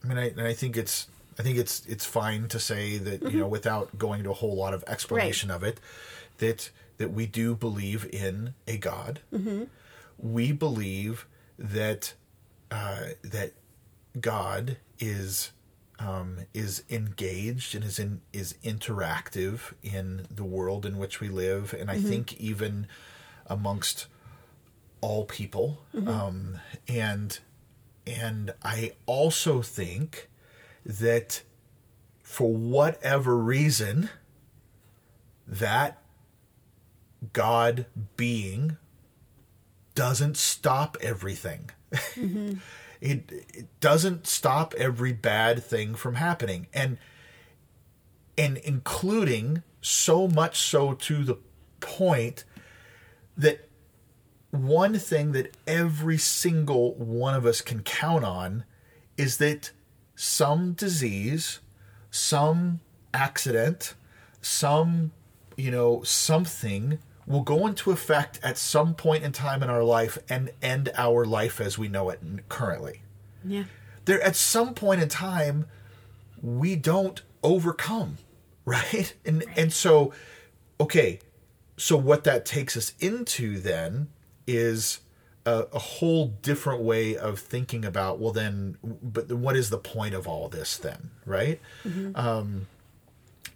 I 0.06 0.08
mean 0.08 0.18
I 0.18 0.28
and 0.28 0.42
I 0.42 0.52
think 0.54 0.76
it's 0.76 1.08
I 1.38 1.42
think 1.42 1.58
it's 1.58 1.84
it's 1.86 2.04
fine 2.04 2.48
to 2.48 2.60
say 2.60 2.96
that 2.98 3.22
you 3.32 3.40
know 3.40 3.48
without 3.48 3.98
going 3.98 4.22
to 4.22 4.30
a 4.30 4.34
whole 4.34 4.54
lot 4.56 4.72
of 4.72 4.84
explanation 4.86 5.50
of 5.50 5.62
it 5.62 5.80
that 6.38 6.70
that 6.98 7.10
we 7.12 7.26
do 7.26 7.54
believe 7.54 8.08
in 8.12 8.54
a 8.66 8.78
God. 8.78 9.20
We 10.18 10.52
believe 10.52 11.26
that 11.58 12.14
uh, 12.70 13.08
that 13.22 13.52
God 14.20 14.78
is 14.98 15.52
um, 15.98 16.38
is 16.54 16.84
engaged 16.88 17.74
and 17.74 17.84
is 17.84 17.98
in 17.98 18.20
is 18.32 18.54
interactive 18.64 19.74
in 19.82 20.26
the 20.30 20.44
world 20.44 20.86
in 20.86 20.96
which 20.96 21.20
we 21.20 21.28
live, 21.28 21.74
and 21.74 21.90
I 21.90 21.98
think 22.00 22.38
even 22.40 22.86
amongst 23.46 24.06
all 25.02 25.24
people, 25.26 25.82
um, 26.06 26.58
and 26.88 27.38
and 28.06 28.54
I 28.62 28.92
also 29.06 29.62
think 29.62 30.28
that 30.84 31.42
for 32.22 32.52
whatever 32.54 33.36
reason, 33.36 34.10
that 35.46 36.02
God 37.32 37.86
being 38.16 38.76
doesn't 39.94 40.36
stop 40.36 40.96
everything. 41.00 41.70
it 42.16 42.60
it 43.00 43.80
doesn't 43.80 44.26
stop 44.26 44.74
every 44.74 45.12
bad 45.12 45.62
thing 45.64 45.94
from 45.94 46.16
happening. 46.16 46.66
And 46.72 46.98
and 48.38 48.58
including 48.58 49.62
so 49.80 50.28
much 50.28 50.58
so 50.60 50.92
to 50.92 51.24
the 51.24 51.38
point 51.80 52.44
that 53.36 53.65
one 54.64 54.98
thing 54.98 55.32
that 55.32 55.54
every 55.66 56.18
single 56.18 56.94
one 56.94 57.34
of 57.34 57.46
us 57.46 57.60
can 57.60 57.82
count 57.82 58.24
on 58.24 58.64
is 59.16 59.38
that 59.38 59.70
some 60.14 60.72
disease, 60.72 61.60
some 62.10 62.80
accident, 63.12 63.94
some, 64.40 65.12
you 65.56 65.70
know, 65.70 66.02
something 66.02 66.98
will 67.26 67.42
go 67.42 67.66
into 67.66 67.90
effect 67.90 68.38
at 68.42 68.56
some 68.56 68.94
point 68.94 69.24
in 69.24 69.32
time 69.32 69.62
in 69.62 69.68
our 69.68 69.82
life 69.82 70.18
and 70.28 70.50
end 70.62 70.90
our 70.96 71.24
life 71.24 71.60
as 71.60 71.76
we 71.76 71.88
know 71.88 72.08
it 72.10 72.20
currently. 72.48 73.02
Yeah. 73.44 73.64
There 74.04 74.22
at 74.22 74.36
some 74.36 74.74
point 74.74 75.02
in 75.02 75.08
time 75.08 75.66
we 76.40 76.76
don't 76.76 77.22
overcome, 77.42 78.18
right? 78.64 79.12
And 79.24 79.44
and 79.56 79.72
so 79.72 80.12
okay, 80.80 81.18
so 81.76 81.96
what 81.96 82.24
that 82.24 82.44
takes 82.46 82.76
us 82.76 82.92
into 83.00 83.58
then 83.58 84.08
is 84.46 85.00
a, 85.44 85.66
a 85.72 85.78
whole 85.78 86.28
different 86.42 86.82
way 86.82 87.16
of 87.16 87.38
thinking 87.38 87.84
about 87.84 88.18
well 88.18 88.32
then 88.32 88.76
but 88.82 89.30
what 89.32 89.56
is 89.56 89.70
the 89.70 89.78
point 89.78 90.14
of 90.14 90.26
all 90.26 90.48
this 90.48 90.76
then 90.76 91.10
right? 91.24 91.60
Um 92.14 92.66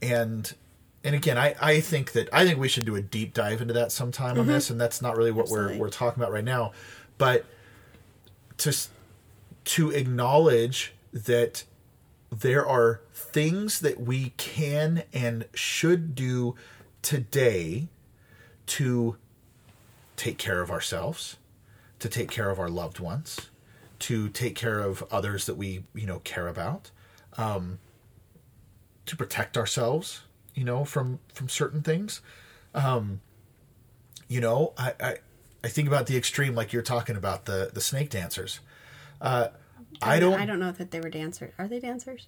and 0.03 0.55
and 1.03 1.15
again 1.15 1.37
I, 1.39 1.55
I 1.61 1.81
think 1.81 2.13
that 2.13 2.29
i 2.33 2.45
think 2.47 2.59
we 2.59 2.69
should 2.69 2.85
do 2.85 2.95
a 2.95 3.03
deep 3.03 3.35
dive 3.35 3.61
into 3.61 3.75
that 3.75 3.91
sometime 3.93 4.39
on 4.39 4.47
this 4.47 4.71
and 4.71 4.81
that's 4.81 5.01
not 5.03 5.17
really 5.17 5.31
what 5.33 5.49
we're 5.49 5.69
we're 5.79 5.91
talking 5.91 6.23
about 6.23 6.33
right 6.33 6.45
now. 6.45 6.73
But 7.19 7.45
to 8.59 8.77
to 9.65 9.91
acknowledge 9.91 10.95
that 11.13 11.65
there 12.31 12.67
are 12.67 13.01
things 13.13 13.81
that 13.81 14.01
we 14.01 14.31
can 14.37 15.03
and 15.13 15.47
should 15.55 16.15
do 16.15 16.55
today 17.03 17.89
to 18.67 19.17
take 20.21 20.37
care 20.37 20.61
of 20.61 20.71
ourselves, 20.71 21.39
to 21.99 22.07
take 22.07 22.31
care 22.31 22.51
of 22.51 22.59
our 22.59 22.69
loved 22.69 23.01
ones, 23.01 23.49
to 24.01 24.29
take 24.29 24.55
care 24.55 24.81
of 24.81 25.03
others 25.11 25.47
that 25.47 25.55
we 25.55 25.85
you 25.95 26.07
know 26.07 26.19
care 26.19 26.47
about, 26.47 26.91
um, 27.39 27.79
to 29.07 29.17
protect 29.17 29.57
ourselves, 29.57 30.25
you 30.55 30.63
know, 30.63 30.85
from 30.85 31.21
from 31.33 31.49
certain 31.49 31.81
things. 31.81 32.21
Um, 32.75 33.23
you 34.29 34.43
know, 34.43 34.75
I, 34.77 34.93
I 35.01 35.17
I 35.65 35.69
think 35.69 35.89
about 35.89 36.07
the 36.07 36.19
extreme, 36.19 36.55
like 36.55 36.75
you're 36.75 36.83
talking 36.83 37.17
about 37.17 37.47
the 37.47 37.71
the 37.73 37.81
snake 37.81 38.11
dancers. 38.11 38.61
Uh, 39.23 39.49
I 40.03 40.21
don't. 40.21 40.35
I 40.35 40.45
don't 40.45 40.61
know 40.61 40.73
that 40.73 40.91
they 40.91 41.01
were 41.01 41.09
dancers. 41.09 41.55
Are 41.59 41.67
they 41.67 41.81
dancers? 41.81 42.27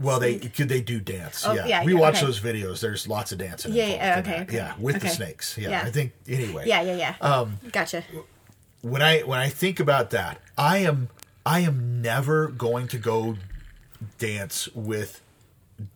Well, 0.00 0.18
they 0.18 0.38
could 0.38 0.68
they 0.68 0.80
do 0.80 0.98
dance. 0.98 1.46
Oh, 1.46 1.52
yeah. 1.52 1.66
yeah, 1.66 1.84
we 1.84 1.94
yeah, 1.94 2.00
watch 2.00 2.16
okay. 2.16 2.26
those 2.26 2.40
videos. 2.40 2.80
There's 2.80 3.06
lots 3.06 3.30
of 3.30 3.38
dancing. 3.38 3.72
Yeah, 3.72 3.86
yeah, 3.86 4.18
okay, 4.18 4.40
okay, 4.42 4.54
Yeah, 4.56 4.74
with 4.78 5.00
the 5.00 5.08
snakes. 5.08 5.56
Yeah, 5.56 5.70
Yeah. 5.70 5.82
I 5.82 5.90
think 5.90 6.12
anyway. 6.26 6.64
Yeah, 6.66 6.82
yeah, 6.82 6.96
yeah. 6.96 7.14
Um, 7.20 7.58
gotcha. 7.70 8.02
When 8.82 9.02
I 9.02 9.20
when 9.20 9.38
I 9.38 9.48
think 9.48 9.78
about 9.78 10.10
that, 10.10 10.40
I 10.58 10.78
am 10.78 11.08
I 11.46 11.60
am 11.60 12.02
never 12.02 12.48
going 12.48 12.88
to 12.88 12.98
go 12.98 13.36
dance 14.18 14.68
with 14.74 15.20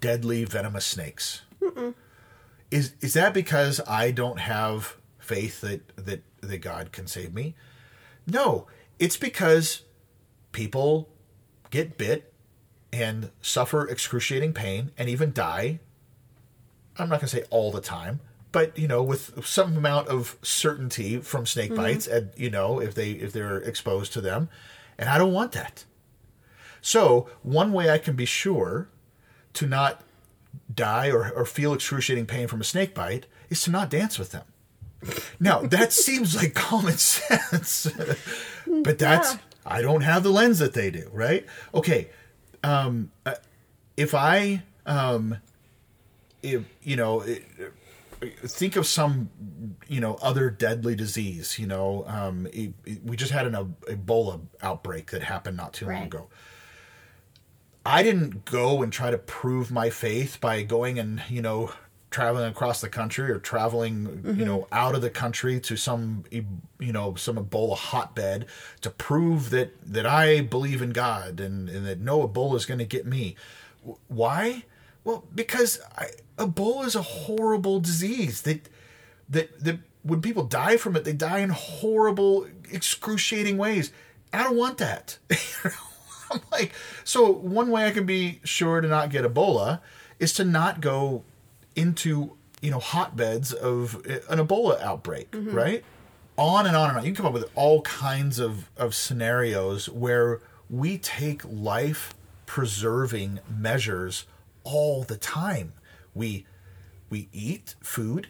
deadly 0.00 0.44
venomous 0.44 0.86
snakes. 0.86 1.42
Is 2.70 2.94
is 3.00 3.14
that 3.14 3.34
because 3.34 3.80
I 3.86 4.10
don't 4.10 4.40
have 4.40 4.96
faith 5.18 5.60
that 5.62 5.96
that 5.96 6.22
that 6.40 6.58
God 6.58 6.92
can 6.92 7.06
save 7.06 7.34
me? 7.34 7.54
No, 8.26 8.66
it's 8.98 9.16
because 9.16 9.82
people 10.52 11.08
get 11.70 11.98
bit 11.98 12.27
and 13.02 13.30
suffer 13.40 13.86
excruciating 13.86 14.52
pain 14.52 14.90
and 14.98 15.08
even 15.08 15.32
die. 15.32 15.78
I'm 16.98 17.08
not 17.08 17.20
going 17.20 17.28
to 17.28 17.36
say 17.36 17.44
all 17.50 17.70
the 17.70 17.80
time, 17.80 18.20
but 18.50 18.76
you 18.76 18.88
know, 18.88 19.02
with 19.02 19.46
some 19.46 19.76
amount 19.76 20.08
of 20.08 20.36
certainty 20.42 21.18
from 21.18 21.46
snake 21.46 21.70
mm-hmm. 21.70 21.80
bites, 21.80 22.06
and 22.06 22.30
you 22.36 22.50
know, 22.50 22.80
if 22.80 22.94
they 22.94 23.12
if 23.12 23.32
they're 23.32 23.58
exposed 23.58 24.12
to 24.14 24.20
them, 24.20 24.48
and 24.98 25.08
I 25.08 25.16
don't 25.16 25.32
want 25.32 25.52
that. 25.52 25.84
So 26.80 27.28
one 27.42 27.72
way 27.72 27.90
I 27.90 27.98
can 27.98 28.16
be 28.16 28.24
sure 28.24 28.88
to 29.54 29.66
not 29.66 30.02
die 30.72 31.10
or, 31.10 31.30
or 31.30 31.44
feel 31.44 31.72
excruciating 31.72 32.26
pain 32.26 32.48
from 32.48 32.60
a 32.60 32.64
snake 32.64 32.94
bite 32.94 33.26
is 33.48 33.60
to 33.62 33.70
not 33.70 33.90
dance 33.90 34.18
with 34.18 34.32
them. 34.32 34.44
Now 35.38 35.60
that 35.62 35.92
seems 36.04 36.34
like 36.34 36.54
common 36.54 36.98
sense, 36.98 37.86
but 38.66 38.98
that's 38.98 39.34
Yeah. 39.34 39.40
I 39.66 39.82
don't 39.82 40.00
have 40.00 40.22
the 40.22 40.30
lens 40.30 40.58
that 40.60 40.72
they 40.72 40.90
do, 40.90 41.10
right? 41.12 41.44
Okay, 41.74 42.08
um, 42.64 43.10
uh, 43.26 43.34
if 43.96 44.14
I 44.14 44.62
um, 44.86 45.36
if 46.42 46.64
you 46.82 46.96
know. 46.96 47.20
It, 47.20 47.44
think 48.20 48.74
of 48.74 48.84
some 48.84 49.30
you 49.86 50.00
know 50.00 50.18
other 50.20 50.50
deadly 50.50 50.96
disease 50.96 51.56
you 51.56 51.68
know 51.68 52.04
um, 52.08 52.48
e- 52.52 52.72
e- 52.84 52.98
we 53.04 53.16
just 53.16 53.30
had 53.30 53.46
an 53.46 53.52
ebola 53.86 54.40
outbreak 54.60 55.12
that 55.12 55.22
happened 55.22 55.56
not 55.56 55.72
too 55.72 55.86
long 55.86 55.94
ago 56.06 56.26
i 57.86 58.02
didn't 58.02 58.44
go 58.44 58.82
and 58.82 58.92
try 58.92 59.12
to 59.12 59.18
prove 59.18 59.70
my 59.70 59.88
faith 59.88 60.40
by 60.40 60.62
going 60.64 60.98
and 60.98 61.22
you 61.28 61.40
know 61.40 61.70
traveling 62.10 62.50
across 62.50 62.80
the 62.80 62.88
country 62.88 63.30
or 63.30 63.38
traveling 63.38 64.04
you 64.24 64.32
mm-hmm. 64.32 64.44
know 64.44 64.68
out 64.72 64.94
of 64.94 65.02
the 65.02 65.10
country 65.10 65.60
to 65.60 65.76
some 65.76 66.24
you 66.30 66.92
know 66.92 67.14
some 67.16 67.36
ebola 67.36 67.76
hotbed 67.76 68.46
to 68.80 68.88
prove 68.88 69.50
that 69.50 69.74
that 69.84 70.06
i 70.06 70.40
believe 70.40 70.80
in 70.80 70.90
god 70.90 71.38
and, 71.38 71.68
and 71.68 71.86
that 71.86 72.00
no 72.00 72.26
ebola 72.26 72.56
is 72.56 72.64
going 72.64 72.78
to 72.78 72.86
get 72.86 73.04
me 73.04 73.36
why 74.06 74.64
well, 75.08 75.24
because 75.34 75.80
I, 75.96 76.08
Ebola 76.36 76.84
is 76.84 76.94
a 76.94 77.00
horrible 77.00 77.80
disease 77.80 78.42
that 78.42 78.68
that 79.30 79.58
that 79.64 79.78
when 80.02 80.20
people 80.20 80.44
die 80.44 80.76
from 80.76 80.96
it, 80.96 81.04
they 81.04 81.14
die 81.14 81.38
in 81.38 81.48
horrible, 81.48 82.46
excruciating 82.70 83.56
ways. 83.56 83.90
I 84.34 84.42
don't 84.42 84.58
want 84.58 84.76
that. 84.78 85.16
I'm 86.30 86.42
like, 86.52 86.72
so 87.04 87.30
one 87.30 87.70
way 87.70 87.86
I 87.86 87.90
can 87.90 88.04
be 88.04 88.40
sure 88.44 88.82
to 88.82 88.88
not 88.88 89.08
get 89.08 89.24
Ebola 89.24 89.80
is 90.18 90.34
to 90.34 90.44
not 90.44 90.82
go 90.82 91.24
into 91.78 92.36
you 92.60 92.70
know 92.70 92.80
hotbeds 92.80 93.52
of 93.52 93.94
an 94.28 94.38
Ebola 94.38 94.80
outbreak, 94.82 95.28
right? 95.32 95.84
On 96.36 96.66
and 96.66 96.76
on 96.76 96.90
and 96.90 96.98
on. 96.98 97.04
You 97.04 97.12
can 97.12 97.16
come 97.16 97.26
up 97.26 97.32
with 97.32 97.50
all 97.54 97.82
kinds 97.82 98.38
of 98.38 98.70
of 98.76 98.94
scenarios 98.94 99.88
where 99.88 100.40
we 100.68 100.98
take 100.98 101.42
life 101.44 102.14
preserving 102.46 103.40
measures 103.48 104.26
all 104.64 105.04
the 105.04 105.16
time. 105.16 105.72
We 106.14 106.46
we 107.10 107.28
eat 107.32 107.74
food. 107.80 108.28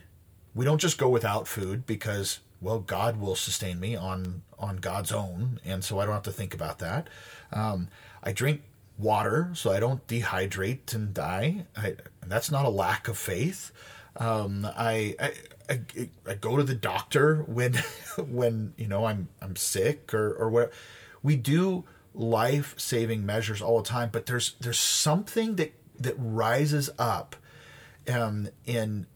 We 0.55 0.65
don't 0.65 0.81
just 0.81 0.99
go 0.99 1.09
without 1.09 1.49
food 1.49 1.87
because 1.87 2.41
well 2.61 2.81
God 2.81 3.19
will 3.21 3.37
sustain 3.37 3.81
me 3.81 3.97
on 3.97 4.43
on 4.59 4.77
God's 4.77 5.13
own 5.13 5.61
and 5.65 5.83
so 5.85 6.01
I 6.01 6.05
don't 6.05 6.15
have 6.15 6.23
to 6.25 6.33
think 6.33 6.55
about 6.55 6.81
that. 6.81 7.09
Um, 7.53 7.89
I 8.23 8.33
drink 8.33 8.63
water 8.99 9.51
so 9.55 9.71
I 9.71 9.81
don't 9.81 10.05
dehydrate 10.07 10.93
and 10.95 11.15
die. 11.15 11.67
I, 11.77 11.95
and 12.29 12.33
that's 12.35 12.51
not 12.51 12.67
a 12.67 12.69
lack 12.69 13.09
of 13.09 13.17
faith. 13.17 13.73
Um, 14.19 14.67
I, 14.77 15.15
I 15.19 15.33
I 15.71 15.81
I 16.27 16.35
go 16.35 16.59
to 16.59 16.63
the 16.63 16.75
doctor 16.75 17.37
when 17.47 17.73
when 18.19 18.75
you 18.77 18.87
know 18.87 19.07
I'm 19.07 19.29
I'm 19.41 19.57
sick 19.57 20.13
or 20.13 20.35
or 20.35 20.51
what. 20.51 20.73
We 21.23 21.37
do 21.37 21.85
life 22.15 22.75
saving 22.77 23.25
measures 23.25 23.63
all 23.63 23.81
the 23.81 23.89
time, 23.89 24.11
but 24.13 24.27
there's 24.27 24.57
there's 24.61 24.79
something 24.79 25.57
that 25.57 25.73
that 25.99 26.17
rises 26.19 26.91
up, 26.99 27.35
um, 28.13 28.51
in 28.67 29.07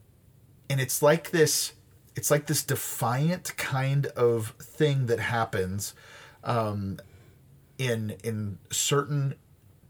and 0.70 0.80
it's 0.80 1.02
like 1.02 1.32
this 1.32 1.74
it's 2.16 2.30
like 2.30 2.46
this 2.46 2.64
defiant 2.64 3.54
kind 3.58 4.06
of 4.06 4.54
thing 4.58 5.04
that 5.04 5.20
happens 5.20 5.92
um, 6.44 6.98
in 7.76 8.16
in 8.24 8.58
certain 8.70 9.34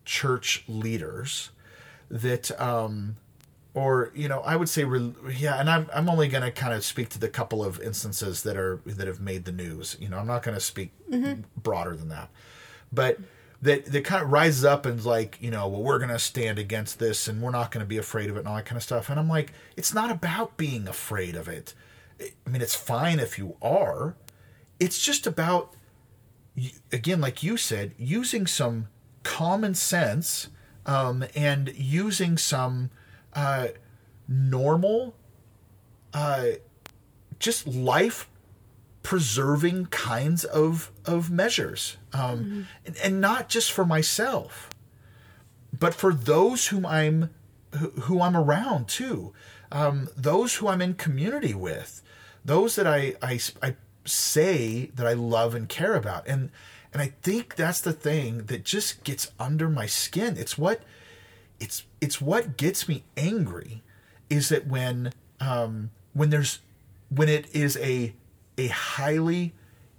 church 0.05 0.65
leaders 0.67 1.51
that 2.13 2.61
um, 2.61 3.17
or 3.75 4.13
you 4.15 4.29
know 4.29 4.41
i 4.41 4.55
would 4.55 4.69
say 4.69 4.85
yeah 5.35 5.59
and 5.59 5.71
i'm 5.71 5.89
i'm 5.95 6.09
only 6.09 6.29
going 6.29 6.43
to 6.43 6.51
kind 6.51 6.75
of 6.75 6.85
speak 6.85 7.09
to 7.09 7.19
the 7.19 7.29
couple 7.29 7.65
of 7.65 7.81
instances 7.81 8.43
that 8.43 8.57
are 8.57 8.81
that 8.85 9.07
have 9.07 9.19
made 9.19 9.47
the 9.47 9.53
news 9.53 9.97
you 9.99 10.09
know 10.09 10.19
i'm 10.19 10.27
not 10.27 10.43
going 10.43 10.55
to 10.55 10.61
speak 10.61 10.93
broader 11.57 11.97
than 11.97 12.09
that. 12.09 12.31
But 12.93 13.19
that 13.63 13.87
that 13.87 14.05
kind 14.05 14.23
of 14.23 14.31
rises 14.31 14.65
up 14.65 14.87
and 14.87 14.99
is 14.99 15.07
like 15.07 15.39
you 15.41 15.51
know 15.51 15.69
well 15.69 15.83
we're 15.83 15.99
going 15.99 16.11
to 16.11 16.19
stand 16.19 16.59
against 16.59 16.99
this 16.99 17.29
and 17.29 17.41
we're 17.41 17.51
not 17.51 17.71
going 17.71 17.85
to 17.85 17.89
be 17.89 17.97
afraid 17.97 18.29
of 18.29 18.37
it 18.37 18.41
and 18.41 18.49
all 18.49 18.57
that 18.57 18.67
kind 18.67 18.77
of 18.77 18.83
stuff. 18.83 19.09
And 19.09 19.19
i'm 19.19 19.29
like 19.29 19.53
it's 19.77 19.95
not 19.95 20.11
about 20.11 20.57
being 20.57 20.89
afraid 20.89 21.37
of 21.37 21.49
it. 21.49 21.75
I 22.21 22.51
mean 22.51 22.61
it's 22.61 22.75
fine 22.75 23.19
if 23.19 23.39
you 23.39 23.57
are. 23.63 24.17
It's 24.79 25.03
just 25.03 25.27
about 25.27 25.75
again 26.93 27.21
like 27.21 27.43
you 27.43 27.57
said 27.57 27.93
using 27.97 28.47
some 28.47 28.89
common 29.23 29.75
sense 29.75 30.49
um, 30.87 31.25
and 31.35 31.73
using 31.77 32.37
some 32.37 32.91
uh, 33.35 33.69
normal 34.29 35.15
uh, 36.15 36.47
just 37.39 37.67
life 37.67 38.29
preserving 39.03 39.87
kinds 39.87 40.45
of 40.45 40.93
of 41.05 41.31
measures 41.31 41.97
um, 42.13 42.69
and, 42.87 42.97
and 43.03 43.21
not 43.21 43.49
just 43.49 43.73
for 43.73 43.85
myself 43.85 44.71
but 45.77 45.95
for 45.95 46.13
those 46.15 46.69
whom 46.69 46.87
i'm 46.87 47.31
who, 47.77 47.89
who 48.03 48.21
i'm 48.21 48.37
around 48.37 48.89
too. 48.89 49.33
Um, 49.71 50.09
those 50.17 50.57
who 50.57 50.69
i'm 50.69 50.83
in 50.83 50.95
community 50.95 51.55
with 51.55 52.03
those 52.45 52.77
that 52.77 52.87
I, 52.87 53.15
I 53.23 53.41
i 53.63 53.77
say 54.05 54.91
that 54.95 55.07
i 55.07 55.13
love 55.15 55.55
and 55.55 55.69
care 55.69 55.95
about. 55.95 56.27
And 56.29 56.51
and 56.93 57.01
i 57.01 57.13
think 57.23 57.57
that's 57.57 57.81
the 57.81 57.93
thing 57.93 58.45
that 58.47 58.65
just 58.65 59.05
gets 59.05 59.33
under 59.39 59.69
my 59.69 59.87
skin. 59.87 60.37
It's 60.37 60.59
what 60.59 60.83
it's 61.61 61.85
it's 62.01 62.21
what 62.21 62.57
gets 62.57 62.89
me 62.89 63.05
angry 63.17 63.83
is 64.29 64.49
that 64.49 64.67
when 64.67 65.13
um, 65.41 65.91
when 66.13 66.31
there's 66.31 66.61
when 67.09 67.29
it 67.29 67.47
is 67.55 67.77
a 67.79 68.15
a 68.59 68.69
highly 68.69 69.53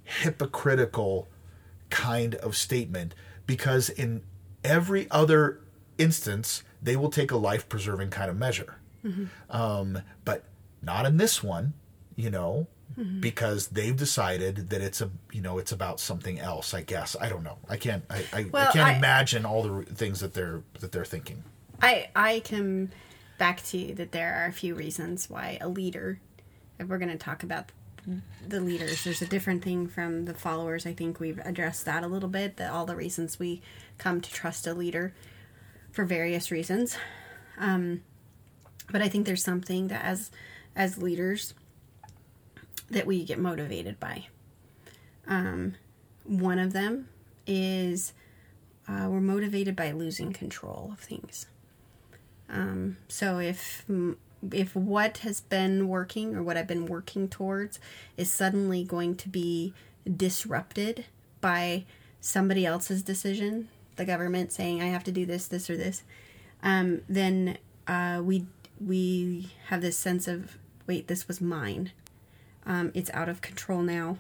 hypocritical 0.04 1.28
kind 1.90 2.36
of 2.36 2.56
statement 2.56 3.14
because 3.48 3.90
in 3.90 4.22
every 4.64 5.10
other 5.10 5.62
instance 5.98 6.64
they 6.82 6.96
will 6.96 7.10
take 7.10 7.32
a 7.32 7.38
life 7.38 7.70
preserving 7.70 8.10
kind 8.10 8.30
of 8.30 8.38
measure. 8.38 8.76
Um, 9.50 10.00
but 10.24 10.44
not 10.82 11.06
in 11.06 11.18
this 11.18 11.44
one 11.44 11.74
you 12.16 12.30
know 12.30 12.68
because 13.20 13.68
they've 13.68 13.96
decided 13.96 14.70
that 14.70 14.82
it's 14.82 15.02
a 15.02 15.10
you 15.32 15.42
know 15.42 15.58
it's 15.58 15.72
about 15.72 16.00
something 16.00 16.40
else 16.40 16.74
i 16.74 16.82
guess 16.82 17.16
i 17.20 17.28
don't 17.28 17.44
know 17.44 17.58
i 17.68 17.76
can't 17.76 18.04
i, 18.10 18.18
I, 18.32 18.40
I 18.54 18.72
can't 18.72 18.88
I- 18.90 18.94
imagine 18.96 19.46
all 19.46 19.64
the 19.64 19.84
things 19.96 20.20
that 20.20 20.34
they're 20.34 20.62
that 20.80 20.92
they're 20.92 21.06
thinking 21.06 21.44
I 21.82 22.08
I 22.16 22.42
come 22.48 22.92
back 23.38 23.62
to 23.66 23.94
that 23.96 24.14
there 24.14 24.36
are 24.36 24.46
a 24.46 24.54
few 24.54 24.74
reasons 24.74 25.30
why 25.30 25.58
a 25.60 25.68
leader, 25.68 26.20
if 26.80 26.88
we're 26.88 26.98
going 27.00 27.12
to 27.12 27.18
talk 27.18 27.44
about 27.44 27.74
the 28.48 28.62
leaders, 28.62 29.04
there's 29.04 29.22
a 29.22 29.26
different 29.28 29.64
thing 29.66 29.88
from 29.88 30.24
the 30.24 30.34
followers. 30.34 30.86
I 30.86 30.94
think 30.94 31.20
we've 31.20 31.40
addressed 31.44 31.84
that 31.86 32.04
a 32.04 32.08
little 32.08 32.30
bit. 32.30 32.56
That 32.56 32.72
all 32.72 32.86
the 32.86 32.96
reasons 32.96 33.38
we 33.38 33.62
come 33.98 34.22
to 34.22 34.32
trust 34.32 34.66
a 34.66 34.74
leader 34.74 35.14
for 35.92 36.06
various 36.06 36.52
reasons. 36.52 36.96
Um, 37.58 38.04
but 38.90 39.02
I 39.02 39.10
think 39.10 39.26
there's 39.26 39.44
something 39.44 39.90
that 39.90 40.06
as 40.06 40.32
as 40.78 40.98
leaders, 40.98 41.54
that 42.90 43.06
we 43.06 43.24
get 43.24 43.40
motivated 43.40 44.00
by. 44.00 44.28
Um, 45.28 45.76
one 46.26 46.60
of 46.60 46.74
them 46.74 47.10
is 47.48 48.14
uh, 48.88 49.08
we're 49.10 49.22
motivated 49.22 49.76
by 49.76 49.92
losing 49.92 50.34
control 50.34 50.90
of 50.94 51.00
things. 51.00 51.48
Um, 52.50 52.98
so 53.08 53.40
if 53.40 53.86
if 54.52 54.76
what 54.76 55.20
has 55.20 55.40
been 55.42 55.88
working 55.88 56.36
or 56.36 56.44
what 56.44 56.58
I've 56.58 56.68
been 56.68 56.86
working 56.86 57.30
towards 57.30 57.80
is 58.18 58.30
suddenly 58.30 58.84
going 58.84 59.16
to 59.16 59.30
be 59.30 59.74
disrupted 60.18 61.06
by 61.40 61.86
somebody 62.20 62.66
else's 62.66 63.04
decision, 63.04 63.70
the 63.96 64.06
government 64.06 64.52
saying 64.52 64.82
I 64.82 64.88
have 64.88 65.04
to 65.06 65.12
do 65.12 65.26
this, 65.26 65.48
this, 65.48 65.70
or 65.70 65.78
this, 65.78 66.04
um, 66.62 67.02
then 67.08 67.58
uh, 67.88 68.22
we 68.24 68.46
we 68.80 69.54
have 69.68 69.82
this 69.82 69.98
sense 69.98 70.28
of 70.28 70.58
wait, 70.88 71.08
this 71.08 71.28
was 71.28 71.40
mine. 71.40 71.92
Um, 72.66 72.92
it's 72.94 73.10
out 73.14 73.30
of 73.30 73.42
control 73.42 73.82
now. 73.82 74.18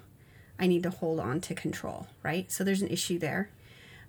I 0.59 0.67
need 0.67 0.83
to 0.83 0.89
hold 0.89 1.19
on 1.19 1.41
to 1.41 1.55
control, 1.55 2.07
right? 2.21 2.51
So 2.51 2.63
there's 2.63 2.81
an 2.81 2.89
issue 2.89 3.19
there. 3.19 3.49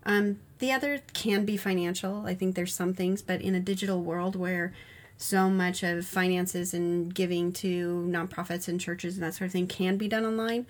Um, 0.04 0.40
the 0.58 0.72
other 0.72 1.00
can 1.12 1.44
be 1.44 1.56
financial. 1.56 2.26
I 2.26 2.34
think 2.34 2.54
there's 2.54 2.74
some 2.74 2.94
things, 2.94 3.22
but 3.22 3.40
in 3.40 3.54
a 3.54 3.60
digital 3.60 4.02
world 4.02 4.36
where 4.36 4.72
so 5.16 5.48
much 5.48 5.82
of 5.82 6.04
finances 6.04 6.74
and 6.74 7.14
giving 7.14 7.52
to 7.52 8.04
nonprofits 8.08 8.68
and 8.68 8.80
churches 8.80 9.14
and 9.14 9.22
that 9.22 9.34
sort 9.34 9.46
of 9.46 9.52
thing 9.52 9.66
can 9.66 9.96
be 9.96 10.08
done 10.08 10.24
online 10.24 10.66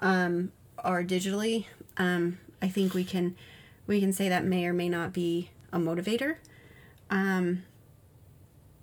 um, 0.00 0.52
or 0.84 1.02
digitally, 1.02 1.66
um, 1.96 2.38
I 2.62 2.68
think 2.68 2.94
we 2.94 3.04
can 3.04 3.36
we 3.86 4.00
can 4.00 4.12
say 4.12 4.28
that 4.28 4.44
may 4.44 4.66
or 4.66 4.72
may 4.72 4.88
not 4.88 5.12
be 5.12 5.50
a 5.72 5.78
motivator. 5.78 6.36
Um, 7.10 7.64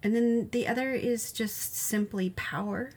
and 0.01 0.15
then 0.15 0.49
the 0.51 0.67
other 0.67 0.91
is 0.91 1.31
just 1.31 1.75
simply 1.75 2.31
power 2.31 2.91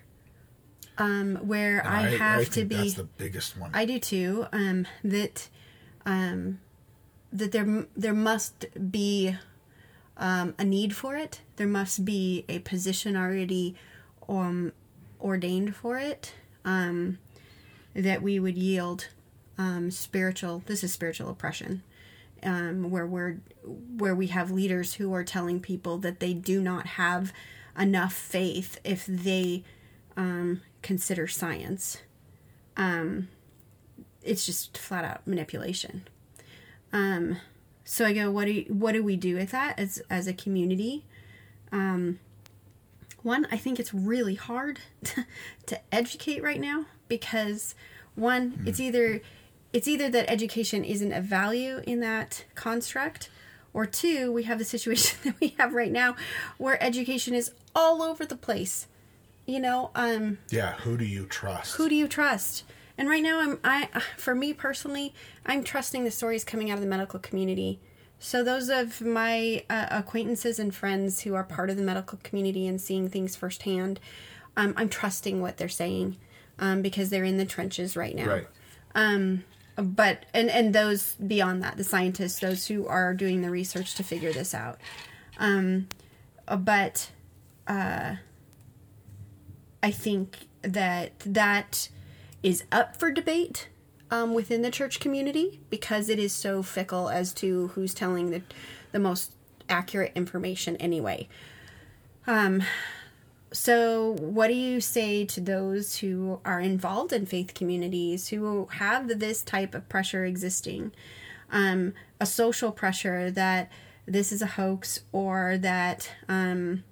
um, 0.98 1.36
where 1.36 1.84
I, 1.86 2.06
I, 2.06 2.16
have 2.16 2.40
I 2.40 2.44
to 2.44 2.64
be. 2.64 2.76
That's 2.76 2.94
the 2.94 3.04
biggest 3.04 3.56
one. 3.56 3.70
I 3.72 3.84
do 3.84 3.98
too. 3.98 4.46
Um, 4.52 4.86
that 5.04 5.48
um, 6.04 6.60
that 7.32 7.52
there 7.52 7.86
there 7.96 8.14
must 8.14 8.66
be 8.90 9.36
um, 10.16 10.54
a 10.58 10.64
need 10.64 10.94
for 10.94 11.16
it. 11.16 11.40
There 11.56 11.66
must 11.66 12.04
be 12.04 12.44
a 12.48 12.58
position 12.60 13.16
already 13.16 13.76
um, 14.28 14.72
ordained 15.20 15.76
for 15.76 15.98
it. 15.98 16.34
Um, 16.64 17.18
that 17.94 18.22
we 18.22 18.38
would 18.38 18.56
yield 18.56 19.08
um, 19.56 19.90
spiritual. 19.90 20.62
This 20.66 20.84
is 20.84 20.92
spiritual 20.92 21.30
oppression. 21.30 21.82
Um, 22.42 22.90
where 22.90 23.06
we're 23.06 23.38
where 23.64 24.14
we 24.14 24.28
have 24.28 24.50
leaders 24.50 24.94
who 24.94 25.12
are 25.12 25.24
telling 25.24 25.60
people 25.60 25.98
that 25.98 26.20
they 26.20 26.34
do 26.34 26.60
not 26.62 26.86
have 26.86 27.32
enough 27.76 28.12
faith 28.12 28.78
if 28.84 29.06
they 29.06 29.64
um, 30.16 30.62
consider 30.82 31.26
science. 31.26 31.98
Um, 32.76 33.28
it's 34.22 34.46
just 34.46 34.76
flat 34.76 35.04
out 35.04 35.26
manipulation. 35.26 36.06
Um, 36.92 37.38
so 37.84 38.04
I 38.04 38.12
go, 38.12 38.30
what 38.30 38.46
do 38.46 38.52
you, 38.52 38.64
what 38.68 38.92
do 38.92 39.02
we 39.02 39.16
do 39.16 39.36
with 39.36 39.50
that 39.50 39.78
as 39.78 40.02
as 40.10 40.26
a 40.26 40.32
community? 40.32 41.04
Um, 41.72 42.18
one, 43.22 43.46
I 43.50 43.56
think 43.56 43.80
it's 43.80 43.92
really 43.92 44.34
hard 44.36 44.80
to, 45.04 45.26
to 45.66 45.80
educate 45.92 46.42
right 46.42 46.60
now 46.60 46.86
because 47.08 47.74
one, 48.14 48.52
mm. 48.52 48.66
it's 48.66 48.80
either 48.80 49.20
it's 49.72 49.88
either 49.88 50.08
that 50.10 50.30
education 50.30 50.84
isn't 50.84 51.12
a 51.12 51.20
value 51.20 51.82
in 51.86 52.00
that 52.00 52.44
construct, 52.54 53.28
or 53.74 53.86
two, 53.86 54.32
we 54.32 54.44
have 54.44 54.58
the 54.58 54.64
situation 54.64 55.18
that 55.24 55.40
we 55.40 55.54
have 55.58 55.74
right 55.74 55.92
now 55.92 56.16
where 56.56 56.82
education 56.82 57.34
is 57.34 57.52
all 57.74 58.02
over 58.02 58.24
the 58.24 58.36
place 58.36 58.86
you 59.48 59.58
know 59.58 59.90
um 59.94 60.38
yeah 60.50 60.74
who 60.74 60.96
do 60.96 61.04
you 61.04 61.24
trust? 61.24 61.74
who 61.76 61.88
do 61.88 61.94
you 61.94 62.06
trust? 62.06 62.64
And 62.98 63.08
right 63.08 63.22
now 63.22 63.40
i'm 63.40 63.58
i 63.64 63.88
for 64.16 64.34
me 64.34 64.52
personally 64.52 65.14
i'm 65.46 65.64
trusting 65.64 66.04
the 66.04 66.10
stories 66.10 66.44
coming 66.44 66.70
out 66.70 66.74
of 66.74 66.82
the 66.82 66.86
medical 66.86 67.18
community. 67.18 67.80
So 68.20 68.42
those 68.42 68.68
of 68.68 69.00
my 69.00 69.64
uh, 69.70 69.86
acquaintances 69.90 70.58
and 70.58 70.74
friends 70.74 71.20
who 71.20 71.34
are 71.36 71.44
part 71.44 71.70
of 71.70 71.76
the 71.76 71.84
medical 71.84 72.18
community 72.24 72.66
and 72.66 72.80
seeing 72.80 73.08
things 73.08 73.34
firsthand 73.36 73.98
um, 74.56 74.74
i'm 74.76 74.88
trusting 74.88 75.40
what 75.40 75.56
they're 75.56 75.68
saying 75.68 76.18
um, 76.58 76.82
because 76.82 77.08
they're 77.10 77.24
in 77.24 77.36
the 77.38 77.46
trenches 77.46 77.96
right 77.96 78.14
now. 78.14 78.26
Right. 78.26 78.46
Um 78.94 79.44
but 79.76 80.26
and 80.34 80.50
and 80.50 80.74
those 80.74 81.14
beyond 81.14 81.62
that 81.62 81.76
the 81.76 81.84
scientists 81.84 82.40
those 82.40 82.66
who 82.66 82.86
are 82.88 83.14
doing 83.14 83.42
the 83.42 83.50
research 83.50 83.94
to 83.94 84.02
figure 84.02 84.32
this 84.32 84.52
out. 84.52 84.78
Um 85.38 85.88
but 86.46 87.10
uh 87.68 88.16
I 89.82 89.90
think 89.90 90.38
that 90.62 91.18
that 91.20 91.88
is 92.42 92.64
up 92.70 92.96
for 92.96 93.10
debate 93.10 93.68
um, 94.10 94.34
within 94.34 94.62
the 94.62 94.70
church 94.70 95.00
community 95.00 95.60
because 95.70 96.08
it 96.08 96.18
is 96.18 96.32
so 96.32 96.62
fickle 96.62 97.08
as 97.08 97.32
to 97.34 97.68
who's 97.68 97.94
telling 97.94 98.30
the, 98.30 98.42
the 98.92 98.98
most 98.98 99.32
accurate 99.68 100.12
information 100.14 100.76
anyway. 100.76 101.28
Um, 102.26 102.62
so, 103.50 104.16
what 104.20 104.48
do 104.48 104.54
you 104.54 104.80
say 104.80 105.24
to 105.24 105.40
those 105.40 105.98
who 105.98 106.40
are 106.44 106.60
involved 106.60 107.12
in 107.12 107.24
faith 107.24 107.54
communities 107.54 108.28
who 108.28 108.66
have 108.72 109.18
this 109.18 109.42
type 109.42 109.74
of 109.74 109.88
pressure 109.88 110.24
existing? 110.26 110.92
Um, 111.50 111.94
a 112.20 112.26
social 112.26 112.70
pressure 112.72 113.30
that 113.30 113.70
this 114.04 114.32
is 114.32 114.42
a 114.42 114.46
hoax 114.46 115.00
or 115.12 115.56
that 115.58 116.10
um, 116.28 116.84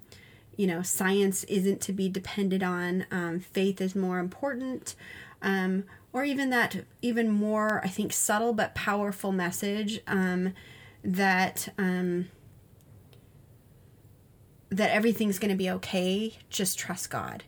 you 0.57 0.67
know, 0.67 0.81
science 0.81 1.43
isn't 1.45 1.79
to 1.81 1.93
be 1.93 2.09
depended 2.09 2.63
on, 2.63 3.05
um, 3.11 3.39
faith 3.39 3.79
is 3.79 3.95
more 3.95 4.19
important, 4.19 4.95
um, 5.41 5.85
or 6.11 6.23
even 6.23 6.49
that 6.49 6.83
even 7.01 7.29
more, 7.29 7.79
I 7.83 7.87
think, 7.87 8.11
subtle 8.11 8.53
but 8.53 8.73
powerful 8.75 9.31
message 9.31 10.01
um, 10.07 10.53
that 11.03 11.69
um, 11.77 12.29
that 14.69 14.91
everything's 14.91 15.39
going 15.39 15.51
to 15.51 15.57
be 15.57 15.69
okay. 15.69 16.37
Just 16.49 16.77
trust 16.77 17.09
God. 17.09 17.43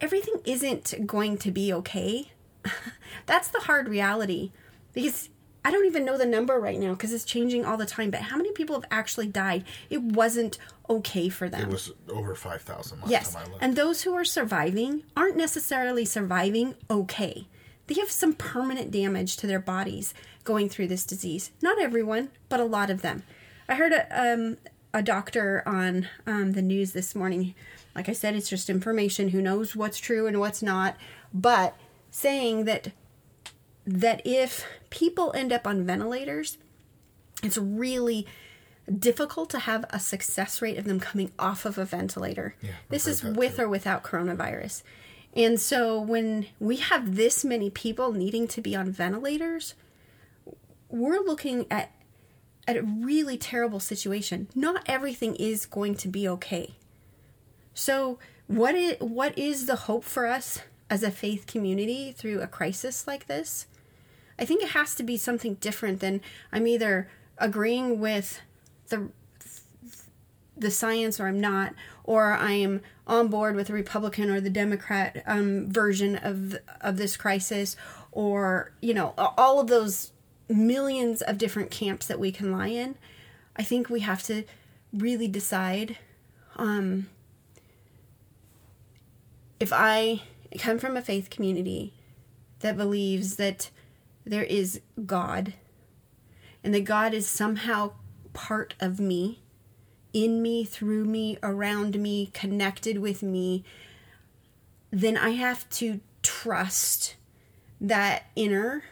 Everything 0.00 0.36
isn't 0.46 1.06
going 1.06 1.36
to 1.38 1.50
be 1.50 1.72
okay. 1.74 2.32
That's 3.26 3.48
the 3.48 3.60
hard 3.60 3.86
reality 3.86 4.52
because 4.94 5.28
I 5.64 5.70
don't 5.70 5.86
even 5.86 6.04
know 6.04 6.16
the 6.16 6.26
number 6.26 6.58
right 6.58 6.78
now 6.78 6.92
because 6.92 7.12
it's 7.12 7.24
changing 7.24 7.64
all 7.64 7.76
the 7.76 7.86
time. 7.86 8.10
But 8.10 8.22
how 8.22 8.36
many 8.36 8.52
people 8.52 8.74
have 8.76 8.88
actually 8.90 9.26
died? 9.26 9.64
It 9.90 10.02
wasn't 10.02 10.58
okay 10.88 11.28
for 11.28 11.48
them. 11.48 11.62
It 11.62 11.68
was 11.68 11.92
over 12.08 12.34
five 12.34 12.62
thousand 12.62 13.02
yes. 13.06 13.34
time 13.34 13.42
I 13.46 13.50
looked. 13.50 13.62
And 13.62 13.76
those 13.76 14.02
who 14.02 14.14
are 14.14 14.24
surviving 14.24 15.04
aren't 15.16 15.36
necessarily 15.36 16.04
surviving 16.04 16.74
okay. 16.90 17.46
They 17.86 17.94
have 18.00 18.10
some 18.10 18.34
permanent 18.34 18.90
damage 18.90 19.36
to 19.38 19.46
their 19.46 19.60
bodies 19.60 20.14
going 20.44 20.68
through 20.68 20.86
this 20.88 21.04
disease. 21.04 21.50
Not 21.60 21.80
everyone, 21.80 22.30
but 22.48 22.60
a 22.60 22.64
lot 22.64 22.88
of 22.88 23.02
them. 23.02 23.24
I 23.68 23.74
heard 23.74 23.92
a 23.92 24.06
um, 24.34 24.56
a 24.94 25.02
doctor 25.02 25.62
on 25.66 26.08
um, 26.26 26.52
the 26.52 26.62
news 26.62 26.92
this 26.92 27.14
morning. 27.14 27.54
Like 27.94 28.08
I 28.08 28.12
said, 28.12 28.34
it's 28.34 28.48
just 28.48 28.70
information. 28.70 29.28
Who 29.28 29.42
knows 29.42 29.76
what's 29.76 29.98
true 29.98 30.26
and 30.26 30.40
what's 30.40 30.62
not? 30.62 30.96
But 31.34 31.76
saying 32.10 32.64
that 32.64 32.92
that 33.86 34.22
if 34.24 34.64
people 34.90 35.32
end 35.34 35.52
up 35.52 35.66
on 35.66 35.84
ventilators, 35.84 36.58
it's 37.42 37.58
really 37.58 38.26
difficult 38.98 39.50
to 39.50 39.60
have 39.60 39.84
a 39.90 40.00
success 40.00 40.60
rate 40.60 40.78
of 40.78 40.84
them 40.84 41.00
coming 41.00 41.32
off 41.38 41.64
of 41.64 41.78
a 41.78 41.84
ventilator. 41.84 42.54
Yeah, 42.60 42.70
this 42.88 43.06
is 43.06 43.22
with 43.22 43.56
too. 43.56 43.62
or 43.62 43.68
without 43.68 44.02
coronavirus. 44.02 44.82
And 45.34 45.60
so 45.60 46.00
when 46.00 46.46
we 46.58 46.76
have 46.76 47.14
this 47.14 47.44
many 47.44 47.70
people 47.70 48.12
needing 48.12 48.48
to 48.48 48.60
be 48.60 48.74
on 48.74 48.90
ventilators, 48.90 49.74
we're 50.88 51.20
looking 51.20 51.66
at 51.70 51.92
at 52.66 52.76
a 52.76 52.82
really 52.82 53.36
terrible 53.36 53.80
situation. 53.80 54.48
Not 54.54 54.82
everything 54.86 55.34
is 55.36 55.66
going 55.66 55.96
to 55.96 56.08
be 56.08 56.28
okay. 56.28 56.74
So 57.74 58.18
what 58.46 58.74
is 58.74 58.96
what 59.00 59.38
is 59.38 59.66
the 59.66 59.76
hope 59.76 60.04
for 60.04 60.26
us 60.26 60.60
as 60.88 61.02
a 61.02 61.10
faith 61.10 61.46
community 61.46 62.12
through 62.12 62.40
a 62.40 62.46
crisis 62.46 63.06
like 63.06 63.26
this? 63.26 63.66
I 64.40 64.46
think 64.46 64.62
it 64.62 64.70
has 64.70 64.94
to 64.94 65.02
be 65.02 65.18
something 65.18 65.54
different 65.54 66.00
than 66.00 66.22
I'm 66.50 66.66
either 66.66 67.08
agreeing 67.38 68.00
with 68.00 68.40
the 68.88 69.10
the 70.56 70.70
science 70.70 71.18
or 71.18 71.26
I'm 71.26 71.40
not, 71.40 71.74
or 72.04 72.32
I 72.32 72.52
am 72.52 72.82
on 73.06 73.28
board 73.28 73.56
with 73.56 73.68
the 73.68 73.72
Republican 73.72 74.30
or 74.30 74.40
the 74.40 74.50
Democrat 74.50 75.22
um, 75.26 75.70
version 75.70 76.16
of 76.16 76.56
of 76.80 76.96
this 76.96 77.16
crisis, 77.16 77.76
or 78.12 78.72
you 78.80 78.94
know 78.94 79.14
all 79.16 79.60
of 79.60 79.68
those 79.68 80.12
millions 80.48 81.22
of 81.22 81.38
different 81.38 81.70
camps 81.70 82.06
that 82.06 82.18
we 82.18 82.32
can 82.32 82.50
lie 82.50 82.68
in. 82.68 82.96
I 83.56 83.62
think 83.62 83.90
we 83.90 84.00
have 84.00 84.22
to 84.24 84.44
really 84.92 85.28
decide 85.28 85.98
um, 86.56 87.08
if 89.58 89.72
I 89.72 90.22
come 90.58 90.78
from 90.78 90.96
a 90.96 91.02
faith 91.02 91.30
community 91.30 91.92
that 92.60 92.76
believes 92.76 93.36
that 93.36 93.70
there 94.30 94.44
is 94.44 94.80
God, 95.06 95.54
and 96.62 96.72
that 96.72 96.84
God 96.84 97.12
is 97.12 97.26
somehow 97.26 97.92
part 98.32 98.74
of 98.78 99.00
me, 99.00 99.42
in 100.12 100.40
me, 100.40 100.64
through 100.64 101.04
me, 101.04 101.36
around 101.42 101.98
me, 101.98 102.30
connected 102.32 102.98
with 102.98 103.22
me. 103.22 103.64
then 104.92 105.16
I 105.16 105.30
have 105.30 105.68
to 105.70 106.00
trust 106.22 107.16
that 107.80 108.24
inner 108.36 108.84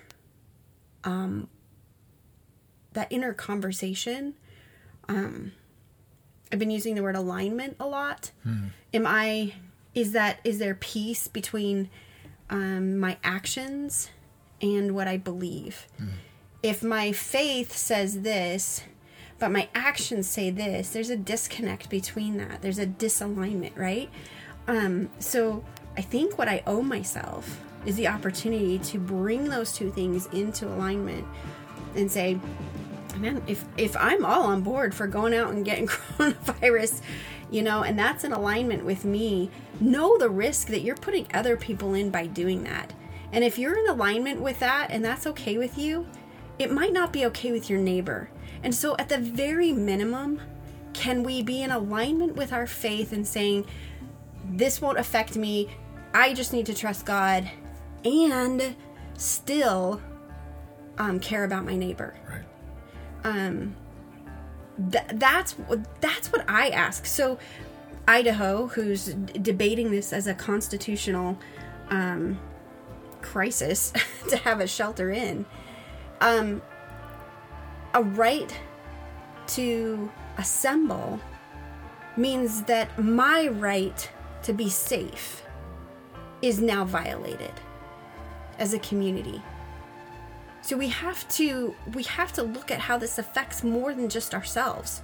um 1.05 1.49
that 2.95 3.07
inner 3.11 3.35
conversation 3.35 4.35
um 5.09 5.53
I've 6.51 6.59
been 6.59 6.71
using 6.71 6.95
the 6.95 7.03
word 7.03 7.15
alignment 7.17 7.77
a 7.79 7.87
lot. 7.87 8.31
Am 8.95 9.07
I 9.07 9.55
is 9.95 10.13
that 10.13 10.41
is 10.43 10.59
there 10.59 10.75
peace 10.75 11.29
between 11.29 11.91
um 12.49 12.99
my 12.99 13.19
actions 13.23 14.09
and 14.61 14.95
what 14.95 15.09
I 15.09 15.17
believe? 15.17 15.87
If 16.63 16.83
my 16.83 17.13
faith 17.13 17.77
says 17.77 18.23
this, 18.23 18.83
but 19.39 19.51
my 19.51 19.69
actions 19.75 20.29
say 20.29 20.51
this, 20.51 20.91
there's 20.91 21.11
a 21.11 21.17
disconnect 21.17 21.89
between 21.89 22.37
that. 22.39 22.61
There's 22.63 22.79
a 22.79 22.87
disalignment, 22.87 23.77
right? 23.77 24.11
Um, 24.67 25.11
so 25.19 25.65
I 25.97 26.03
think 26.03 26.39
what 26.39 26.49
I 26.49 26.63
owe 26.67 26.83
myself 26.83 27.61
is 27.87 27.97
the 27.97 28.09
opportunity 28.09 28.79
to 28.79 28.99
bring 28.99 29.49
those 29.49 29.73
two 29.73 29.91
things 29.91 30.27
into 30.33 30.67
alignment 30.67 31.27
and 31.95 32.11
say, 32.11 32.39
man, 33.17 33.43
if 33.47 33.65
if 33.77 33.97
I'm 33.97 34.25
all 34.25 34.45
on 34.45 34.63
board 34.63 34.95
for 34.95 35.07
going 35.07 35.35
out 35.35 35.53
and 35.53 35.65
getting 35.65 35.87
coronavirus, 35.89 37.01
you 37.51 37.63
know, 37.63 37.83
and 37.83 37.99
that's 37.99 38.25
in 38.25 38.33
alignment 38.33 38.85
with 38.85 39.05
me, 39.05 39.51
know 39.81 40.19
the 40.19 40.29
risk 40.29 40.69
that 40.69 40.81
you're 40.81 40.97
putting 40.97 41.27
other 41.33 41.57
people 41.57 41.95
in 41.95 42.11
by 42.11 42.27
doing 42.27 42.65
that. 42.65 42.93
And 43.33 43.45
if 43.45 43.59
you're 43.59 43.79
in 43.79 43.89
alignment 43.89 44.41
with 44.41 44.59
that 44.61 44.91
and 44.91 45.05
that's 45.05 45.27
okay 45.27 45.59
with 45.59 45.77
you, 45.77 46.07
it 46.59 46.73
might 46.73 46.93
not 46.93 47.13
be 47.13 47.27
okay 47.27 47.53
with 47.53 47.69
your 47.71 47.79
neighbor. 47.79 48.31
And 48.63 48.75
so 48.75 48.97
at 48.99 49.09
the 49.09 49.19
very 49.19 49.73
minimum, 49.73 50.41
can 50.95 51.23
we 51.23 51.43
be 51.43 51.63
in 51.63 51.71
alignment 51.71 52.35
with 52.37 52.53
our 52.53 52.67
faith 52.67 53.13
and 53.13 53.27
saying, 53.27 53.67
this 54.51 54.81
won't 54.81 54.99
affect 54.99 55.37
me. 55.37 55.69
I 56.15 56.33
just 56.33 56.53
need 56.53 56.67
to 56.67 56.75
trust 56.75 57.05
God 57.05 57.49
and 58.05 58.75
still 59.17 60.01
um, 60.97 61.21
care 61.21 61.45
about 61.45 61.65
my 61.65 61.77
neighbor. 61.77 62.15
Right. 62.29 62.45
Um, 63.25 63.77
th- 64.91 65.05
that's 65.15 65.53
what- 65.53 66.01
that's 66.01 66.33
what 66.33 66.49
I 66.49 66.71
ask. 66.71 67.05
So 67.07 67.39
Idaho, 68.09 68.69
who's 68.69 69.07
d- 69.13 69.39
debating 69.39 69.91
this 69.91 70.13
as 70.13 70.27
a 70.27 70.35
constitutional 70.35 71.39
um, 71.91 72.39
crisis 73.23 73.93
to 74.29 74.37
have 74.39 74.61
a 74.61 74.67
shelter 74.67 75.11
in, 75.11 75.47
um, 76.21 76.63
a 77.95 78.03
right 78.03 78.55
to 79.49 80.11
assemble 80.37 81.21
means 82.17 82.63
that 82.63 82.99
my 82.99 83.49
right 83.49 84.11
to 84.43 84.53
be 84.53 84.69
safe 84.69 85.43
is 86.43 86.61
now 86.61 86.85
violated 86.85 87.53
as 88.59 88.75
a 88.75 88.79
community. 88.81 89.43
So 90.63 90.77
we 90.77 90.89
have 90.89 91.29
to 91.31 91.75
we 91.95 92.03
have 92.05 92.33
to 92.35 92.43
look 92.43 92.71
at 92.71 92.79
how 92.81 92.99
this 92.99 93.19
affects 93.19 93.65
more 93.65 93.95
than 93.95 94.09
just 94.09 94.35
ourselves. 94.35 95.03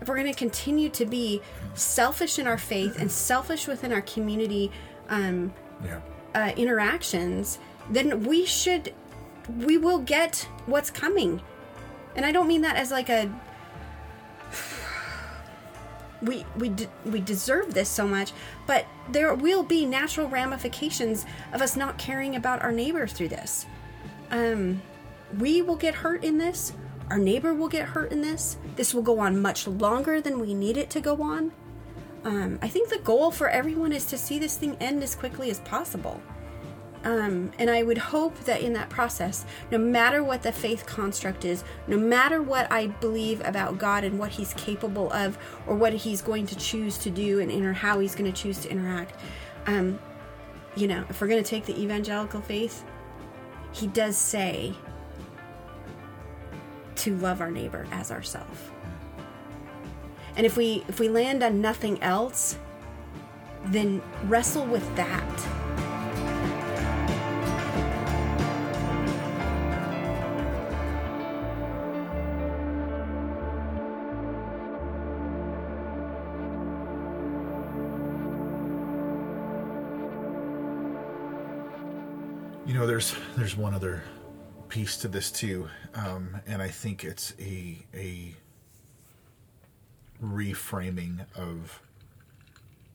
If 0.00 0.08
we're 0.08 0.16
going 0.16 0.32
to 0.32 0.38
continue 0.38 0.88
to 0.90 1.04
be 1.04 1.42
selfish 1.74 2.38
in 2.38 2.46
our 2.46 2.56
faith 2.56 2.98
and 2.98 3.10
selfish 3.10 3.66
within 3.66 3.92
our 3.92 4.02
community 4.02 4.70
um, 5.08 5.52
Yeah. 5.84 6.00
Uh, 6.34 6.52
interactions, 6.56 7.58
then 7.90 8.24
we 8.24 8.46
should 8.46 8.94
we 9.58 9.76
will 9.76 9.98
get 9.98 10.48
what's 10.66 10.90
coming. 10.90 11.40
And 12.14 12.24
I 12.24 12.32
don't 12.32 12.46
mean 12.46 12.62
that 12.62 12.76
as 12.76 12.90
like 12.90 13.08
a 13.08 13.30
we 16.22 16.44
we 16.56 16.68
de- 16.70 16.88
we 17.04 17.20
deserve 17.20 17.74
this 17.74 17.88
so 17.88 18.06
much, 18.06 18.32
but 18.66 18.86
there 19.08 19.34
will 19.34 19.62
be 19.62 19.86
natural 19.86 20.28
ramifications 20.28 21.26
of 21.52 21.62
us 21.62 21.76
not 21.76 21.98
caring 21.98 22.36
about 22.36 22.62
our 22.62 22.72
neighbors 22.72 23.12
through 23.12 23.28
this. 23.28 23.66
Um, 24.30 24.82
we 25.38 25.62
will 25.62 25.76
get 25.76 25.94
hurt 25.94 26.24
in 26.24 26.38
this. 26.38 26.72
Our 27.10 27.18
neighbor 27.18 27.52
will 27.52 27.68
get 27.68 27.88
hurt 27.88 28.12
in 28.12 28.20
this. 28.20 28.56
This 28.76 28.94
will 28.94 29.02
go 29.02 29.18
on 29.18 29.40
much 29.42 29.66
longer 29.66 30.20
than 30.20 30.38
we 30.38 30.54
need 30.54 30.76
it 30.76 30.90
to 30.90 31.00
go 31.00 31.22
on. 31.22 31.52
Um, 32.24 32.58
I 32.60 32.68
think 32.68 32.90
the 32.90 32.98
goal 32.98 33.30
for 33.30 33.48
everyone 33.48 33.92
is 33.92 34.04
to 34.06 34.18
see 34.18 34.38
this 34.38 34.56
thing 34.56 34.76
end 34.80 35.02
as 35.02 35.14
quickly 35.14 35.50
as 35.50 35.60
possible. 35.60 36.20
Um, 37.02 37.50
and 37.58 37.70
I 37.70 37.82
would 37.82 37.96
hope 37.96 38.38
that 38.40 38.60
in 38.60 38.74
that 38.74 38.90
process, 38.90 39.46
no 39.70 39.78
matter 39.78 40.22
what 40.22 40.42
the 40.42 40.52
faith 40.52 40.84
construct 40.84 41.46
is, 41.46 41.64
no 41.86 41.96
matter 41.96 42.42
what 42.42 42.70
I 42.70 42.88
believe 42.88 43.40
about 43.46 43.78
God 43.78 44.04
and 44.04 44.18
what 44.18 44.30
He's 44.30 44.52
capable 44.54 45.10
of, 45.12 45.38
or 45.66 45.76
what 45.76 45.94
He's 45.94 46.20
going 46.20 46.46
to 46.46 46.56
choose 46.56 46.98
to 46.98 47.10
do 47.10 47.40
and 47.40 47.50
inter- 47.50 47.72
how 47.72 48.00
He's 48.00 48.14
going 48.14 48.30
to 48.30 48.38
choose 48.38 48.58
to 48.60 48.70
interact, 48.70 49.18
um, 49.66 49.98
you 50.76 50.86
know, 50.86 51.04
if 51.08 51.20
we're 51.20 51.28
going 51.28 51.42
to 51.42 51.48
take 51.48 51.64
the 51.64 51.80
evangelical 51.80 52.42
faith, 52.42 52.84
He 53.72 53.86
does 53.86 54.18
say 54.18 54.74
to 56.96 57.16
love 57.16 57.40
our 57.40 57.50
neighbor 57.50 57.86
as 57.92 58.10
ourselves. 58.10 58.60
And 60.36 60.46
if 60.46 60.56
we 60.56 60.84
if 60.88 61.00
we 61.00 61.08
land 61.08 61.42
on 61.42 61.60
nothing 61.60 62.02
else, 62.02 62.58
then 63.66 64.02
wrestle 64.24 64.66
with 64.66 64.96
that. 64.96 65.46
You 82.66 82.74
know, 82.74 82.86
there's 82.86 83.14
there's 83.36 83.56
one 83.56 83.74
other 83.74 84.04
piece 84.68 84.96
to 84.98 85.08
this 85.08 85.32
too, 85.32 85.68
um, 85.94 86.40
and 86.46 86.62
I 86.62 86.68
think 86.68 87.04
it's 87.04 87.34
a 87.40 87.84
a 87.92 88.36
reframing 90.22 91.24
of 91.34 91.80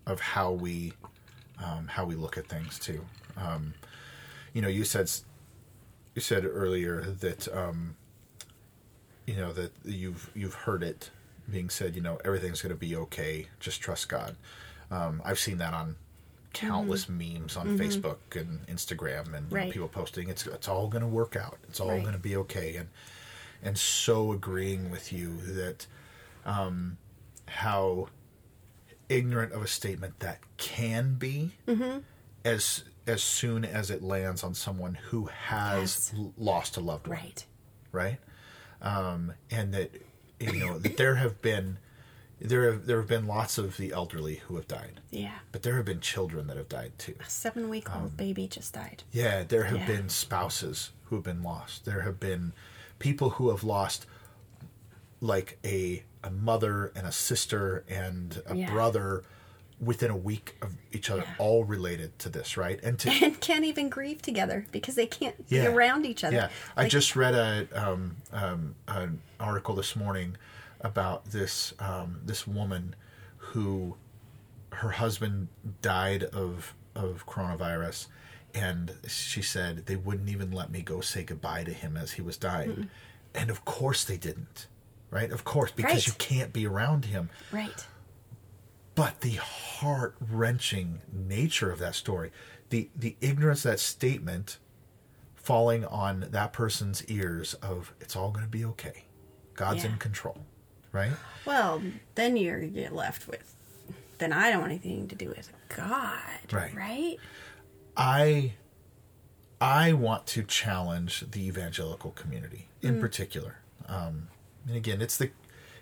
of 0.06 0.20
how 0.20 0.52
we 0.52 0.94
um, 1.64 1.88
how 1.88 2.06
we 2.06 2.16
look 2.16 2.38
at 2.38 2.48
things 2.48 2.78
too. 2.80 3.04
Um, 3.38 3.74
you 4.54 4.62
know, 4.62 4.68
you 4.68 4.84
said 4.84 5.10
you 6.14 6.22
said 6.22 6.46
earlier 6.46 7.02
that 7.02 7.48
um, 7.56 7.96
you 9.26 9.36
know 9.36 9.52
that 9.54 9.72
you've 9.84 10.30
you've 10.36 10.54
heard 10.54 10.84
it 10.84 11.10
being 11.50 11.70
said. 11.70 11.96
You 11.96 12.02
know, 12.02 12.20
everything's 12.26 12.62
going 12.62 12.74
to 12.74 12.80
be 12.80 12.96
okay. 12.96 13.48
Just 13.60 13.82
trust 13.82 14.10
God. 14.10 14.36
Um, 14.92 15.22
I've 15.26 15.40
seen 15.40 15.58
that 15.58 15.74
on 15.74 15.96
countless 16.54 17.10
memes 17.10 17.58
on 17.58 17.68
Facebook 17.78 18.18
and 18.40 18.66
Instagram, 18.68 19.34
and 19.34 19.52
Right. 19.52 19.72
people 19.72 19.88
posting 19.90 20.30
it's 20.30 20.46
it's 20.48 20.68
all 20.68 20.88
going 20.88 21.02
to 21.02 21.08
work 21.08 21.36
out. 21.36 21.58
It's 21.68 21.80
all 21.80 21.90
Right. 21.90 22.02
going 22.02 22.14
to 22.14 22.20
be 22.20 22.36
okay, 22.38 22.76
and 22.76 22.90
and 23.64 23.78
so 23.78 24.32
agreeing 24.32 24.92
with 24.92 25.12
you 25.12 25.38
that 25.42 25.88
um, 26.46 26.98
how 27.48 28.08
ignorant 29.10 29.54
of 29.54 29.62
a 29.62 29.68
statement 29.68 30.20
that 30.20 30.40
can 30.58 31.16
be 31.16 31.52
Mm-hmm. 31.68 32.00
as 32.44 32.84
as 33.08 33.22
soon 33.22 33.64
as 33.64 33.92
it 33.92 34.02
lands 34.02 34.44
on 34.44 34.56
someone 34.56 34.96
who 35.10 35.26
has 35.26 36.12
Yes. 36.12 36.14
l- 36.18 36.34
lost 36.38 36.76
a 36.76 36.80
loved 36.80 37.08
one 37.08 37.18
Right. 37.18 37.46
right? 37.92 38.18
Um, 38.82 39.34
and 39.52 39.74
that 39.74 39.92
you 40.40 40.54
know 40.66 40.80
that 40.80 40.98
there 40.98 41.16
have 41.16 41.42
been 41.42 41.78
there 42.42 42.72
have 42.72 42.86
there 42.88 42.98
have 42.98 43.08
been 43.08 43.28
lots 43.28 43.58
of 43.58 43.78
the 43.78 43.92
elderly 43.94 44.36
who 44.48 44.56
have 44.58 44.68
died, 44.68 45.00
Yeah. 45.12 45.38
but 45.52 45.62
there 45.64 45.76
have 45.78 45.86
been 45.86 46.02
children 46.02 46.48
that 46.48 46.58
have 46.58 46.68
died 46.68 46.92
too. 46.98 47.16
A 47.26 47.30
seven 47.30 47.70
week 47.70 47.96
old 47.96 48.18
baby 48.18 48.48
just 48.48 48.74
died. 48.74 49.04
Yeah, 49.12 49.44
there 49.44 49.66
have 49.66 49.78
Yeah. 49.82 49.88
been 49.88 50.10
spouses 50.10 50.92
who 51.06 51.16
have 51.16 51.24
been 51.24 51.44
lost. 51.44 51.86
There 51.86 52.02
have 52.02 52.20
been 52.20 52.52
people 53.00 53.32
who 53.32 53.50
have 53.52 53.64
lost 53.64 54.06
like 55.22 55.58
a 55.64 56.04
a 56.26 56.32
mother 56.32 56.92
and 56.96 57.06
a 57.08 57.12
sister 57.12 57.86
and 57.88 58.42
a 58.48 58.56
Yeah. 58.58 58.70
brother 58.70 59.24
within 59.80 60.10
a 60.10 60.16
week 60.18 60.56
of 60.62 60.74
each 60.92 61.10
other, 61.10 61.22
Yeah. 61.24 61.36
all 61.38 61.64
related 61.66 62.18
to 62.20 62.30
this, 62.30 62.58
right? 62.58 62.80
And 62.84 62.98
to 63.00 63.10
And 63.24 63.40
can't 63.40 63.66
even 63.66 63.90
grieve 63.90 64.22
together 64.22 64.66
because 64.72 64.96
they 64.96 65.06
can't 65.06 65.36
Yeah. 65.48 65.62
be 65.64 65.68
around 65.68 66.06
each 66.06 66.24
other. 66.24 66.36
Yeah, 66.36 66.50
I 66.76 66.88
just 66.88 67.16
read 67.16 67.36
a 67.36 67.68
um, 67.74 68.18
um, 68.34 68.76
an 68.88 69.22
article 69.40 69.76
this 69.76 69.96
morning 69.96 70.38
about 70.82 71.26
this 71.32 71.74
um, 71.80 72.22
this 72.26 72.48
woman 72.48 72.96
who 73.38 73.96
her 74.72 74.92
husband 74.92 75.48
died 75.82 76.24
of 76.24 76.74
of 76.96 77.26
coronavirus, 77.28 78.08
and 78.54 78.94
she 79.08 79.42
said 79.42 79.86
they 79.88 79.98
wouldn't 79.98 80.30
even 80.30 80.52
let 80.52 80.72
me 80.72 80.82
go 80.82 81.02
say 81.02 81.24
goodbye 81.24 81.64
to 81.66 81.74
him 81.74 81.98
as 81.98 82.14
he 82.14 82.22
was 82.22 82.38
dying, 82.38 82.90
and 83.34 83.50
of 83.50 83.66
course 83.66 84.06
they 84.06 84.16
didn't, 84.18 84.68
right? 85.10 85.32
Of 85.32 85.44
course 85.44 85.72
because 85.72 85.94
Right. 85.94 86.08
you 86.08 86.14
can't 86.14 86.52
be 86.54 86.66
around 86.68 87.06
him. 87.06 87.30
Right. 87.52 87.86
But 88.96 89.22
the 89.22 89.36
heart 89.36 90.16
wrenching 90.20 91.02
nature 91.12 91.72
of 91.72 91.80
that 91.80 91.96
story, 91.96 92.32
the 92.70 92.90
the 92.96 93.16
ignorance 93.22 93.66
of 93.66 93.72
that 93.72 93.80
statement 93.80 94.58
falling 95.36 95.86
on 95.86 96.28
that 96.32 96.54
person's 96.54 97.04
ears 97.06 97.54
of 97.56 97.94
it's 98.00 98.16
all 98.16 98.32
going 98.32 98.46
to 98.46 98.50
be 98.52 98.66
okay. 98.66 99.04
God's 99.56 99.84
Yeah. 99.84 99.92
in 99.92 99.98
control, 99.98 100.46
right? 100.92 101.12
Well, 101.46 101.82
then 102.16 102.36
you're, 102.36 102.62
you're 102.62 102.90
left 102.90 103.28
with 103.28 103.52
then 104.18 104.32
I 104.32 104.50
don't 104.50 104.62
want 104.62 104.72
anything 104.72 105.10
to 105.10 105.16
do 105.16 105.28
with 105.28 105.52
God. 105.76 106.20
Right. 106.52 106.74
Right? 106.74 107.18
I 107.98 108.54
I 109.60 109.94
want 109.94 110.26
to 110.28 110.44
challenge 110.44 111.26
the 111.32 111.46
evangelical 111.48 112.12
community 112.12 112.68
in 112.82 113.00
particular. 113.02 113.58
Um, 113.88 114.30
and 114.68 114.76
again, 114.76 115.02
it's 115.02 115.18
the 115.18 115.32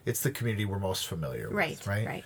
it's 0.06 0.22
the 0.22 0.32
community 0.32 0.66
we're 0.66 0.80
most 0.80 1.08
familiar 1.08 1.50
Right. 1.50 1.72
with, 1.72 1.88
right? 1.88 2.06
Right. 2.06 2.24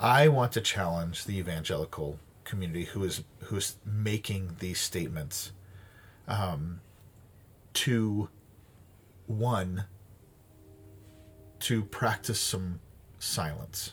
I 0.00 0.28
want 0.28 0.52
to 0.52 0.60
challenge 0.60 1.24
the 1.26 1.38
evangelical 1.38 2.18
community 2.44 2.84
who 2.86 3.04
is 3.04 3.22
who 3.44 3.56
is 3.56 3.76
making 3.84 4.56
these 4.58 4.80
statements 4.80 5.52
um, 6.26 6.80
to 7.74 8.28
one 9.26 9.84
to 11.60 11.84
practice 11.84 12.40
some 12.40 12.80
silence 13.18 13.92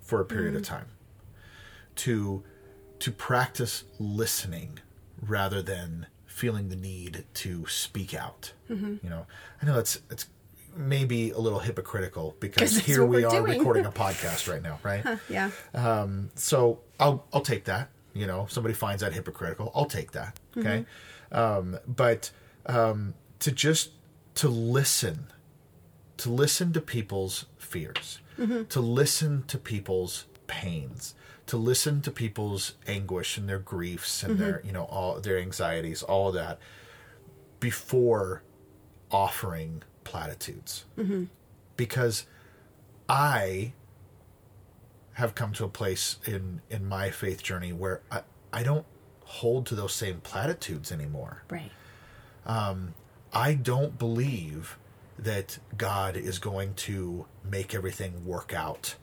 for 0.00 0.20
a 0.20 0.24
period 0.24 0.56
of 0.56 0.62
time 0.62 0.86
to 1.94 2.42
to 2.98 3.12
practice 3.12 3.84
listening 4.00 4.78
rather 5.22 5.62
than 5.62 6.06
feeling 6.26 6.68
the 6.68 6.76
need 6.76 7.24
to 7.34 7.66
speak 7.66 8.14
out 8.14 8.52
you 8.68 8.98
know 9.10 9.26
i 9.62 9.66
know 9.66 9.78
it's 9.78 10.00
it's 10.10 10.26
maybe 10.78 11.30
a 11.30 11.38
little 11.38 11.58
hypocritical 11.58 12.36
because 12.40 12.78
here 12.86 13.04
we 13.04 13.22
we're 13.24 13.30
doing. 13.30 13.58
recording 13.58 13.84
a 13.86 13.90
podcast 14.04 14.50
right 14.50 14.62
now 14.62 14.78
right 14.82 15.04
Yeah. 15.28 15.50
so 16.34 16.80
I'll 17.00 17.26
I'll 17.32 17.40
take 17.42 17.64
that. 17.64 17.90
You 18.14 18.26
know, 18.26 18.46
somebody 18.48 18.74
finds 18.74 19.02
that 19.02 19.12
hypocritical. 19.12 19.70
I'll 19.74 19.84
take 19.86 20.12
that. 20.12 20.38
Okay, 20.56 20.86
um, 21.30 21.78
but 21.86 22.30
um, 22.66 23.14
to 23.40 23.52
just 23.52 23.90
to 24.36 24.48
listen, 24.48 25.26
to 26.16 26.30
listen 26.30 26.72
to 26.72 26.80
people's 26.80 27.46
fears, 27.58 28.18
to 28.70 28.80
listen 28.80 29.44
to 29.48 29.58
people's 29.58 30.24
pains, 30.48 31.14
to 31.46 31.56
listen 31.56 32.00
to 32.02 32.10
people's 32.10 32.74
anguish 32.88 33.36
and 33.36 33.48
their 33.48 33.58
griefs 33.60 34.22
and 34.24 34.38
their 34.38 34.62
you 34.64 34.72
know 34.72 34.84
all 34.84 35.20
their 35.20 35.38
anxieties, 35.38 36.02
all 36.02 36.28
of 36.28 36.34
that, 36.34 36.58
before 37.60 38.42
offering 39.10 39.82
platitudes, 40.10 40.84
because 41.76 42.26
I 43.08 43.72
have 45.12 45.34
come 45.34 45.52
to 45.54 45.64
a 45.64 45.68
place 45.68 46.16
in 46.24 46.60
in 46.70 46.82
my 46.86 47.10
faith 47.10 47.40
journey 47.42 47.72
where 47.72 48.00
I, 48.10 48.20
I 48.52 48.62
don't 48.62 48.86
hold 49.40 49.66
to 49.66 49.74
those 49.74 49.94
same 49.94 50.20
platitudes 50.20 50.90
anymore. 50.92 51.42
Right. 51.50 51.70
Um, 52.46 52.94
I 53.32 53.54
don't 53.54 53.98
believe 53.98 54.78
that 55.18 55.58
God 55.76 56.16
is 56.16 56.38
going 56.38 56.74
to 56.88 57.26
make 57.44 57.74
everything 57.74 58.12
work 58.24 58.54
out 58.54 58.96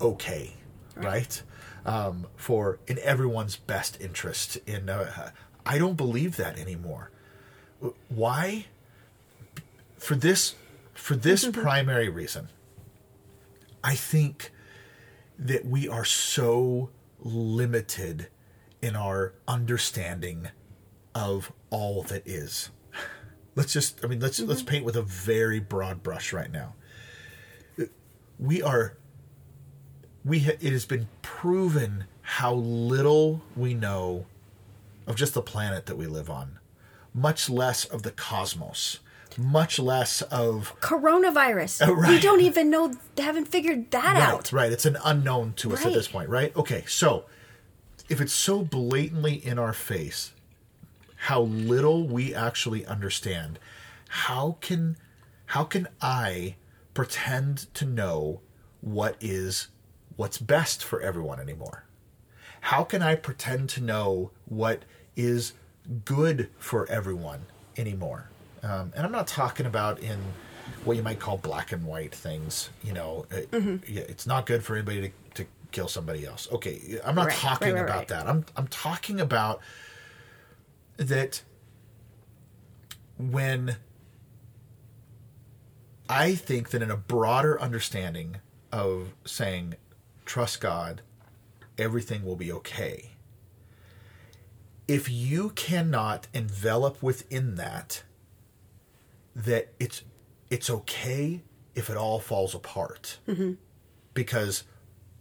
okay, 0.00 0.54
right? 0.96 1.42
Um, 1.86 2.26
for 2.36 2.78
in 2.86 2.98
everyone's 2.98 3.56
best 3.56 4.00
interest. 4.00 4.58
In 4.66 4.88
uh, 4.88 5.30
I 5.64 5.78
don't 5.78 5.96
believe 5.96 6.36
that 6.36 6.58
anymore. 6.58 7.10
Why? 8.08 8.66
For 9.96 10.14
this, 10.14 10.54
for 10.92 11.16
this 11.16 11.44
mm-hmm. 11.44 11.60
primary 11.60 12.08
reason, 12.08 12.48
I 13.82 13.94
think 13.94 14.50
that 15.38 15.64
we 15.64 15.88
are 15.88 16.04
so 16.04 16.90
limited 17.20 18.28
in 18.80 18.96
our 18.96 19.34
understanding 19.48 20.48
of 21.14 21.52
all 21.70 22.02
that 22.04 22.26
is. 22.26 22.70
Let's 23.54 23.72
just 23.72 24.04
I 24.04 24.08
mean 24.08 24.20
let's 24.20 24.40
let's 24.40 24.60
mm-hmm. 24.60 24.68
paint 24.68 24.84
with 24.84 24.96
a 24.96 25.02
very 25.02 25.60
broad 25.60 26.02
brush 26.02 26.32
right 26.32 26.50
now. 26.50 26.74
We 28.38 28.62
are 28.62 28.96
we 30.24 30.40
ha- 30.40 30.58
it 30.60 30.72
has 30.72 30.86
been 30.86 31.08
proven 31.22 32.04
how 32.22 32.54
little 32.54 33.42
we 33.54 33.74
know 33.74 34.26
of 35.06 35.16
just 35.16 35.34
the 35.34 35.42
planet 35.42 35.86
that 35.86 35.96
we 35.96 36.06
live 36.06 36.30
on, 36.30 36.58
much 37.12 37.50
less 37.50 37.84
of 37.84 38.02
the 38.02 38.10
cosmos, 38.10 39.00
much 39.38 39.78
less 39.78 40.22
of 40.22 40.74
Coronavirus. 40.80 41.86
Oh, 41.86 41.92
right. 41.92 42.10
We 42.10 42.20
don't 42.20 42.40
even 42.40 42.70
know, 42.70 42.92
haven't 43.18 43.46
figured 43.46 43.90
that 43.90 44.14
right, 44.14 44.22
out. 44.22 44.52
Right, 44.52 44.72
it's 44.72 44.86
an 44.86 44.96
unknown 45.04 45.54
to 45.54 45.72
us 45.74 45.84
at 45.84 45.92
this 45.92 46.08
point, 46.08 46.28
right? 46.28 46.54
Okay, 46.56 46.84
so 46.86 47.24
if 48.08 48.20
it's 48.20 48.32
so 48.32 48.62
blatantly 48.62 49.34
in 49.34 49.58
our 49.58 49.72
face 49.72 50.32
how 51.16 51.40
little 51.40 52.06
we 52.06 52.34
actually 52.34 52.84
understand, 52.84 53.58
how 54.08 54.58
can 54.60 54.96
how 55.46 55.64
can 55.64 55.88
I 56.02 56.56
pretend 56.92 57.72
to 57.74 57.86
know 57.86 58.40
what 58.82 59.16
is 59.20 59.68
what's 60.16 60.36
best 60.38 60.84
for 60.84 61.00
everyone 61.00 61.40
anymore? 61.40 61.84
How 62.60 62.84
can 62.84 63.00
I 63.00 63.14
pretend 63.14 63.70
to 63.70 63.80
know 63.80 64.32
what 64.44 64.84
is 65.16 65.54
good 66.04 66.50
for 66.58 66.86
everyone 66.90 67.46
anymore? 67.76 68.28
Um, 68.64 68.92
and 68.96 69.04
I'm 69.04 69.12
not 69.12 69.26
talking 69.26 69.66
about 69.66 70.00
in 70.00 70.18
what 70.84 70.96
you 70.96 71.02
might 71.02 71.20
call 71.20 71.36
black 71.36 71.72
and 71.72 71.84
white 71.84 72.14
things. 72.14 72.70
You 72.82 72.94
know, 72.94 73.26
it, 73.30 73.48
yeah, 73.86 74.02
it's 74.08 74.26
not 74.26 74.46
good 74.46 74.64
for 74.64 74.74
anybody 74.74 75.12
to, 75.34 75.42
to 75.42 75.50
kill 75.70 75.86
somebody 75.88 76.24
else. 76.24 76.48
Okay, 76.50 76.98
I'm 77.04 77.14
not 77.14 77.26
Right, 77.26 77.36
talking 77.36 77.74
right, 77.74 77.80
right, 77.82 77.90
about 77.90 78.08
that. 78.08 78.26
I'm 78.26 78.46
I'm 78.56 78.66
talking 78.68 79.20
about 79.20 79.60
that 80.96 81.42
when 83.18 83.76
I 86.08 86.34
think 86.34 86.70
that 86.70 86.82
in 86.82 86.90
a 86.90 86.96
broader 86.96 87.60
understanding 87.60 88.36
of 88.72 89.14
saying 89.24 89.74
trust 90.24 90.60
God, 90.60 91.02
everything 91.76 92.24
will 92.24 92.36
be 92.36 92.50
okay. 92.50 93.10
If 94.88 95.10
you 95.10 95.50
cannot 95.50 96.28
envelop 96.34 97.02
within 97.02 97.54
that 97.56 98.02
that 99.36 99.72
it's 99.80 100.02
it's 100.50 100.70
okay 100.70 101.42
if 101.74 101.90
it 101.90 101.96
all 101.96 102.20
falls 102.20 102.54
apart. 102.54 103.18
Mm-hmm. 103.28 103.52
Because 104.14 104.64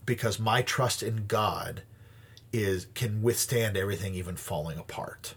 because 0.06 0.40
my 0.40 0.62
trust 0.62 1.02
in 1.02 1.26
God 1.28 1.84
is 2.52 2.88
can 2.94 3.22
withstand 3.22 3.76
everything 3.78 4.14
even 4.16 4.36
falling 4.36 4.78
apart. 4.78 5.36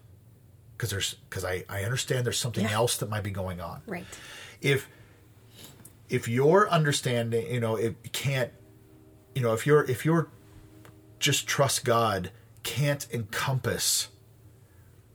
Because 0.76 0.90
there's 0.90 1.14
because 1.30 1.44
I, 1.44 1.64
I 1.68 1.84
understand 1.84 2.26
there's 2.26 2.38
something 2.38 2.64
Yeah. 2.64 2.72
else 2.72 2.96
that 2.98 3.08
might 3.08 3.22
be 3.22 3.30
going 3.30 3.60
on 3.60 3.80
Right. 3.86 4.04
if 4.60 4.88
if 6.10 6.28
your 6.28 6.68
understanding 6.68 7.50
you 7.52 7.60
know 7.60 7.76
it 7.76 8.12
can't 8.12 8.52
you 9.34 9.40
know 9.42 9.54
if 9.54 9.66
you're 9.66 9.82
if 9.84 10.04
you're 10.04 10.28
just 11.18 11.46
trust 11.46 11.84
god 11.84 12.30
can't 12.62 13.06
encompass 13.12 14.08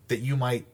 that 0.08 0.20
you 0.20 0.36
might 0.36 0.66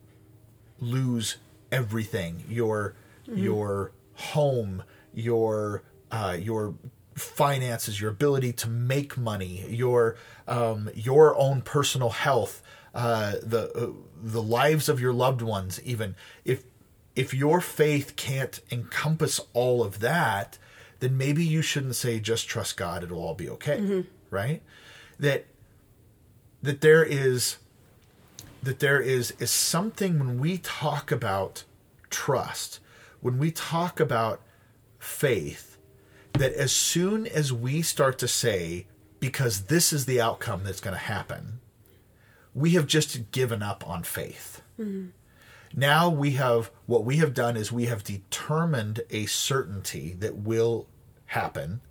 lose 0.80 1.36
everything. 1.72 2.44
Your 2.50 2.96
your 3.26 3.92
home 4.14 4.84
your 5.14 5.84
uh, 6.12 6.38
your 6.40 6.76
finances 7.16 8.00
your 8.00 8.12
ability 8.12 8.54
to 8.54 8.70
make 8.70 9.18
money 9.18 9.66
your 9.70 10.16
um, 10.48 10.90
your 10.94 11.36
own 11.36 11.62
personal 11.62 12.10
health 12.10 12.62
uh, 12.94 13.34
the 13.44 13.72
uh, 13.76 13.92
the 14.22 14.42
lives 14.42 14.88
of 14.90 15.00
your 15.02 15.14
loved 15.14 15.42
ones 15.42 15.82
even. 15.84 16.16
If 16.46 16.64
if 17.16 17.34
your 17.34 17.60
faith 17.62 18.16
can't 18.16 18.60
encompass 18.72 19.40
all 19.54 19.84
of 19.84 20.00
that 20.00 20.58
then 21.00 21.18
maybe 21.18 21.44
you 21.44 21.62
shouldn't 21.62 21.96
say 21.96 22.20
just 22.20 22.48
trust 22.48 22.78
god 22.78 23.04
it'll 23.04 23.20
all 23.20 23.34
be 23.36 23.50
okay 23.50 23.80
right? 24.30 24.62
That 25.20 25.46
that 26.62 26.82
there 26.82 27.04
is 27.04 27.58
that 28.64 28.80
there 28.80 29.02
is 29.02 29.32
is 29.40 29.52
something 29.52 30.20
when 30.20 30.40
we 30.40 30.58
talk 30.58 31.12
about 31.12 31.64
trust 32.10 32.80
when 33.22 33.38
we 33.38 33.52
talk 33.52 34.00
about 34.00 34.42
faith 35.00 35.78
that 36.34 36.54
as 36.54 36.72
soon 36.72 37.26
as 37.28 37.52
we 37.52 37.82
start 37.82 38.18
to 38.20 38.28
say 38.28 38.86
because 39.20 39.64
this 39.64 39.92
is 39.92 40.06
the 40.06 40.22
outcome 40.22 40.64
that's 40.64 40.80
going 40.80 40.94
to 40.94 41.00
happen 41.00 41.60
we 42.58 42.72
have 42.72 42.88
just 42.88 43.30
given 43.32 43.62
up 43.62 43.88
on 43.88 44.02
faith. 44.02 44.64
Mm-hmm. 44.80 45.10
Now 45.76 46.10
we 46.10 46.32
have 46.32 46.72
what 46.88 47.06
we 47.06 47.18
have 47.18 47.36
done 47.36 47.56
is 47.56 47.72
we 47.72 47.86
have 47.86 48.04
determined 48.04 49.02
a 49.12 49.28
certainty 49.28 50.16
that 50.20 50.38
will 50.38 50.88
happen 51.28 51.82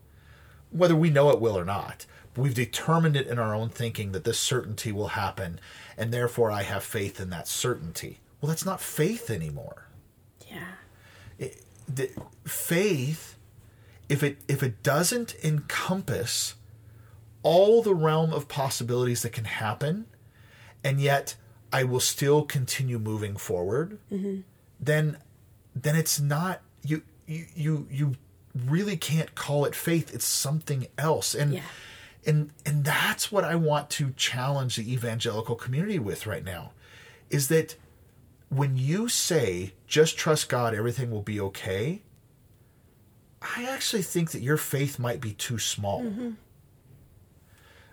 whether 0.71 0.97
we 0.97 1.11
know 1.11 1.31
it 1.31 1.41
will 1.41 1.57
or 1.57 1.65
not 1.65 2.07
we've 2.37 2.55
determined 2.55 3.17
it 3.17 3.27
in 3.27 3.39
our 3.39 3.55
own 3.55 3.69
thinking 3.69 4.13
that 4.13 4.25
this 4.25 4.39
certainty 4.39 4.93
will 4.93 5.09
happen 5.09 5.61
and 5.97 6.13
therefore 6.13 6.51
i 6.51 6.63
have 6.63 6.83
faith 6.83 7.21
in 7.21 7.31
that 7.31 7.49
certainty 7.49 8.21
well 8.41 8.49
that's 8.49 8.65
not 8.65 8.81
faith 8.81 9.31
anymore 9.31 9.89
Yeah. 10.51 11.49
the 11.89 12.11
faith 12.45 13.37
if 14.09 14.23
it 14.23 14.39
if 14.49 14.63
it 14.63 14.83
doesn't 14.83 15.35
encompass 15.43 16.55
all 17.43 17.83
the 17.83 17.95
realm 17.95 18.33
of 18.33 18.49
possibilities 18.49 19.23
that 19.23 19.33
can 19.33 19.45
happen 19.45 20.07
and 20.85 21.01
yet 21.01 21.37
i 21.73 21.85
will 21.85 22.01
still 22.01 22.43
continue 22.43 22.99
moving 22.99 23.37
forward 23.37 23.99
mm-hmm. 24.13 24.41
then 24.81 25.19
then 25.75 25.95
it's 25.97 26.19
not 26.21 26.61
you 26.83 27.03
you 27.27 27.47
you 27.55 27.87
you 27.91 28.15
really 28.65 28.97
can't 28.97 29.35
call 29.35 29.65
it 29.65 29.75
faith. 29.75 30.15
It's 30.15 30.25
something 30.25 30.87
else. 30.97 31.35
And 31.35 31.55
Yeah. 31.55 31.63
And 32.27 32.51
and 32.67 32.85
that's 32.85 33.31
what 33.31 33.45
I 33.45 33.55
want 33.55 33.89
to 33.91 34.11
challenge 34.17 34.77
the 34.77 34.93
evangelical 34.93 35.55
community 35.55 35.99
with 35.99 36.27
right 36.27 36.45
now 36.45 36.73
is 37.31 37.49
that 37.49 37.77
when 38.49 38.77
you 38.77 39.09
say 39.09 39.73
just 39.87 40.17
trust 40.17 40.49
God, 40.49 40.75
everything 40.75 41.11
will 41.11 41.23
be 41.23 41.41
okay, 41.41 42.03
I 43.43 43.65
actually 43.69 44.03
think 44.03 44.33
that 44.33 44.43
your 44.43 44.57
faith 44.57 44.99
might 44.99 45.21
be 45.21 45.33
too 45.33 45.59
small. 45.59 46.03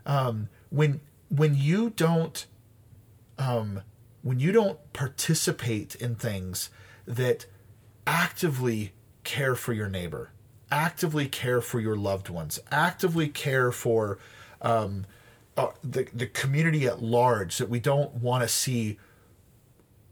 Um, 0.06 0.50
when 0.70 1.00
when 1.30 1.56
you 1.56 1.92
don't 1.92 2.46
um, 3.38 3.82
when 4.22 4.40
you 4.40 4.52
don't 4.52 4.80
participate 4.94 5.96
in 5.96 6.16
things 6.16 6.70
that 7.06 7.46
actively 8.06 8.94
care 9.24 9.56
for 9.56 9.74
your 9.74 9.90
neighbor, 9.90 10.32
actively 10.74 11.28
care 11.28 11.62
for 11.62 11.80
your 11.80 11.96
loved 11.96 12.30
ones, 12.30 12.60
actively 12.72 13.28
care 13.28 13.72
for 13.72 14.18
um, 14.62 15.06
uh, 15.56 15.68
the 15.84 16.08
the 16.14 16.26
community 16.26 16.88
at 16.88 17.02
large, 17.02 17.60
that 17.60 17.70
we 17.70 17.80
don't 17.80 18.16
want 18.16 18.42
to 18.42 18.48
see 18.50 18.98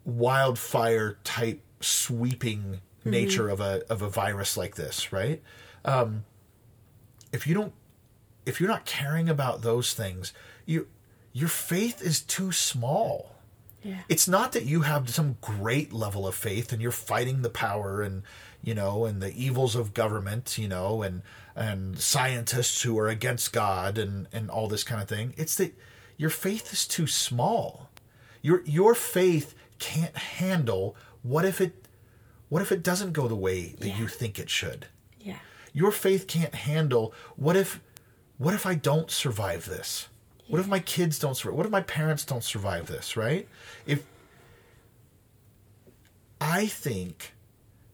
wildfire 0.05 1.17
type 1.23 1.61
sweeping 1.79 2.79
nature 3.03 3.49
of 3.49 3.59
a 3.59 3.81
of 3.89 4.03
a 4.03 4.09
virus 4.09 4.55
like 4.55 4.75
this, 4.75 5.11
right? 5.11 5.41
Um, 5.83 6.25
if 7.33 7.47
you 7.47 7.55
don't, 7.55 7.73
if 8.45 8.59
you're 8.59 8.69
not 8.69 8.85
caring 8.85 9.29
about 9.29 9.63
those 9.63 9.93
things, 9.93 10.31
you 10.67 10.87
your 11.33 11.49
faith 11.49 12.03
is 12.03 12.21
too 12.21 12.51
small. 12.51 13.35
Yeah. 13.83 14.01
It's 14.09 14.27
not 14.27 14.51
that 14.51 14.65
you 14.65 14.81
have 14.81 15.09
some 15.09 15.37
great 15.41 15.91
level 15.91 16.27
of 16.27 16.35
faith 16.35 16.71
and 16.71 16.81
you're 16.81 16.91
fighting 16.91 17.41
the 17.41 17.49
power 17.49 18.01
and 18.01 18.23
you 18.63 18.75
know 18.75 19.05
and 19.05 19.21
the 19.21 19.33
evils 19.35 19.75
of 19.75 19.93
government, 19.93 20.57
you 20.57 20.67
know, 20.67 21.01
and 21.01 21.21
and 21.55 21.99
scientists 21.99 22.81
who 22.83 22.97
are 22.99 23.07
against 23.07 23.51
God 23.53 23.97
and 23.97 24.27
and 24.31 24.49
all 24.49 24.67
this 24.67 24.83
kind 24.83 25.01
of 25.01 25.07
thing. 25.09 25.33
It's 25.37 25.55
that 25.55 25.73
your 26.17 26.29
faith 26.29 26.71
is 26.71 26.87
too 26.87 27.07
small. 27.07 27.89
Your 28.41 28.61
your 28.65 28.93
faith 28.95 29.55
can't 29.79 30.15
handle 30.15 30.95
what 31.23 31.43
if 31.45 31.59
it 31.59 31.73
what 32.49 32.61
if 32.61 32.71
it 32.71 32.83
doesn't 32.83 33.13
go 33.13 33.27
the 33.27 33.35
way 33.35 33.75
that 33.79 33.87
Yeah. 33.87 33.97
you 33.99 34.07
think 34.07 34.37
it 34.37 34.49
should? 34.49 34.85
Yeah. 35.19 35.37
your 35.73 35.91
faith 35.91 36.27
can't 36.27 36.53
handle 36.53 37.13
what 37.35 37.55
if 37.55 37.79
what 38.37 38.53
if 38.53 38.65
i 38.65 38.73
don't 38.75 39.09
survive 39.11 39.65
this 39.65 40.07
what 40.51 40.59
if 40.59 40.67
my 40.67 40.79
kids 40.79 41.17
don't 41.17 41.35
survive 41.35 41.55
what 41.55 41.65
if 41.65 41.71
my 41.71 41.81
parents 41.81 42.25
don't 42.25 42.43
survive 42.43 42.87
this 42.87 43.15
right? 43.15 43.47
If 43.85 44.05
i 46.39 46.65
think 46.65 47.33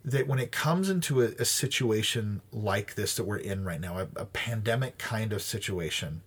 that 0.06 0.26
when 0.26 0.40
it 0.40 0.54
comes 0.54 0.90
into 0.90 1.22
a, 1.22 1.26
a 1.38 1.44
situation 1.44 2.42
like 2.54 2.96
this 2.96 3.16
that 3.16 3.26
we're 3.26 3.38
in 3.38 3.66
right 3.66 3.82
now 3.82 4.00
a, 4.00 4.08
a 4.16 4.26
pandemic 4.26 4.98
kind 4.98 5.34
of 5.34 5.42
situation 5.42 6.22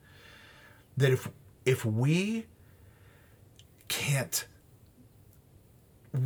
that 0.96 1.10
if 1.10 1.28
if 1.64 1.84
we 1.84 2.46
can't 3.88 4.46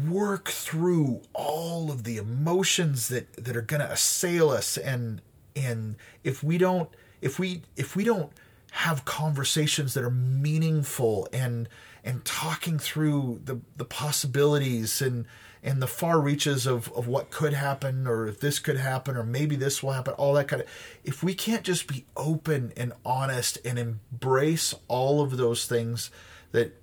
work 0.09 0.49
through 0.49 1.21
all 1.33 1.91
of 1.91 2.05
the 2.05 2.17
emotions 2.17 3.09
that 3.09 3.33
that 3.35 3.57
are 3.57 3.63
going 3.63 3.81
to 3.81 3.91
assail 3.91 4.51
us 4.51 4.77
and 4.77 5.23
and 5.55 5.97
if 6.25 6.43
we 6.43 6.59
don't 6.59 6.91
if 7.21 7.39
we 7.39 7.63
if 7.77 7.95
we 7.95 8.03
don't 8.03 8.33
have 8.75 9.05
conversations 9.05 9.95
that 9.95 10.03
are 10.03 10.11
meaningful 10.11 11.29
and 11.33 11.69
and 12.03 12.25
talking 12.25 12.77
through 12.77 13.41
the 13.45 13.61
the 13.77 13.85
possibilities 13.85 15.01
and 15.01 15.27
and 15.63 15.81
the 15.81 15.87
far 15.87 16.21
reaches 16.21 16.67
of 16.67 16.93
of 16.93 17.07
what 17.07 17.31
could 17.31 17.53
happen 17.53 18.05
or 18.09 18.27
if 18.27 18.41
this 18.41 18.59
could 18.59 18.77
happen 18.77 19.17
or 19.17 19.23
maybe 19.23 19.55
this 19.55 19.81
will 19.81 19.93
happen 19.93 20.13
all 20.15 20.35
that 20.35 20.49
kind 20.49 20.61
of 20.61 20.69
if 21.05 21.23
we 21.23 21.35
can't 21.35 21.63
just 21.63 21.87
be 21.87 22.05
open 22.17 22.73
and 22.77 22.93
honest 23.05 23.59
and 23.65 23.79
embrace 23.79 24.75
all 24.89 25.21
of 25.21 25.37
those 25.37 25.67
things 25.67 26.11
that 26.51 26.77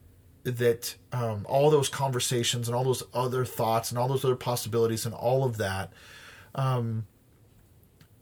that 0.45 0.95
um, 1.11 1.45
all 1.49 1.69
those 1.69 1.89
conversations 1.89 2.69
and 2.69 2.75
all 2.75 2.85
those 2.85 3.03
other 3.13 3.43
thoughts 3.43 3.91
and 3.91 3.99
all 3.99 4.07
those 4.07 4.23
other 4.23 4.37
possibilities 4.37 5.05
and 5.05 5.13
all 5.13 5.43
of 5.43 5.57
that, 5.57 5.91
um, 6.55 7.05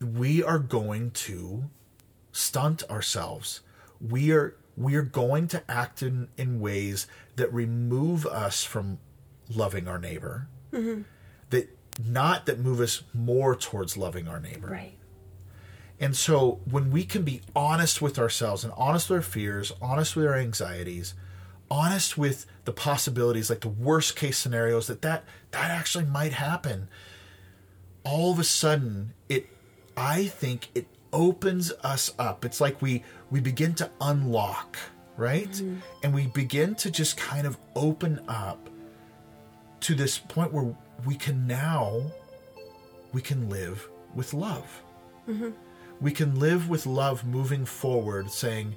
we 0.00 0.42
are 0.42 0.58
going 0.58 1.12
to 1.12 1.70
stunt 2.40 2.82
ourselves. 2.90 3.60
We 4.00 4.32
are 4.32 4.56
we 4.76 4.94
are 4.94 5.02
going 5.02 5.46
to 5.48 5.62
act 5.70 6.02
in, 6.02 6.28
in 6.38 6.58
ways 6.60 7.06
that 7.36 7.52
remove 7.52 8.24
us 8.24 8.64
from 8.64 8.98
loving 9.54 9.86
our 9.86 9.98
neighbor. 9.98 10.48
Mm-hmm. 10.72 11.02
That 11.50 11.76
not 12.02 12.46
that 12.46 12.58
move 12.58 12.80
us 12.80 13.02
more 13.12 13.54
towards 13.54 13.96
loving 13.96 14.26
our 14.26 14.40
neighbor. 14.40 14.68
Right. 14.68 14.94
And 15.98 16.16
so 16.16 16.60
when 16.64 16.90
we 16.90 17.04
can 17.04 17.24
be 17.24 17.42
honest 17.54 18.00
with 18.00 18.18
ourselves 18.18 18.64
and 18.64 18.72
honest 18.74 19.10
with 19.10 19.18
our 19.18 19.22
fears, 19.22 19.70
honest 19.82 20.16
with 20.16 20.24
our 20.24 20.36
anxieties, 20.36 21.12
honest 21.70 22.16
with 22.16 22.46
the 22.64 22.72
possibilities, 22.72 23.50
like 23.50 23.60
the 23.60 23.68
worst 23.68 24.16
case 24.16 24.38
scenarios 24.38 24.86
that 24.86 25.02
that, 25.02 25.24
that 25.50 25.70
actually 25.70 26.06
might 26.06 26.32
happen, 26.32 26.88
all 28.02 28.32
of 28.32 28.38
a 28.38 28.44
sudden 28.44 29.12
it 29.28 29.48
I 29.94 30.26
think 30.26 30.68
it 30.74 30.86
opens 31.12 31.72
us 31.82 32.12
up. 32.18 32.44
It's 32.44 32.60
like 32.60 32.80
we 32.80 33.02
we 33.30 33.40
begin 33.40 33.74
to 33.74 33.90
unlock, 34.00 34.78
right? 35.16 35.50
Mm-hmm. 35.50 35.76
And 36.02 36.14
we 36.14 36.26
begin 36.28 36.74
to 36.76 36.90
just 36.90 37.16
kind 37.16 37.46
of 37.46 37.56
open 37.74 38.20
up 38.28 38.68
to 39.80 39.94
this 39.94 40.18
point 40.18 40.52
where 40.52 40.74
we 41.06 41.14
can 41.14 41.46
now 41.46 42.02
we 43.12 43.20
can 43.20 43.48
live 43.48 43.88
with 44.14 44.34
love. 44.34 44.82
Mm-hmm. 45.28 45.50
We 46.00 46.12
can 46.12 46.38
live 46.38 46.68
with 46.70 46.86
love 46.86 47.24
moving 47.26 47.64
forward 47.64 48.30
saying 48.30 48.74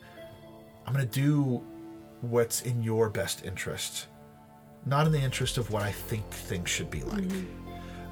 i'm 0.86 0.94
going 0.94 1.08
to 1.08 1.20
do 1.20 1.64
what's 2.22 2.62
in 2.62 2.84
your 2.84 3.10
best 3.10 3.46
interest 3.46 4.08
not 4.86 5.06
in 5.06 5.12
the 5.12 5.20
interest 5.20 5.58
of 5.58 5.70
what 5.72 5.82
i 5.82 5.92
think 5.92 6.30
things 6.30 6.70
should 6.70 6.90
be 6.90 7.02
like 7.04 7.22
mm-hmm. 7.22 7.63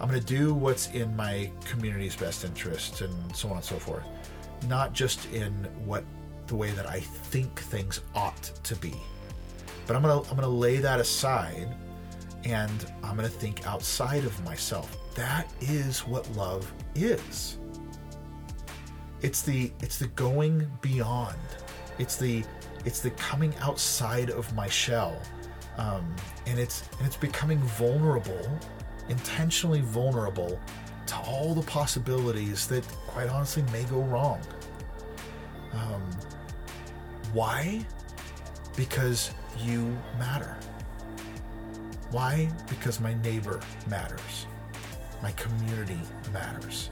I'm 0.01 0.09
going 0.09 0.19
to 0.19 0.25
do 0.25 0.53
what's 0.53 0.89
in 0.89 1.15
my 1.15 1.49
community's 1.63 2.15
best 2.15 2.43
interest 2.43 3.01
and 3.01 3.35
so 3.35 3.49
on 3.49 3.57
and 3.57 3.63
so 3.63 3.77
forth. 3.77 4.03
Not 4.67 4.93
just 4.93 5.31
in 5.31 5.53
what 5.85 6.03
the 6.47 6.55
way 6.55 6.71
that 6.71 6.87
i 6.87 6.99
think 6.99 7.59
things 7.59 8.01
ought 8.15 8.43
to 8.63 8.75
be. 8.75 8.93
But 9.85 9.95
i'm 9.95 10.01
going 10.01 10.23
to 10.23 10.29
i'm 10.29 10.35
going 10.35 10.47
to 10.47 10.55
lay 10.55 10.77
that 10.77 10.99
aside 10.99 11.67
and 12.43 12.91
i'm 13.03 13.15
going 13.15 13.29
to 13.29 13.33
think 13.33 13.65
outside 13.67 14.25
of 14.25 14.43
myself. 14.43 14.97
That 15.15 15.47
is 15.61 15.99
what 15.99 16.29
love 16.35 16.71
is. 16.95 17.57
It's 19.21 19.43
the 19.43 19.71
it's 19.81 19.99
the 19.99 20.07
going 20.07 20.67
beyond. 20.81 21.37
It's 21.99 22.15
the 22.15 22.43
it's 22.85 23.01
the 23.01 23.11
coming 23.11 23.53
outside 23.61 24.31
of 24.31 24.51
my 24.55 24.67
shell. 24.67 25.15
Um, 25.77 26.15
and 26.47 26.59
it's 26.59 26.89
and 26.97 27.05
it's 27.05 27.17
becoming 27.17 27.59
vulnerable 27.59 28.59
intentionally 29.12 29.82
vulnerable 29.82 30.59
to 31.05 31.16
all 31.18 31.53
the 31.53 31.62
possibilities 31.64 32.68
that 32.68 32.88
quite 33.07 33.30
honestly 33.30 33.64
may 33.72 33.84
go 33.84 34.01
wrong 34.03 34.41
um, 35.74 36.01
why 37.34 37.86
because 38.76 39.32
you 39.59 39.95
matter 40.18 40.57
why 42.12 42.49
because 42.68 42.99
my 42.99 43.14
neighbor 43.22 43.59
matters 43.88 44.47
my 45.22 45.32
community 45.34 45.99
matters 46.34 46.89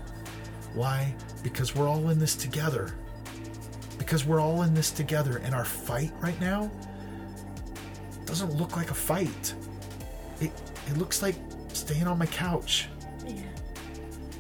why? 0.74 1.14
Because 1.44 1.76
we're 1.76 1.88
all 1.88 2.10
in 2.10 2.20
this 2.20 2.36
together. 2.36 2.94
Because 3.98 4.26
we're 4.26 4.40
all 4.40 4.62
in 4.64 4.74
this 4.74 4.92
together, 4.92 5.38
and 5.44 5.54
our 5.54 5.66
fight 5.66 6.12
right 6.22 6.40
now 6.40 6.72
doesn't 8.26 8.54
look 8.54 8.78
like 8.78 8.92
a 8.92 8.96
fight. 8.96 9.54
It 10.40 10.52
it 10.88 10.98
looks 10.98 11.22
like 11.22 11.36
staying 11.74 12.08
on 12.08 12.18
my 12.18 12.26
couch. 12.28 12.88
Yeah. 13.26 13.42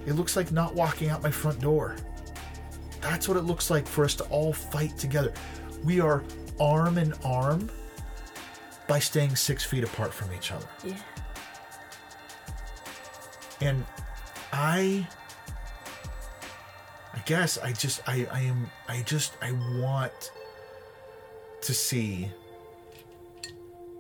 It 0.06 0.14
looks 0.14 0.36
like 0.36 0.52
not 0.52 0.74
walking 0.76 1.10
out 1.10 1.22
my 1.24 1.32
front 1.32 1.60
door. 1.60 1.96
That's 3.02 3.28
what 3.28 3.38
it 3.38 3.44
looks 3.44 3.70
like 3.70 3.88
for 3.88 4.04
us 4.06 4.16
to 4.16 4.24
all 4.26 4.52
fight 4.54 4.98
together. 4.98 5.34
We 5.84 6.00
are 6.02 6.24
arm 6.60 6.98
in 6.98 7.14
arm 7.24 7.70
by 8.88 9.00
staying 9.00 9.36
six 9.36 9.64
feet 9.64 9.84
apart 9.84 10.14
from 10.14 10.34
each 10.34 10.52
other. 10.52 10.68
Yeah. 10.84 10.98
and 13.62 13.86
i 14.54 15.06
i 17.14 17.20
guess 17.26 17.58
i 17.58 17.74
just 17.74 18.02
i 18.08 18.26
i 18.32 18.40
am 18.40 18.70
i 18.88 19.02
just 19.02 19.34
i 19.42 19.52
want 19.80 20.32
to 21.62 21.74
see 21.74 22.32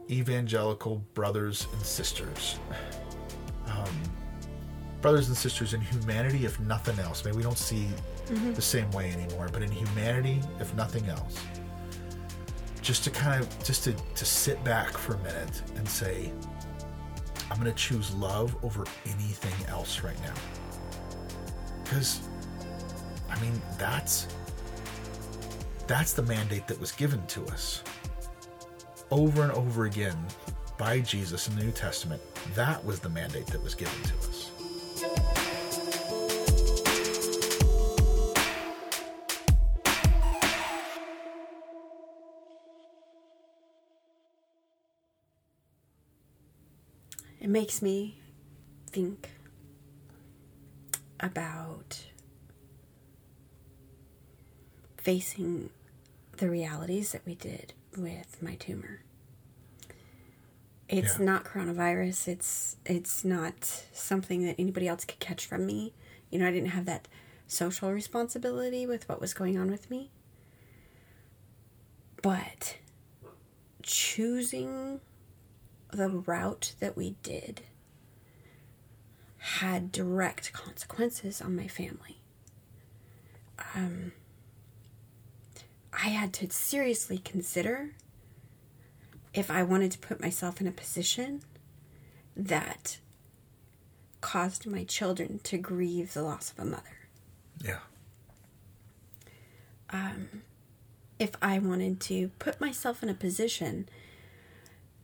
evangelical 0.09 1.03
brothers 1.13 1.67
and 1.73 1.81
sisters 1.81 2.57
um, 3.69 3.89
brothers 5.01 5.27
and 5.27 5.37
sisters 5.37 5.73
in 5.73 5.81
humanity 5.81 6.45
if 6.45 6.59
nothing 6.59 6.97
else. 6.99 7.23
Maybe 7.23 7.37
we 7.37 7.43
don't 7.43 7.57
see 7.57 7.87
the 8.53 8.61
same 8.61 8.89
way 8.91 9.11
anymore 9.11 9.49
but 9.51 9.63
in 9.63 9.71
humanity 9.71 10.39
if 10.59 10.71
nothing 10.75 11.03
else 11.07 11.43
just 12.83 13.03
to 13.03 13.09
kind 13.09 13.41
of 13.41 13.63
just 13.63 13.83
to 13.83 13.93
to 14.13 14.23
sit 14.23 14.63
back 14.63 14.95
for 14.97 15.15
a 15.15 15.17
minute 15.19 15.63
and 15.75 15.87
say 15.87 16.31
I'm 17.49 17.59
going 17.59 17.71
to 17.71 17.77
choose 17.77 18.13
love 18.15 18.55
over 18.63 18.85
anything 19.05 19.67
else 19.67 20.01
right 20.01 20.19
now. 20.21 20.33
Because 21.83 22.21
I 23.29 23.39
mean, 23.41 23.59
that's 23.77 24.27
that's 25.87 26.13
the 26.13 26.21
mandate 26.23 26.67
that 26.67 26.79
was 26.79 26.91
given 26.91 27.25
to 27.27 27.45
us 27.47 27.83
over 29.09 29.41
and 29.41 29.51
over 29.53 29.85
again 29.85 30.17
by 30.79 31.01
Jesus 31.01 31.47
in 31.49 31.57
the 31.57 31.63
New 31.63 31.71
Testament. 31.71 32.21
That 32.55 32.83
was 32.83 33.01
the 33.01 33.09
mandate 33.09 33.45
that 33.47 33.61
was 33.61 33.75
given 33.75 34.01
to 34.03 34.13
us. 34.29 34.49
It 47.41 47.49
makes 47.49 47.81
me 47.81 48.17
think 48.87 49.29
about 51.19 52.05
facing 54.97 55.69
the 56.37 56.49
realities 56.49 57.11
that 57.11 57.25
we 57.25 57.35
did 57.35 57.73
with 57.97 58.41
my 58.41 58.55
tumor. 58.55 59.01
It's 60.89 61.19
Yeah. 61.19 61.25
not 61.25 61.45
coronavirus. 61.45 62.27
It's 62.27 62.77
it's 62.85 63.23
not 63.23 63.63
something 63.93 64.43
that 64.45 64.55
anybody 64.59 64.87
else 64.87 65.05
could 65.05 65.19
catch 65.19 65.45
from 65.45 65.65
me. 65.65 65.93
You 66.31 66.39
know, 66.39 66.47
I 66.47 66.51
didn't 66.51 66.69
have 66.71 66.85
that 66.85 67.07
social 67.47 67.91
responsibility 67.91 68.85
with 68.87 69.07
what 69.07 69.21
was 69.21 69.33
going 69.33 69.57
on 69.57 69.69
with 69.69 69.89
me. 69.89 70.11
But 72.21 72.77
choosing 73.83 74.99
the 75.91 76.09
route 76.09 76.73
that 76.79 76.97
we 76.97 77.15
did 77.23 77.61
had 79.37 79.91
direct 79.91 80.51
consequences 80.53 81.41
on 81.41 81.55
my 81.55 81.67
family. 81.67 82.19
Um, 83.75 84.11
I 85.93 86.09
had 86.09 86.33
to 86.33 86.49
seriously 86.51 87.17
consider 87.17 87.91
if 89.33 89.51
I 89.51 89.63
wanted 89.63 89.91
to 89.91 89.99
put 89.99 90.21
myself 90.21 90.59
in 90.59 90.67
a 90.67 90.71
position 90.71 91.41
that 92.35 92.97
caused 94.21 94.65
my 94.65 94.83
children 94.83 95.39
to 95.43 95.57
grieve 95.57 96.13
the 96.13 96.23
loss 96.23 96.51
of 96.51 96.59
a 96.59 96.65
mother. 96.65 96.97
Yeah. 97.63 97.79
Um, 99.91 100.43
if 101.17 101.31
I 101.41 101.59
wanted 101.59 101.99
to 102.01 102.29
put 102.39 102.59
myself 102.61 103.01
in 103.03 103.09
a 103.09 103.13
position 103.13 103.87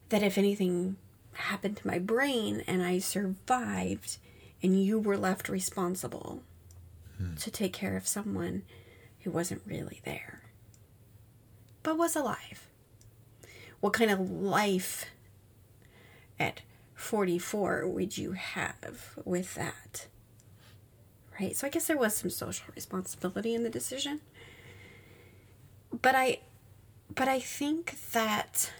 that 0.09 0.23
if 0.23 0.37
anything 0.37 0.97
happened 1.33 1.77
to 1.77 1.87
my 1.87 1.99
brain 1.99 2.63
and 2.67 2.83
I 2.83 2.99
survived 2.99 4.17
and 4.61 4.81
you 4.81 4.99
were 4.99 5.17
left 5.17 5.49
responsible 5.49 6.41
hmm. 7.17 7.35
to 7.35 7.51
take 7.51 7.73
care 7.73 7.97
of 7.97 8.07
someone 8.07 8.63
who 9.21 9.31
wasn't 9.31 9.61
really 9.65 10.01
there 10.05 10.35
but 11.85 11.99
was 11.99 12.15
alive. 12.15 12.64
What 13.85 13.93
kind 13.93 14.09
of 14.09 14.31
life 14.31 15.05
at 16.39 16.63
44 16.95 17.87
would 17.87 18.17
you 18.17 18.31
have 18.31 19.19
with 19.23 19.53
that? 19.53 20.07
Right? 21.39 21.55
So 21.55 21.67
I 21.67 21.69
guess 21.69 21.85
there 21.85 21.95
was 21.95 22.15
some 22.15 22.31
social 22.31 22.65
responsibility 22.73 23.53
in 23.53 23.61
the 23.61 23.69
decision 23.69 24.21
but 26.01 26.15
I 26.15 26.39
but 27.13 27.27
I 27.27 27.39
think 27.39 27.99
that 28.13 28.71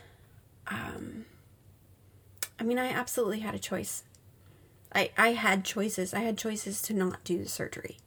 um 0.66 1.26
I 2.60 2.64
mean 2.64 2.80
I 2.80 2.88
absolutely 2.90 3.42
had 3.42 3.54
a 3.54 3.60
choice. 3.60 4.06
I 4.92 5.12
I 5.20 5.34
had 5.34 5.64
choices. 5.64 6.16
I 6.16 6.22
had 6.22 6.36
choices 6.36 6.82
to 6.82 6.96
not 6.96 7.24
do 7.24 7.38
the 7.38 7.48
surgery. 7.48 7.98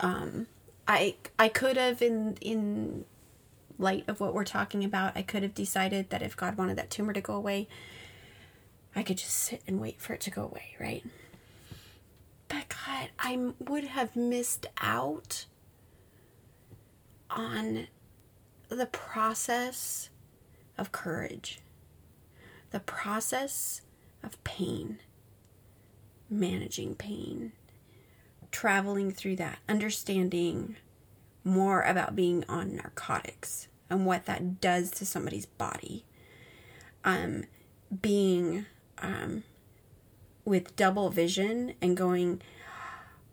Um 0.00 0.48
I 0.86 1.14
I 1.38 1.48
could 1.48 1.78
have 1.78 2.02
in 2.02 2.36
in 2.42 3.06
light 3.78 4.04
of 4.08 4.20
what 4.20 4.34
we're 4.34 4.44
talking 4.44 4.84
about, 4.84 5.16
I 5.16 5.22
could 5.22 5.42
have 5.42 5.54
decided 5.54 6.10
that 6.10 6.22
if 6.22 6.36
God 6.36 6.56
wanted 6.56 6.76
that 6.78 6.90
tumor 6.90 7.12
to 7.12 7.20
go 7.20 7.34
away, 7.34 7.68
I 8.94 9.02
could 9.02 9.18
just 9.18 9.34
sit 9.34 9.62
and 9.66 9.80
wait 9.80 10.00
for 10.00 10.12
it 10.12 10.20
to 10.22 10.30
go 10.30 10.44
away, 10.44 10.74
right? 10.80 11.04
But 12.48 12.68
God, 12.68 13.10
I 13.18 13.52
would 13.60 13.84
have 13.84 14.16
missed 14.16 14.66
out 14.80 15.46
on 17.30 17.86
the 18.68 18.86
process 18.86 20.10
of 20.76 20.92
courage, 20.92 21.60
the 22.70 22.80
process 22.80 23.82
of 24.22 24.42
pain, 24.44 24.98
managing 26.30 26.94
pain, 26.94 27.52
traveling 28.50 29.12
through 29.12 29.36
that, 29.36 29.58
understanding 29.68 30.76
more 31.48 31.82
about 31.82 32.14
being 32.16 32.44
on 32.48 32.76
narcotics 32.76 33.68
and 33.90 34.06
what 34.06 34.26
that 34.26 34.60
does 34.60 34.90
to 34.92 35.06
somebody's 35.06 35.46
body. 35.46 36.04
Um, 37.04 37.44
being 38.02 38.66
um, 38.98 39.44
with 40.44 40.76
double 40.76 41.10
vision 41.10 41.74
and 41.80 41.96
going, 41.96 42.42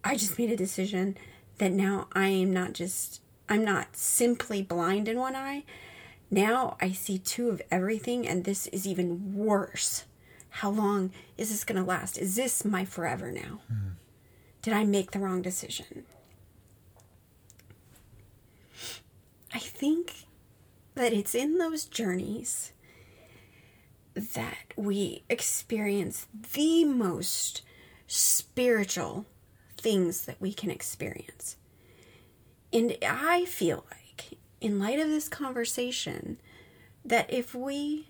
I 0.04 0.16
just 0.16 0.38
made 0.38 0.52
a 0.52 0.58
decision 0.58 1.18
that 1.58 1.72
now 1.72 2.08
I 2.14 2.28
am 2.28 2.54
not 2.54 2.74
just, 2.74 3.22
I'm 3.50 3.66
not 3.66 3.96
simply 3.96 4.62
blind 4.62 5.08
in 5.08 5.18
one 5.18 5.36
eye. 5.36 5.64
Now 6.32 6.78
I 6.82 6.92
see 6.92 7.18
two 7.18 7.50
of 7.50 7.62
everything, 7.72 8.28
and 8.28 8.44
this 8.44 8.68
is 8.68 8.88
even 8.88 9.36
worse. 9.36 10.06
How 10.50 10.70
long 10.70 11.12
is 11.38 11.50
this 11.50 11.64
going 11.64 11.82
to 11.82 11.88
last? 11.88 12.18
Is 12.18 12.36
this 12.36 12.64
my 12.64 12.86
forever 12.86 13.32
now? 13.32 13.60
Did 14.62 14.74
I 14.74 14.84
make 14.84 15.12
the 15.12 15.20
wrong 15.20 15.42
decision? 15.42 16.06
I 19.56 19.60
think 19.60 20.26
that 20.96 21.14
it's 21.14 21.34
in 21.34 21.60
those 21.60 21.86
journeys 21.86 22.74
that 24.14 24.74
we 24.76 25.24
experience 25.30 26.28
the 26.54 26.84
most 26.84 27.62
spiritual 28.06 29.26
things 29.78 30.26
that 30.26 30.42
we 30.42 30.52
can 30.52 30.70
experience. 30.70 31.56
And 32.74 32.98
I 33.02 33.46
feel 33.46 33.86
like, 33.90 34.38
in 34.60 34.78
light 34.78 35.00
of 35.00 35.08
this 35.08 35.30
conversation, 35.30 36.38
that 37.06 37.32
if 37.32 37.56
we 37.56 38.10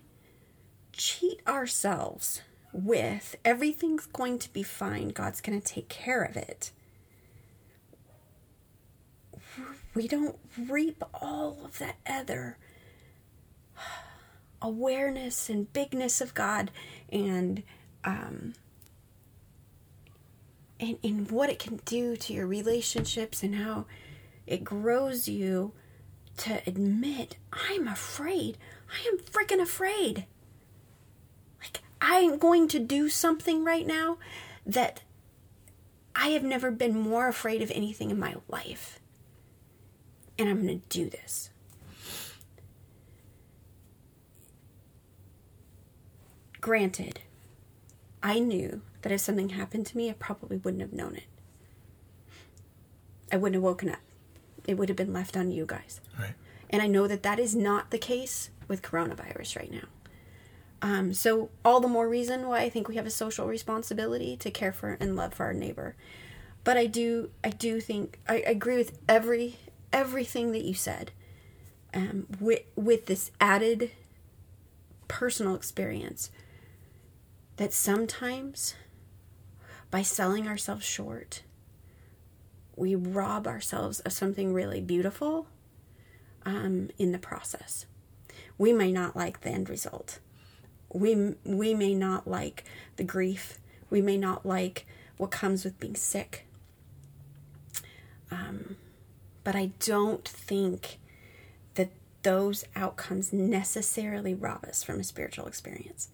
cheat 0.92 1.42
ourselves 1.46 2.42
with 2.72 3.36
everything's 3.44 4.06
going 4.06 4.40
to 4.40 4.52
be 4.52 4.64
fine, 4.64 5.10
God's 5.10 5.40
going 5.40 5.60
to 5.60 5.74
take 5.74 5.88
care 5.88 6.24
of 6.24 6.36
it, 6.36 6.72
we 9.96 10.06
don't 10.06 10.36
reap 10.68 11.02
all 11.14 11.56
of 11.64 11.78
that 11.78 11.96
other 12.06 12.58
awareness 14.62 15.48
and 15.48 15.72
bigness 15.72 16.20
of 16.20 16.34
God 16.34 16.70
and 17.10 17.62
um 18.04 18.52
and, 20.78 20.98
and 21.02 21.30
what 21.30 21.48
it 21.48 21.58
can 21.58 21.80
do 21.86 22.14
to 22.16 22.34
your 22.34 22.46
relationships 22.46 23.42
and 23.42 23.54
how 23.54 23.86
it 24.46 24.62
grows 24.62 25.26
you 25.26 25.72
to 26.36 26.60
admit 26.66 27.38
I'm 27.50 27.88
afraid. 27.88 28.58
I 28.90 29.08
am 29.08 29.16
freaking 29.18 29.62
afraid. 29.62 30.26
Like 31.62 31.80
I'm 32.02 32.36
going 32.36 32.68
to 32.68 32.78
do 32.78 33.08
something 33.08 33.64
right 33.64 33.86
now 33.86 34.18
that 34.66 35.00
I 36.14 36.28
have 36.28 36.42
never 36.42 36.70
been 36.70 36.98
more 36.98 37.28
afraid 37.28 37.62
of 37.62 37.70
anything 37.70 38.10
in 38.10 38.18
my 38.18 38.34
life. 38.48 39.00
And 40.38 40.48
I'm 40.48 40.66
going 40.66 40.80
to 40.80 40.88
do 40.88 41.08
this. 41.08 41.50
Granted, 46.60 47.20
I 48.22 48.40
knew 48.40 48.82
that 49.02 49.12
if 49.12 49.20
something 49.20 49.50
happened 49.50 49.86
to 49.86 49.96
me, 49.96 50.10
I 50.10 50.14
probably 50.14 50.56
wouldn't 50.56 50.80
have 50.80 50.92
known 50.92 51.14
it. 51.14 51.24
I 53.30 53.36
wouldn't 53.36 53.54
have 53.54 53.62
woken 53.62 53.90
up. 53.90 54.00
It 54.66 54.74
would 54.74 54.88
have 54.88 54.96
been 54.96 55.12
left 55.12 55.36
on 55.36 55.50
you 55.50 55.64
guys. 55.64 56.00
Right. 56.18 56.34
And 56.68 56.82
I 56.82 56.88
know 56.88 57.06
that 57.06 57.22
that 57.22 57.38
is 57.38 57.54
not 57.54 57.90
the 57.90 57.98
case 57.98 58.50
with 58.66 58.82
coronavirus 58.82 59.56
right 59.56 59.70
now. 59.70 59.88
Um, 60.82 61.12
so, 61.14 61.50
all 61.64 61.80
the 61.80 61.88
more 61.88 62.08
reason 62.08 62.48
why 62.48 62.60
I 62.60 62.68
think 62.68 62.88
we 62.88 62.96
have 62.96 63.06
a 63.06 63.10
social 63.10 63.46
responsibility 63.46 64.36
to 64.36 64.50
care 64.50 64.72
for 64.72 64.96
and 65.00 65.16
love 65.16 65.34
for 65.34 65.46
our 65.46 65.54
neighbor. 65.54 65.96
But 66.64 66.76
I 66.76 66.86
do, 66.86 67.30
I 67.42 67.50
do 67.50 67.80
think 67.80 68.18
I, 68.28 68.34
I 68.34 68.50
agree 68.50 68.76
with 68.76 68.98
every 69.08 69.56
everything 69.96 70.52
that 70.52 70.62
you 70.62 70.74
said. 70.74 71.10
Um, 71.94 72.26
with 72.38 72.62
with 72.76 73.06
this 73.06 73.30
added 73.40 73.90
personal 75.08 75.54
experience, 75.54 76.30
that 77.56 77.72
sometimes 77.72 78.74
by 79.90 80.02
selling 80.02 80.46
ourselves 80.46 80.84
short, 80.84 81.42
we 82.76 82.94
rob 82.94 83.46
ourselves 83.46 84.00
of 84.00 84.12
something 84.12 84.52
really 84.52 84.82
beautiful 84.82 85.46
um, 86.44 86.90
in 86.98 87.12
the 87.12 87.18
process. 87.18 87.86
We 88.58 88.72
may 88.72 88.92
not 88.92 89.16
like 89.16 89.40
the 89.40 89.50
end 89.50 89.70
result. 89.70 90.18
We, 90.92 91.34
we 91.44 91.74
may 91.74 91.94
not 91.94 92.28
like 92.28 92.64
the 92.96 93.04
grief. 93.04 93.58
We 93.90 94.02
may 94.02 94.18
not 94.18 94.44
like 94.44 94.86
what 95.16 95.30
comes 95.30 95.64
with 95.64 95.80
being 95.80 95.96
sick. 95.96 96.46
Um, 98.30 98.76
But 99.46 99.54
I 99.54 99.70
don't 99.78 100.26
think 100.26 100.98
that 101.76 101.90
those 102.24 102.64
outcomes 102.74 103.32
necessarily 103.32 104.34
rob 104.34 104.64
us 104.64 104.82
from 104.82 104.98
a 104.98 105.04
spiritual 105.04 105.46
experience. 105.46 106.08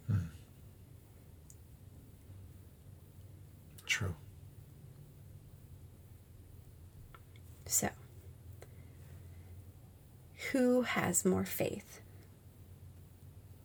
True. 3.86 4.14
So, 7.64 7.88
who 10.50 10.82
has 10.82 11.24
more 11.24 11.46
faith? 11.46 12.02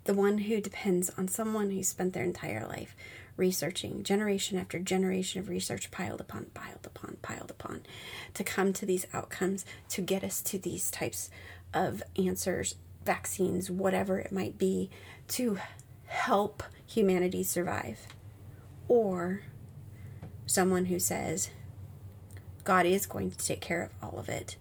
The 0.06 0.14
one 0.14 0.38
who 0.38 0.62
depends 0.62 1.12
on 1.18 1.28
someone 1.28 1.72
who 1.72 1.84
spent 1.84 2.14
their 2.14 2.24
entire 2.24 2.66
life 2.66 2.96
researching, 3.38 4.04
generation 4.04 4.58
after 4.58 4.80
generation 4.80 5.40
of 5.40 5.48
research 5.48 5.92
piled 5.92 6.20
upon, 6.20 6.46
piled 6.54 6.86
upon, 6.86 7.18
piled 7.22 7.52
upon, 7.52 7.82
to 8.34 8.44
come 8.44 8.74
to 8.74 8.86
these 8.86 9.08
outcomes, 9.14 9.66
to 9.90 10.02
get 10.02 10.24
us 10.24 10.42
to 10.42 10.58
these 10.58 10.92
types 10.92 11.30
of 11.74 12.04
answers, 12.18 12.76
vaccines, 13.06 13.72
whatever 13.72 14.20
it 14.20 14.32
might 14.32 14.58
be, 14.58 14.90
to 15.28 15.60
help 16.08 16.64
humanity 16.86 17.44
survive. 17.44 18.08
Or 18.88 19.42
someone 20.46 20.86
who 20.86 21.00
says, 21.00 21.50
God 22.64 22.86
is 22.86 23.06
going 23.06 23.32
to 23.32 23.38
take 23.38 23.62
care 23.62 23.84
of 23.84 23.92
all 24.02 24.20
of 24.20 24.30
it. 24.30 24.58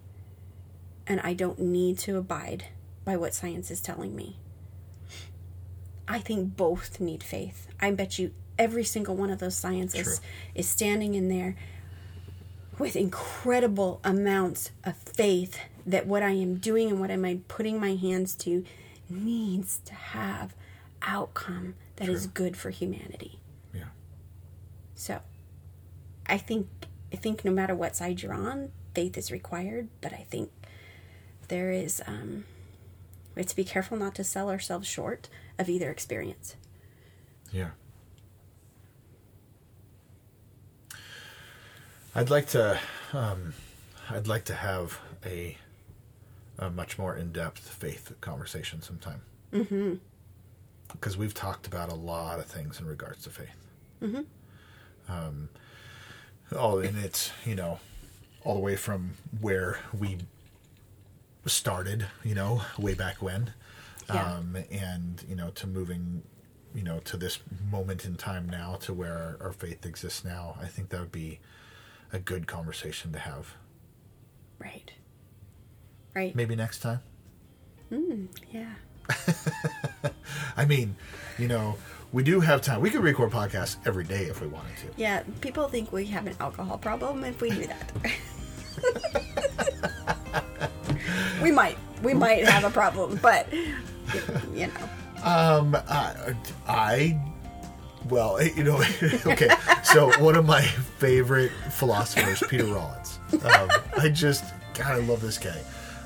And 1.05 1.19
I 1.21 1.33
don't 1.33 1.59
need 1.59 1.97
to 1.99 2.17
abide 2.17 2.65
by 3.03 3.17
what 3.17 3.33
science 3.33 3.71
is 3.71 3.81
telling 3.81 4.15
me. 4.15 4.37
I 6.07 6.19
think 6.19 6.55
both 6.55 6.99
need 6.99 7.23
faith. 7.23 7.67
I 7.79 7.91
bet 7.91 8.17
you 8.19 8.31
every 8.57 8.83
single 8.83 9.15
one 9.15 9.29
of 9.29 9.39
those 9.39 9.55
scientists 9.55 10.19
True. 10.19 10.27
is 10.55 10.67
standing 10.67 11.15
in 11.15 11.29
there 11.29 11.55
with 12.79 12.95
incredible 12.95 13.99
amounts 14.03 14.71
of 14.83 14.95
faith 14.97 15.59
that 15.85 16.05
what 16.05 16.21
I 16.21 16.31
am 16.31 16.57
doing 16.57 16.89
and 16.89 16.99
what 16.99 17.09
am 17.09 17.25
I 17.25 17.39
putting 17.47 17.79
my 17.79 17.95
hands 17.95 18.35
to 18.35 18.63
needs 19.09 19.79
to 19.85 19.93
have 19.93 20.53
outcome 21.01 21.75
that 21.95 22.09
is 22.09 22.23
True. 22.23 22.31
good 22.33 22.57
for 22.57 22.69
humanity. 22.69 23.39
Yeah. 23.73 23.85
So, 24.95 25.21
I 26.27 26.37
think 26.37 26.67
I 27.11 27.15
think 27.15 27.45
no 27.45 27.51
matter 27.51 27.73
what 27.73 27.95
side 27.95 28.21
you're 28.21 28.33
on, 28.33 28.71
faith 28.93 29.17
is 29.17 29.31
required. 29.31 29.87
But 30.01 30.13
I 30.13 30.25
think 30.29 30.51
there 31.47 31.71
is 31.71 32.01
um, 32.05 32.45
we 33.35 33.41
have 33.41 33.47
to 33.47 33.55
be 33.55 33.63
careful 33.63 33.97
not 33.97 34.15
to 34.15 34.23
sell 34.23 34.49
ourselves 34.49 34.87
short 34.87 35.29
of 35.57 35.69
either 35.69 35.89
experience. 35.89 36.55
Yeah. 37.51 37.69
I'd 42.17 42.31
like 42.31 42.47
to, 42.47 42.79
um, 43.13 43.53
I'd 44.09 44.25
like 44.25 44.45
to 44.45 44.55
have 44.55 44.99
a, 45.23 45.55
a 46.57 46.71
much 46.71 46.97
more 46.97 47.15
in-depth 47.15 47.59
faith 47.59 48.11
conversation 48.21 48.81
sometime. 48.81 49.21
Mm-hmm. 49.53 49.93
Because 50.91 51.15
we've 51.15 51.35
talked 51.35 51.67
about 51.67 51.91
a 51.91 51.95
lot 51.95 52.39
of 52.39 52.45
things 52.45 52.79
in 52.79 52.87
regards 52.87 53.23
to 53.25 53.29
faith. 53.29 53.67
Mm-hmm. 54.01 54.21
Um, 55.07 55.49
oh, 56.53 56.79
and 56.79 56.97
it's 56.97 57.31
you 57.45 57.53
know, 57.53 57.79
all 58.43 58.55
the 58.55 58.61
way 58.61 58.75
from 58.75 59.11
where 59.39 59.77
we 59.95 60.17
started, 61.45 62.07
you 62.23 62.33
know, 62.33 62.63
way 62.79 62.95
back 62.95 63.21
when, 63.21 63.53
Yeah. 64.11 64.37
um, 64.37 64.57
and 64.71 65.23
you 65.29 65.35
know, 65.35 65.51
to 65.51 65.67
moving, 65.67 66.23
you 66.73 66.81
know, 66.81 66.97
to 67.01 67.15
this 67.15 67.39
moment 67.69 68.05
in 68.05 68.15
time 68.15 68.49
now, 68.49 68.75
to 68.81 68.91
where 68.91 69.37
our, 69.39 69.47
our 69.47 69.53
faith 69.53 69.85
exists 69.85 70.25
now. 70.25 70.57
I 70.59 70.65
think 70.65 70.89
that 70.89 70.99
would 70.99 71.11
be 71.11 71.39
a 72.13 72.19
good 72.19 72.47
conversation 72.47 73.11
to 73.13 73.19
have. 73.19 73.55
Right. 74.59 74.91
Right. 76.15 76.35
Maybe 76.35 76.55
next 76.55 76.79
time. 76.79 76.99
Yeah. 78.51 78.73
I 80.57 80.65
mean, 80.65 80.95
you 81.37 81.47
know, 81.47 81.77
we 82.11 82.23
do 82.23 82.39
have 82.39 82.61
time. 82.61 82.81
We 82.81 82.89
could 82.89 83.03
record 83.03 83.31
podcasts 83.31 83.77
every 83.85 84.03
day 84.03 84.23
if 84.23 84.41
we 84.41 84.47
wanted 84.47 84.75
to. 84.77 84.87
Yeah. 84.97 85.23
People 85.41 85.67
think 85.67 85.91
we 85.91 86.05
have 86.07 86.27
an 86.27 86.35
alcohol 86.39 86.77
problem 86.77 87.23
if 87.23 87.41
we 87.41 87.49
do 87.51 87.67
that. 87.67 87.91
we 91.41 91.51
might. 91.51 91.77
We 92.03 92.13
might 92.13 92.47
have 92.47 92.63
a 92.63 92.69
problem, 92.69 93.19
but 93.21 93.51
you 94.53 94.67
know. 94.67 95.23
Um, 95.23 95.75
I, 95.89 96.35
I 96.67 97.19
well, 98.09 98.41
you 98.55 98.63
know, 98.63 98.83
okay. 99.25 99.49
So 99.97 100.11
one 100.21 100.35
of 100.35 100.45
my 100.45 100.61
favorite 100.61 101.51
philosophers, 101.71 102.43
Peter 102.47 102.65
Rollins. 102.65 103.17
Um, 103.33 103.67
I 103.97 104.09
just, 104.09 104.43
God, 104.75 104.91
I 104.91 104.97
love 104.97 105.21
this 105.21 105.39
guy. 105.39 105.59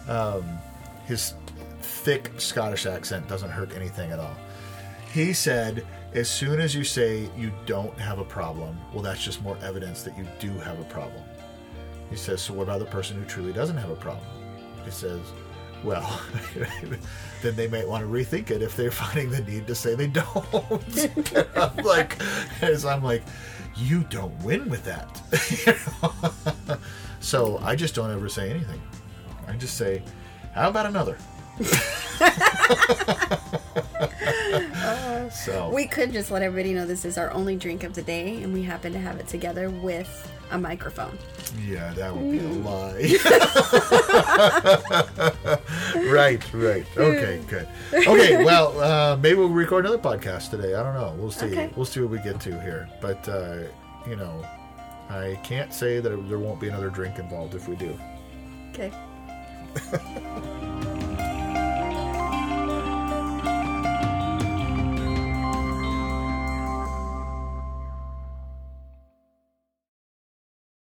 Um, 0.08 0.46
his 1.08 1.34
thick 1.82 2.32
Scottish 2.38 2.86
accent 2.86 3.28
doesn't 3.28 3.50
hurt 3.50 3.76
anything 3.76 4.14
at 4.14 4.18
all. 4.18 4.38
He 5.12 5.34
said, 5.34 5.86
as 6.14 6.30
soon 6.30 6.62
as 6.62 6.74
you 6.74 6.86
say 6.86 7.30
you 7.36 7.52
don't 7.66 8.00
have 8.00 8.20
a 8.20 8.24
problem, 8.24 8.80
well, 8.94 9.04
that's 9.04 9.22
just 9.22 9.42
more 9.42 9.58
evidence 9.62 10.04
that 10.04 10.18
you 10.18 10.26
do 10.39 10.52
have 10.60 10.80
a 10.80 10.86
problem. 10.86 11.24
He 12.10 12.16
says, 12.16 12.42
so 12.42 12.54
what 12.54 12.64
about 12.64 12.80
the 12.80 12.86
person 12.86 13.18
who 13.18 13.26
truly 13.26 13.52
doesn't 13.52 13.76
have 13.76 13.89
a 13.89 13.96
problem? 13.98 14.26
He 14.86 14.92
says, 14.92 15.20
well, 15.84 16.22
then 17.42 17.58
they 17.58 17.68
might 17.68 17.89
want 17.89 18.06
to 18.06 18.10
rethink 18.10 18.52
it 18.52 18.62
if 18.62 18.78
they're 18.78 18.89
finding 18.89 19.32
the 19.32 19.42
need 19.42 19.68
to 19.68 19.76
say 19.76 19.96
they 19.96 20.08
don't. 20.08 20.46
I'm 21.58 21.76
like, 21.84 22.16
as 22.62 22.86
I'm 22.86 23.04
like, 23.04 23.24
you 23.76 24.03
don't 24.09 24.38
win 24.43 24.69
with 24.69 24.84
that. 24.86 26.80
So 27.22 27.59
I 27.59 27.76
just 27.76 27.93
don't 27.93 28.11
ever 28.11 28.28
say 28.28 28.49
anything. 28.49 28.82
I 29.47 29.53
just 29.53 29.78
say, 29.78 30.01
how 30.53 30.69
about 30.69 30.88
another? 30.88 31.17
so 35.32 35.69
We 35.72 35.86
could 35.86 36.11
just 36.11 36.32
let 36.32 36.41
everybody 36.41 36.74
know 36.74 36.88
this 36.88 37.05
is 37.05 37.19
our 37.19 37.32
only 37.32 37.55
drink 37.55 37.84
of 37.84 37.93
the 37.93 38.01
day, 38.01 38.41
and 38.41 38.51
we 38.53 38.63
happen 38.63 38.91
to 38.93 38.99
have 38.99 39.17
it 39.17 39.28
together 39.28 39.69
with 39.69 40.32
a 40.52 40.58
microphone. 40.58 41.18
Yeah, 41.66 41.93
that 41.93 42.16
would 42.16 42.32
be 42.32 42.39
a 42.39 42.43
lie. 42.43 43.18
right, 46.12 46.54
right. 46.54 46.86
Okay, 46.97 47.42
good. 47.47 47.67
Okay, 47.93 48.43
well, 48.43 48.80
uh, 48.80 49.17
maybe 49.17 49.39
we'll 49.39 49.50
record 49.50 49.86
another 49.86 50.01
podcast 50.01 50.50
today. 50.51 50.75
I 50.75 50.84
don't 50.84 50.93
know. 50.93 51.16
We'll 51.17 51.32
see. 51.32 51.47
Okay. 51.47 51.70
We'll 51.75 51.86
see 51.86 52.01
what 52.01 52.09
we 52.09 52.20
get 52.20 52.39
to 52.42 52.62
here. 52.62 52.89
But 53.01 53.28
uh, 53.28 53.63
you 54.08 54.16
know, 54.16 54.46
I 55.09 55.39
can't 55.43 55.74
say 55.74 56.00
that 56.00 56.09
there 56.30 56.39
won't 56.39 56.59
be 56.59 56.67
another 56.67 56.89
drink 56.89 57.17
involved 57.20 57.55
if 57.55 57.67
we 57.67 57.75
do. 57.75 57.97
Okay. 58.71 58.92